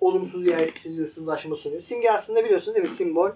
olumsuz 0.00 0.46
yer 0.46 0.70
size 0.76 1.20
ulaşma 1.20 1.54
sunuyor. 1.54 1.80
Simge 1.80 2.10
aslında 2.10 2.44
biliyorsunuz 2.44 2.74
değil 2.74 2.82
mi? 2.84 2.90
Simbol 2.90 3.30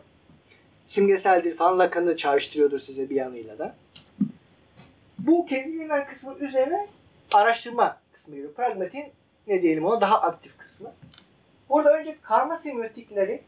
simgeseldir 0.86 1.54
falan 1.54 1.78
Lacan'ı 1.78 2.16
çağrıştırıyordur 2.16 2.78
size 2.78 3.10
bir 3.10 3.16
yanıyla 3.16 3.58
da. 3.58 3.76
Bu 5.18 5.46
kendiliğinden 5.46 6.06
kısmı 6.06 6.38
üzerine 6.38 6.88
araştırma 7.32 8.00
kısmı 8.12 8.34
geliyor. 8.34 8.54
Pragmatin 8.54 9.04
ne 9.48 9.62
diyelim 9.62 9.86
ona 9.86 10.00
daha 10.00 10.20
aktif 10.20 10.58
kısmı. 10.58 10.92
Burada 11.68 11.98
önce 11.98 12.16
karma 12.22 12.56
semiotikleri 12.56 13.42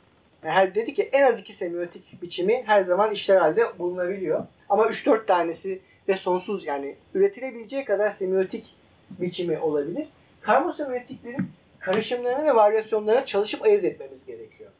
yani 0.44 0.54
her 0.54 0.74
dedik 0.74 0.98
ya 0.98 1.04
en 1.04 1.22
az 1.22 1.40
iki 1.40 1.52
semiotik 1.52 2.22
biçimi 2.22 2.62
her 2.66 2.82
zaman 2.82 3.12
işler 3.12 3.36
halde 3.36 3.78
bulunabiliyor. 3.78 4.46
Ama 4.68 4.84
3-4 4.84 5.26
tanesi 5.26 5.80
ve 6.08 6.16
sonsuz 6.16 6.66
yani 6.66 6.96
üretilebileceği 7.14 7.84
kadar 7.84 8.08
semiotik 8.08 8.74
biçimi 9.10 9.58
olabilir. 9.58 10.08
Karma 10.40 10.72
semiotiklerin 10.72 11.50
karışımlarına 11.78 12.44
ve 12.44 12.54
varyasyonlarına 12.54 13.24
çalışıp 13.24 13.62
ayırt 13.64 13.84
etmemiz 13.84 14.26
gerekiyor. 14.26 14.70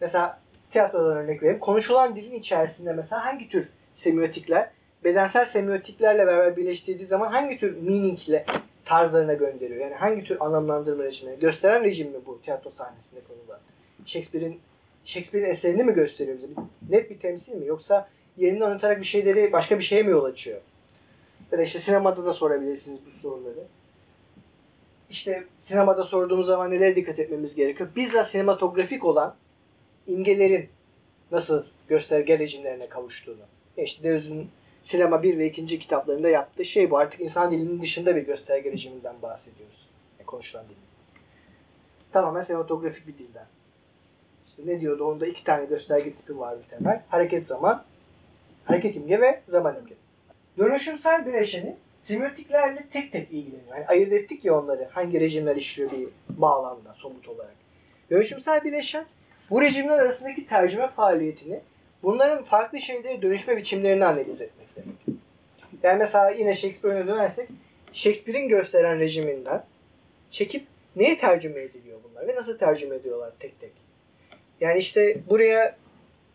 Mesela 0.00 0.40
tiyatrodan 0.70 1.16
örnek 1.16 1.42
vereyim. 1.42 1.60
Konuşulan 1.60 2.16
dilin 2.16 2.38
içerisinde 2.38 2.92
mesela 2.92 3.24
hangi 3.24 3.48
tür 3.48 3.68
semiotikler 3.94 4.70
bedensel 5.04 5.44
semiotiklerle 5.44 6.26
beraber 6.26 6.56
birleştirdiği 6.56 7.06
zaman 7.06 7.32
hangi 7.32 7.58
tür 7.58 7.76
meaningle 7.76 8.46
tarzlarına 8.84 9.34
gönderiyor? 9.34 9.80
Yani 9.80 9.94
hangi 9.94 10.24
tür 10.24 10.36
anlamlandırma 10.40 11.04
rejimi? 11.04 11.38
Gösteren 11.38 11.84
rejim 11.84 12.10
mi 12.10 12.18
bu 12.26 12.40
tiyatro 12.42 12.70
sahnesinde 12.70 13.20
konuda? 13.28 13.60
Shakespeare'in 14.04 14.60
Shakespeare'in 15.04 15.50
eserini 15.50 15.84
mi 15.84 15.94
gösteriyor 15.94 16.36
bize? 16.36 16.48
Net 16.88 17.10
bir 17.10 17.18
temsil 17.18 17.54
mi? 17.54 17.66
Yoksa 17.66 18.08
yerinden 18.36 18.66
oynatarak 18.66 18.98
bir 18.98 19.04
şeyleri 19.04 19.52
başka 19.52 19.78
bir 19.78 19.84
şeye 19.84 20.02
mi 20.02 20.10
yol 20.10 20.24
açıyor? 20.24 20.60
Ya 21.52 21.58
da 21.58 21.62
işte 21.62 21.78
sinemada 21.78 22.24
da 22.24 22.32
sorabilirsiniz 22.32 23.06
bu 23.06 23.10
soruları. 23.10 23.64
İşte 25.10 25.44
sinemada 25.58 26.04
sorduğumuz 26.04 26.46
zaman 26.46 26.70
nelere 26.70 26.96
dikkat 26.96 27.18
etmemiz 27.18 27.54
gerekiyor? 27.54 27.88
Bizzat 27.96 28.28
sinematografik 28.28 29.04
olan 29.04 29.34
imgelerin 30.06 30.68
nasıl 31.32 31.64
gösterge 31.88 32.38
rejimlerine 32.38 32.88
kavuştuğunu. 32.88 33.42
İşte 33.76 34.04
Deleuze'ün 34.04 34.50
Sinema 34.88 35.22
1 35.22 35.38
ve 35.38 35.46
2. 35.46 35.78
kitaplarında 35.78 36.28
yaptığı 36.28 36.64
şey 36.64 36.90
bu. 36.90 36.98
Artık 36.98 37.20
insan 37.20 37.50
dilinin 37.50 37.82
dışında 37.82 38.16
bir 38.16 38.22
gösterge 38.22 38.72
rejiminden 38.72 39.22
bahsediyoruz. 39.22 39.90
Yani 40.18 40.26
konuşulan 40.26 40.64
dilin. 40.64 40.76
Tamamen 42.12 42.40
sinematografik 42.40 43.06
bir 43.06 43.18
dilden. 43.18 43.46
İşte 44.46 44.62
ne 44.66 44.80
diyordu? 44.80 45.04
Onda 45.04 45.26
iki 45.26 45.44
tane 45.44 45.64
gösterge 45.64 46.14
tipi 46.14 46.38
var 46.38 46.58
bir 46.58 46.68
temel. 46.68 47.02
Hareket 47.08 47.46
zaman, 47.46 47.84
hareket 48.64 48.96
imge 48.96 49.20
ve 49.20 49.40
zaman 49.48 49.76
imge. 49.76 49.94
Dönüşümsel 50.58 51.26
bileşeni 51.26 51.76
semiotiklerle 52.00 52.86
tek 52.90 53.12
tek 53.12 53.32
ilgileniyor. 53.32 53.76
Yani 53.76 53.86
ayırt 53.86 54.12
ettik 54.12 54.44
ya 54.44 54.58
onları. 54.58 54.88
Hangi 54.92 55.20
rejimler 55.20 55.56
işliyor 55.56 55.90
bir 55.90 56.08
bağlamda 56.28 56.92
somut 56.92 57.28
olarak. 57.28 57.54
Dönüşümsel 58.10 58.64
bileşen 58.64 59.06
bu 59.50 59.62
rejimler 59.62 59.98
arasındaki 59.98 60.46
tercüme 60.46 60.88
faaliyetini 60.88 61.60
bunların 62.02 62.42
farklı 62.42 62.78
şeylere 62.78 63.22
dönüşme 63.22 63.56
biçimlerini 63.56 64.04
analiz 64.04 64.42
etmek 64.42 64.57
demek. 64.78 65.20
Yani 65.82 65.98
mesela 65.98 66.30
yine 66.30 66.54
Shakespeare'e 66.54 67.06
dönersek 67.06 67.48
Shakespeare'in 67.92 68.48
gösteren 68.48 68.98
rejiminden 68.98 69.64
çekip 70.30 70.66
neye 70.96 71.16
tercüme 71.16 71.60
ediliyor 71.60 71.98
bunlar 72.10 72.28
ve 72.28 72.34
nasıl 72.34 72.58
tercüme 72.58 72.96
ediyorlar 72.96 73.32
tek 73.38 73.60
tek. 73.60 73.72
Yani 74.60 74.78
işte 74.78 75.20
buraya 75.30 75.76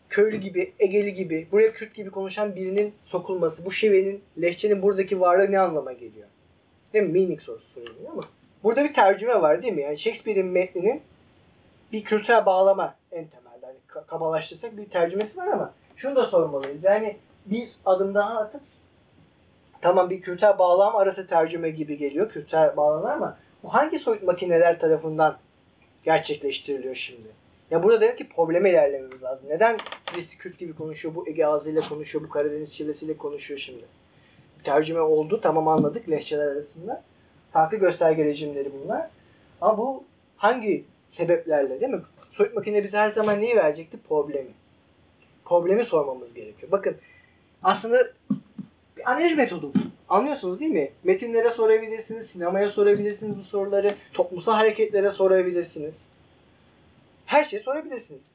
köylü 0.09 0.37
gibi, 0.37 0.73
Egeli 0.79 1.13
gibi, 1.13 1.47
buraya 1.51 1.71
Kürt 1.73 1.95
gibi 1.95 2.09
konuşan 2.09 2.55
birinin 2.55 2.93
sokulması, 3.01 3.65
bu 3.65 3.71
şivenin, 3.71 4.23
lehçenin 4.41 4.81
buradaki 4.81 5.21
varlığı 5.21 5.51
ne 5.51 5.59
anlama 5.59 5.93
geliyor? 5.93 6.27
Değil 6.93 7.05
mi? 7.05 7.11
Meaning 7.11 7.41
sorusu 7.41 7.69
soruluyor 7.69 8.11
ama 8.11 8.21
burada 8.63 8.83
bir 8.83 8.93
tercüme 8.93 9.41
var 9.41 9.61
değil 9.61 9.73
mi? 9.73 9.81
Yani 9.81 9.97
Shakespeare'in 9.97 10.45
metninin 10.45 11.01
bir 11.91 12.03
kültürel 12.03 12.45
bağlama 12.45 12.95
en 13.11 13.27
temelde. 13.27 13.65
Hani 13.65 14.05
kabalaştırsak 14.07 14.77
bir 14.77 14.85
tercümesi 14.85 15.37
var 15.37 15.47
ama 15.47 15.73
şunu 15.95 16.15
da 16.15 16.25
sormalıyız. 16.25 16.83
Yani 16.83 17.17
biz 17.45 17.79
adım 17.85 18.15
daha 18.15 18.39
atıp 18.39 18.61
tamam 19.81 20.09
bir 20.09 20.21
kültürel 20.21 20.57
bağlam 20.57 20.95
arası 20.95 21.27
tercüme 21.27 21.69
gibi 21.69 21.97
geliyor. 21.97 22.29
Kültürel 22.29 22.77
bağlamlar 22.77 23.15
ama 23.15 23.37
bu 23.63 23.73
hangi 23.73 23.99
soyut 23.99 24.23
makineler 24.23 24.79
tarafından 24.79 25.37
gerçekleştiriliyor 26.03 26.95
şimdi? 26.95 27.27
Ya 27.71 27.83
burada 27.83 28.01
demek 28.01 28.17
ki 28.17 28.29
probleme 28.29 28.69
ilerlememiz 28.69 29.23
lazım. 29.23 29.49
Neden 29.49 29.77
birisi 30.13 30.37
Kürt 30.37 30.59
gibi 30.59 30.75
konuşuyor, 30.75 31.15
bu 31.15 31.27
Ege 31.27 31.45
ağzıyla 31.45 31.81
konuşuyor, 31.89 32.25
bu 32.25 32.29
Karadeniz 32.29 32.73
şivesiyle 32.73 33.17
konuşuyor 33.17 33.59
şimdi? 33.59 33.85
Tercüme 34.63 35.01
oldu, 35.01 35.39
tamam 35.41 35.67
anladık 35.67 36.09
lehçeler 36.09 36.47
arasında. 36.47 37.03
Farklı 37.51 37.77
gösterge 37.77 38.25
rejimleri 38.25 38.71
bunlar. 38.73 39.09
Ama 39.61 39.77
bu 39.77 40.03
hangi 40.37 40.85
sebeplerle 41.07 41.81
değil 41.81 41.91
mi? 41.91 42.01
Soyut 42.29 42.55
makine 42.55 42.83
bize 42.83 42.97
her 42.97 43.09
zaman 43.09 43.41
neyi 43.41 43.55
verecekti? 43.55 43.97
Problemi. 44.09 44.51
Problemi 45.45 45.83
sormamız 45.83 46.33
gerekiyor. 46.33 46.71
Bakın 46.71 46.97
aslında 47.63 47.97
bir 48.97 49.11
analiz 49.11 49.37
metodu. 49.37 49.71
Anlıyorsunuz 50.09 50.59
değil 50.59 50.71
mi? 50.71 50.91
Metinlere 51.03 51.49
sorabilirsiniz, 51.49 52.29
sinemaya 52.29 52.67
sorabilirsiniz 52.67 53.37
bu 53.37 53.41
soruları, 53.41 53.95
toplumsal 54.13 54.53
hareketlere 54.53 55.09
sorabilirsiniz. 55.09 56.07
Her 57.25 57.43
şeyi 57.43 57.59
sorabilirsiniz. 57.59 58.31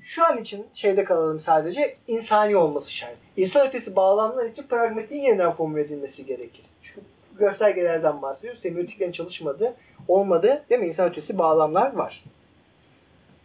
Şu 0.00 0.24
an 0.24 0.38
için 0.38 0.66
şeyde 0.72 1.04
kalalım 1.04 1.40
sadece 1.40 1.96
insani 2.06 2.56
olması 2.56 2.94
şart. 2.94 3.16
İnsan 3.36 3.66
ötesi 3.66 3.96
bağlamlar 3.96 4.46
için 4.46 4.62
pragmatiğin 4.62 5.22
yeniden 5.22 5.50
formüle 5.50 5.82
edilmesi 5.82 6.26
gerekir. 6.26 6.64
Şu 6.82 7.00
göstergelerden 7.38 8.22
bahsediyoruz. 8.22 8.60
Semiotiklerin 8.60 9.12
çalışmadığı, 9.12 9.74
olmadığı 10.08 10.64
değil 10.70 10.80
mi? 10.80 10.86
İnsan 10.86 11.08
ötesi 11.08 11.38
bağlamlar 11.38 11.94
var. 11.94 12.24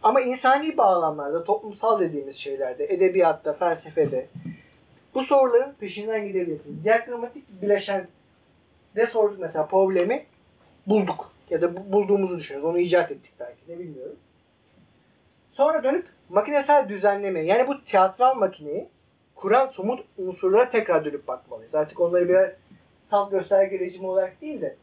Ama 0.02 0.20
insani 0.20 0.76
bağlamlarda, 0.76 1.44
toplumsal 1.44 2.00
dediğimiz 2.00 2.36
şeylerde, 2.36 2.84
edebiyatta, 2.84 3.52
felsefede 3.52 4.26
bu 5.14 5.22
soruların 5.22 5.74
peşinden 5.80 6.26
gidebilirsiniz. 6.28 6.84
Diagramatik 6.84 7.62
bileşen 7.62 8.08
de 8.96 9.06
sorduk 9.06 9.38
mesela 9.38 9.66
problemi 9.66 10.26
bulduk. 10.86 11.30
Ya 11.50 11.60
da 11.60 11.92
bulduğumuzu 11.92 12.38
düşünüyoruz. 12.38 12.70
Onu 12.70 12.78
icat 12.78 13.10
ettik 13.10 13.32
belki 13.40 13.60
ne 13.68 13.78
bilmiyorum. 13.78 14.16
Sonra 15.50 15.84
dönüp 15.84 16.06
makinesel 16.28 16.88
düzenleme 16.88 17.40
yani 17.40 17.68
bu 17.68 17.84
tiyatral 17.84 18.34
makineyi 18.34 18.88
kuran 19.34 19.66
somut 19.66 20.04
unsurlara 20.18 20.68
tekrar 20.68 21.04
dönüp 21.04 21.28
bakmalıyız. 21.28 21.74
Artık 21.74 22.00
onları 22.00 22.28
birer 22.28 22.56
salt 23.04 23.30
gösterge 23.30 23.78
rejimi 23.78 24.06
olarak 24.06 24.40
değil 24.40 24.60
de 24.60 24.76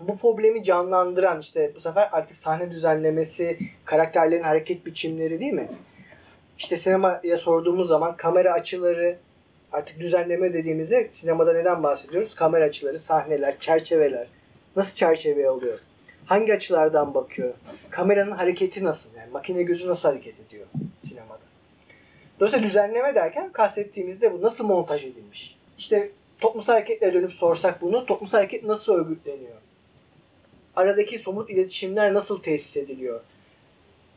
bu 0.00 0.16
problemi 0.16 0.62
canlandıran 0.62 1.40
işte 1.40 1.72
bu 1.74 1.80
sefer 1.80 2.08
artık 2.12 2.36
sahne 2.36 2.70
düzenlemesi, 2.70 3.58
karakterlerin 3.84 4.42
hareket 4.42 4.86
biçimleri 4.86 5.40
değil 5.40 5.52
mi? 5.52 5.68
İşte 6.58 6.76
sinemaya 6.76 7.36
sorduğumuz 7.36 7.88
zaman 7.88 8.16
kamera 8.16 8.52
açıları, 8.52 9.18
artık 9.72 10.00
düzenleme 10.00 10.52
dediğimizde 10.52 11.08
sinemada 11.10 11.52
neden 11.52 11.82
bahsediyoruz? 11.82 12.34
Kamera 12.34 12.64
açıları, 12.64 12.98
sahneler, 12.98 13.58
çerçeveler. 13.60 14.26
Nasıl 14.76 14.96
çerçeve 14.96 15.50
oluyor? 15.50 15.78
Hangi 16.26 16.54
açılardan 16.54 17.14
bakıyor? 17.14 17.54
Kameranın 17.90 18.30
hareketi 18.30 18.84
nasıl? 18.84 19.14
Yani 19.14 19.30
makine 19.30 19.62
gözü 19.62 19.88
nasıl 19.88 20.08
hareket 20.08 20.40
ediyor 20.40 20.66
sinemada? 21.00 21.40
Dolayısıyla 22.40 22.66
düzenleme 22.66 23.14
derken 23.14 23.52
kastettiğimizde 23.52 24.32
bu 24.32 24.42
nasıl 24.42 24.66
montaj 24.66 25.04
edilmiş? 25.04 25.56
İşte 25.78 26.10
toplumsal 26.40 26.72
hareketle 26.72 27.14
dönüp 27.14 27.32
sorsak 27.32 27.82
bunu, 27.82 28.06
toplumsal 28.06 28.38
hareket 28.38 28.64
nasıl 28.64 28.94
örgütleniyor? 28.94 29.56
Aradaki 30.76 31.18
somut 31.18 31.50
iletişimler 31.50 32.14
nasıl 32.14 32.42
tesis 32.42 32.76
ediliyor? 32.76 33.20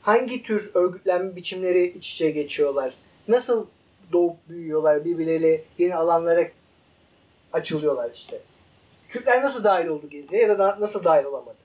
Hangi 0.01 0.43
tür 0.43 0.71
örgütlenme 0.73 1.35
biçimleri 1.35 1.87
iç 1.87 2.11
içe 2.11 2.31
geçiyorlar? 2.31 2.93
Nasıl 3.27 3.65
doğup 4.12 4.49
büyüyorlar 4.49 5.05
birbirleriyle 5.05 5.64
yeni 5.78 5.95
alanlara 5.95 6.47
açılıyorlar 7.53 8.12
işte. 8.14 8.39
Kürtler 9.10 9.41
nasıl 9.41 9.64
dahil 9.64 9.88
oldu 9.88 10.10
geziye 10.10 10.41
ya 10.41 10.60
da 10.60 10.78
nasıl 10.80 11.03
dahil 11.03 11.26
olamadı? 11.26 11.57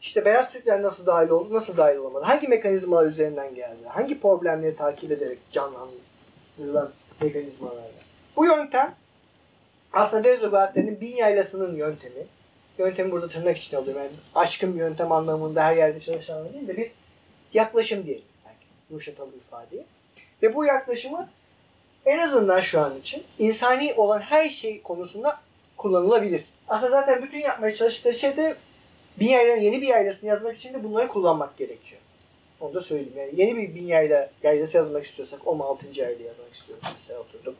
İşte 0.00 0.24
beyaz 0.24 0.52
Türkler 0.52 0.82
nasıl 0.82 1.06
dahil 1.06 1.28
oldu, 1.28 1.54
nasıl 1.54 1.76
dahil 1.76 1.96
olamadı? 1.96 2.24
Hangi 2.24 2.48
mekanizmalar 2.48 3.06
üzerinden 3.06 3.54
geldi? 3.54 3.86
Hangi 3.88 4.20
problemleri 4.20 4.76
takip 4.76 5.12
ederek 5.12 5.38
canlandırılan 5.50 6.90
mekanizmalarla? 7.20 8.02
Bu 8.36 8.46
yöntem 8.46 8.94
aslında 9.92 10.24
Dezogratler'in 10.24 11.00
bin 11.00 11.16
yaylasının 11.16 11.76
yöntemi. 11.76 12.26
Yöntemi 12.78 13.12
burada 13.12 13.28
tırnak 13.28 13.56
içinde 13.56 13.76
alıyorum. 13.76 14.02
Yani 14.02 14.12
aşkın 14.34 14.74
bir 14.74 14.78
yöntem 14.78 15.12
anlamında 15.12 15.64
her 15.64 15.76
yerde 15.76 16.00
çalışan 16.00 16.52
değil 16.52 16.68
de 16.68 16.76
bir 16.76 16.90
yaklaşım 17.54 18.06
diyelim. 18.06 18.24
Belki 18.44 18.66
yumuşatalım 18.90 19.36
ifadeyi. 19.36 19.84
Ve 20.42 20.54
bu 20.54 20.64
yaklaşımı 20.64 21.28
en 22.06 22.18
azından 22.18 22.60
şu 22.60 22.80
an 22.80 22.98
için 22.98 23.22
insani 23.38 23.94
olan 23.94 24.20
her 24.20 24.48
şey 24.48 24.82
konusunda 24.82 25.40
kullanılabilir. 25.76 26.44
Aslında 26.68 26.90
zaten 26.90 27.22
bütün 27.22 27.38
yapmaya 27.38 27.74
çalıştıkları 27.74 28.14
şey 28.14 28.36
de 28.36 28.56
bin 29.20 29.28
yayla, 29.28 29.56
yeni 29.56 29.82
bir 29.82 29.88
yaylasını 29.88 30.30
yazmak 30.30 30.56
için 30.56 30.74
de 30.74 30.84
bunları 30.84 31.08
kullanmak 31.08 31.56
gerekiyor. 31.56 32.00
Onu 32.60 32.74
da 32.74 32.80
söyleyeyim. 32.80 33.12
Yani 33.16 33.30
yeni 33.34 33.56
bir 33.56 33.74
bin 33.74 33.86
yayla, 33.86 34.30
yaylası 34.42 34.76
yazmak 34.76 35.04
istiyorsak 35.04 35.46
16. 35.46 35.86
yayla 36.00 36.26
yazmak 36.26 36.54
istiyoruz 36.54 36.84
mesela 36.92 37.20
oturduk. 37.20 37.56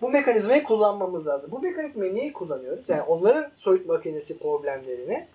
Bu 0.00 0.08
mekanizmayı 0.08 0.62
kullanmamız 0.62 1.26
lazım. 1.26 1.50
Bu 1.52 1.60
mekanizmayı 1.60 2.14
niye 2.14 2.32
kullanıyoruz? 2.32 2.88
Yani 2.88 3.02
onların 3.02 3.50
soyut 3.54 3.86
makinesi 3.86 4.38
problemlerini 4.38 5.26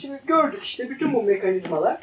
Şimdi 0.00 0.20
gördük 0.26 0.64
işte 0.64 0.90
bütün 0.90 1.14
bu 1.14 1.22
mekanizmalar 1.22 1.98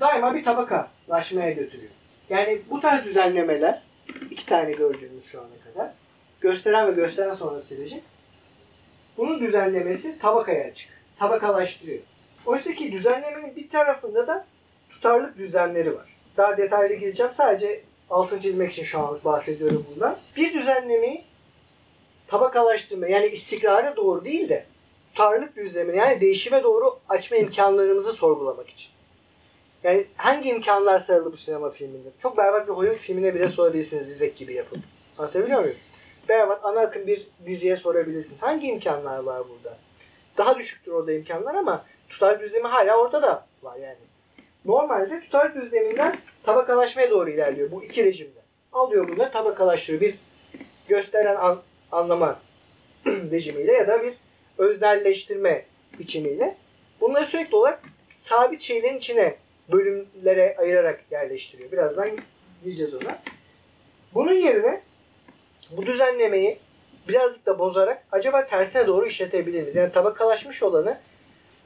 daima 0.00 0.34
bir 0.34 0.44
tabakalaşmaya 0.44 1.50
götürüyor. 1.50 1.90
Yani 2.30 2.62
bu 2.70 2.80
tarz 2.80 3.04
düzenlemeler 3.04 3.82
iki 4.30 4.46
tane 4.46 4.72
gördüğümüz 4.72 5.24
şu 5.24 5.40
ana 5.40 5.72
kadar 5.72 5.92
gösteren 6.40 6.88
ve 6.88 6.92
gösteren 6.92 7.32
sonrası 7.32 7.66
silecek. 7.66 8.02
Bunun 9.16 9.40
düzenlemesi 9.40 10.18
tabakaya 10.18 10.64
açık. 10.64 10.90
Tabakalaştırıyor. 11.18 11.98
Oysa 12.46 12.72
ki 12.72 12.92
düzenlemenin 12.92 13.56
bir 13.56 13.68
tarafında 13.68 14.26
da 14.26 14.46
tutarlık 14.90 15.38
düzenleri 15.38 15.96
var. 15.96 16.16
Daha 16.36 16.56
detaylı 16.56 16.94
gireceğim. 16.94 17.32
Sadece 17.32 17.80
altın 18.10 18.38
çizmek 18.38 18.72
için 18.72 18.82
şu 18.82 19.00
anlık 19.00 19.24
bahsediyorum 19.24 19.86
bundan. 19.94 20.16
Bir 20.36 20.54
düzenlemeyi 20.54 21.24
tabakalaştırma 22.26 23.06
yani 23.06 23.26
istikrara 23.26 23.96
doğru 23.96 24.24
değil 24.24 24.48
de 24.48 24.64
tutarlılık 25.14 25.56
düzlemine 25.56 25.96
yani 25.96 26.20
değişime 26.20 26.62
doğru 26.62 26.98
açma 27.08 27.36
imkanlarımızı 27.36 28.12
sorgulamak 28.12 28.68
için. 28.68 28.90
Yani 29.84 30.06
hangi 30.16 30.48
imkanlar 30.48 30.98
sarılı 30.98 31.32
bu 31.32 31.36
sinema 31.36 31.70
filminde? 31.70 32.08
Çok 32.18 32.36
berbat 32.36 32.68
bir 32.68 32.72
Hollywood 32.72 32.98
filmine 32.98 33.34
bile 33.34 33.48
sorabilirsiniz 33.48 34.06
Zizek 34.06 34.36
gibi 34.36 34.54
yapıp. 34.54 34.78
Anlatabiliyor 35.18 35.60
muyum? 35.60 35.76
Berbat 36.28 36.64
ana 36.64 36.80
akım 36.80 37.06
bir 37.06 37.26
diziye 37.46 37.76
sorabilirsiniz. 37.76 38.42
Hangi 38.42 38.66
imkanlar 38.66 39.18
var 39.18 39.42
burada? 39.50 39.78
Daha 40.38 40.58
düşüktür 40.58 40.92
orada 40.92 41.12
imkanlar 41.12 41.54
ama 41.54 41.84
tutar 42.08 42.40
düzlemi 42.40 42.68
hala 42.68 42.96
orada 42.96 43.22
da 43.22 43.46
var 43.62 43.76
yani. 43.76 43.96
Normalde 44.64 45.20
tutar 45.20 45.54
düzleminden 45.54 46.18
tabakalaşmaya 46.42 47.10
doğru 47.10 47.30
ilerliyor 47.30 47.70
bu 47.70 47.84
iki 47.84 48.04
rejimde. 48.04 48.38
Alıyor 48.72 49.08
bunları 49.08 49.30
tabakalaştırıyor. 49.30 50.00
Bir 50.00 50.14
gösteren 50.88 51.36
an, 51.36 51.60
anlama 51.92 52.40
rejimiyle 53.06 53.72
ya 53.72 53.88
da 53.88 54.02
bir 54.02 54.14
öznelleştirme 54.58 55.64
biçimiyle. 55.98 56.56
Bunları 57.00 57.24
sürekli 57.24 57.56
olarak 57.56 57.80
sabit 58.18 58.60
şeylerin 58.60 58.98
içine 58.98 59.36
bölümlere 59.72 60.56
ayırarak 60.58 61.04
yerleştiriyor. 61.10 61.72
Birazdan 61.72 62.10
gireceğiz 62.64 62.94
ona. 62.94 63.18
Bunun 64.14 64.32
yerine 64.32 64.80
bu 65.70 65.86
düzenlemeyi 65.86 66.58
birazcık 67.08 67.46
da 67.46 67.58
bozarak 67.58 68.04
acaba 68.12 68.46
tersine 68.46 68.86
doğru 68.86 69.06
işletebilir 69.06 69.60
miyiz? 69.60 69.76
Yani 69.76 69.92
tabakalaşmış 69.92 70.62
olanı 70.62 70.98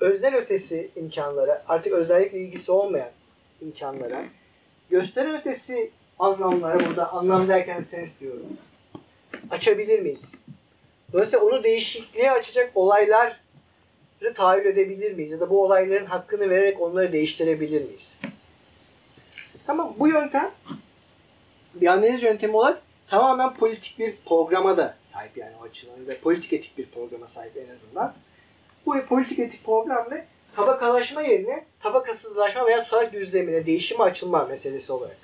öznel 0.00 0.36
ötesi 0.36 0.90
imkanlara, 0.96 1.62
artık 1.68 1.92
özellikle 1.92 2.38
ilgisi 2.38 2.72
olmayan 2.72 3.10
imkanlara, 3.60 4.24
gösteren 4.90 5.38
ötesi 5.38 5.90
anlamlara, 6.18 6.86
burada 6.86 7.12
anlam 7.12 7.48
derken 7.48 7.80
sens 7.80 8.20
diyorum, 8.20 8.46
açabilir 9.50 10.00
miyiz? 10.00 10.38
Dolayısıyla 11.12 11.44
onu 11.44 11.64
değişikliğe 11.64 12.30
açacak 12.30 12.70
olayları 12.74 13.32
tahayyül 14.34 14.66
edebilir 14.66 15.14
miyiz? 15.14 15.32
Ya 15.32 15.40
da 15.40 15.50
bu 15.50 15.64
olayların 15.64 16.06
hakkını 16.06 16.50
vererek 16.50 16.80
onları 16.80 17.12
değiştirebilir 17.12 17.84
miyiz? 17.84 18.18
Tamam 19.66 19.94
bu 19.98 20.08
yöntem 20.08 20.50
bir 21.74 21.86
analiz 21.86 22.22
yöntemi 22.22 22.56
olarak 22.56 22.82
tamamen 23.06 23.54
politik 23.54 23.98
bir 23.98 24.16
programa 24.26 24.76
da 24.76 24.96
sahip 25.02 25.36
yani 25.36 25.52
o 25.62 25.64
açıdan 25.64 26.06
ve 26.06 26.18
politik 26.18 26.52
etik 26.52 26.78
bir 26.78 26.86
programa 26.86 27.26
sahip 27.26 27.56
en 27.56 27.72
azından. 27.72 28.14
Bu 28.86 29.00
politik 29.08 29.38
etik 29.38 29.64
programda 29.64 30.24
tabakalaşma 30.56 31.22
yerine 31.22 31.64
tabakasızlaşma 31.80 32.66
veya 32.66 32.84
tutarak 32.84 33.12
düzlemine 33.12 33.66
değişime 33.66 34.04
açılma 34.04 34.44
meselesi 34.44 34.92
olarak 34.92 35.18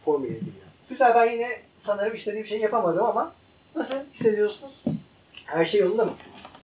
formüle 0.00 0.32
ediliyor. 0.32 0.64
Güzel 0.88 1.14
ben 1.14 1.30
yine 1.30 1.60
sanırım 1.78 2.14
istediğim 2.14 2.44
şeyi 2.44 2.62
yapamadım 2.62 3.04
ama 3.04 3.32
nasıl 3.74 3.94
hissediyorsunuz? 4.14 4.84
Her 5.44 5.64
şey 5.64 5.80
yolunda 5.80 6.04
mı? 6.04 6.12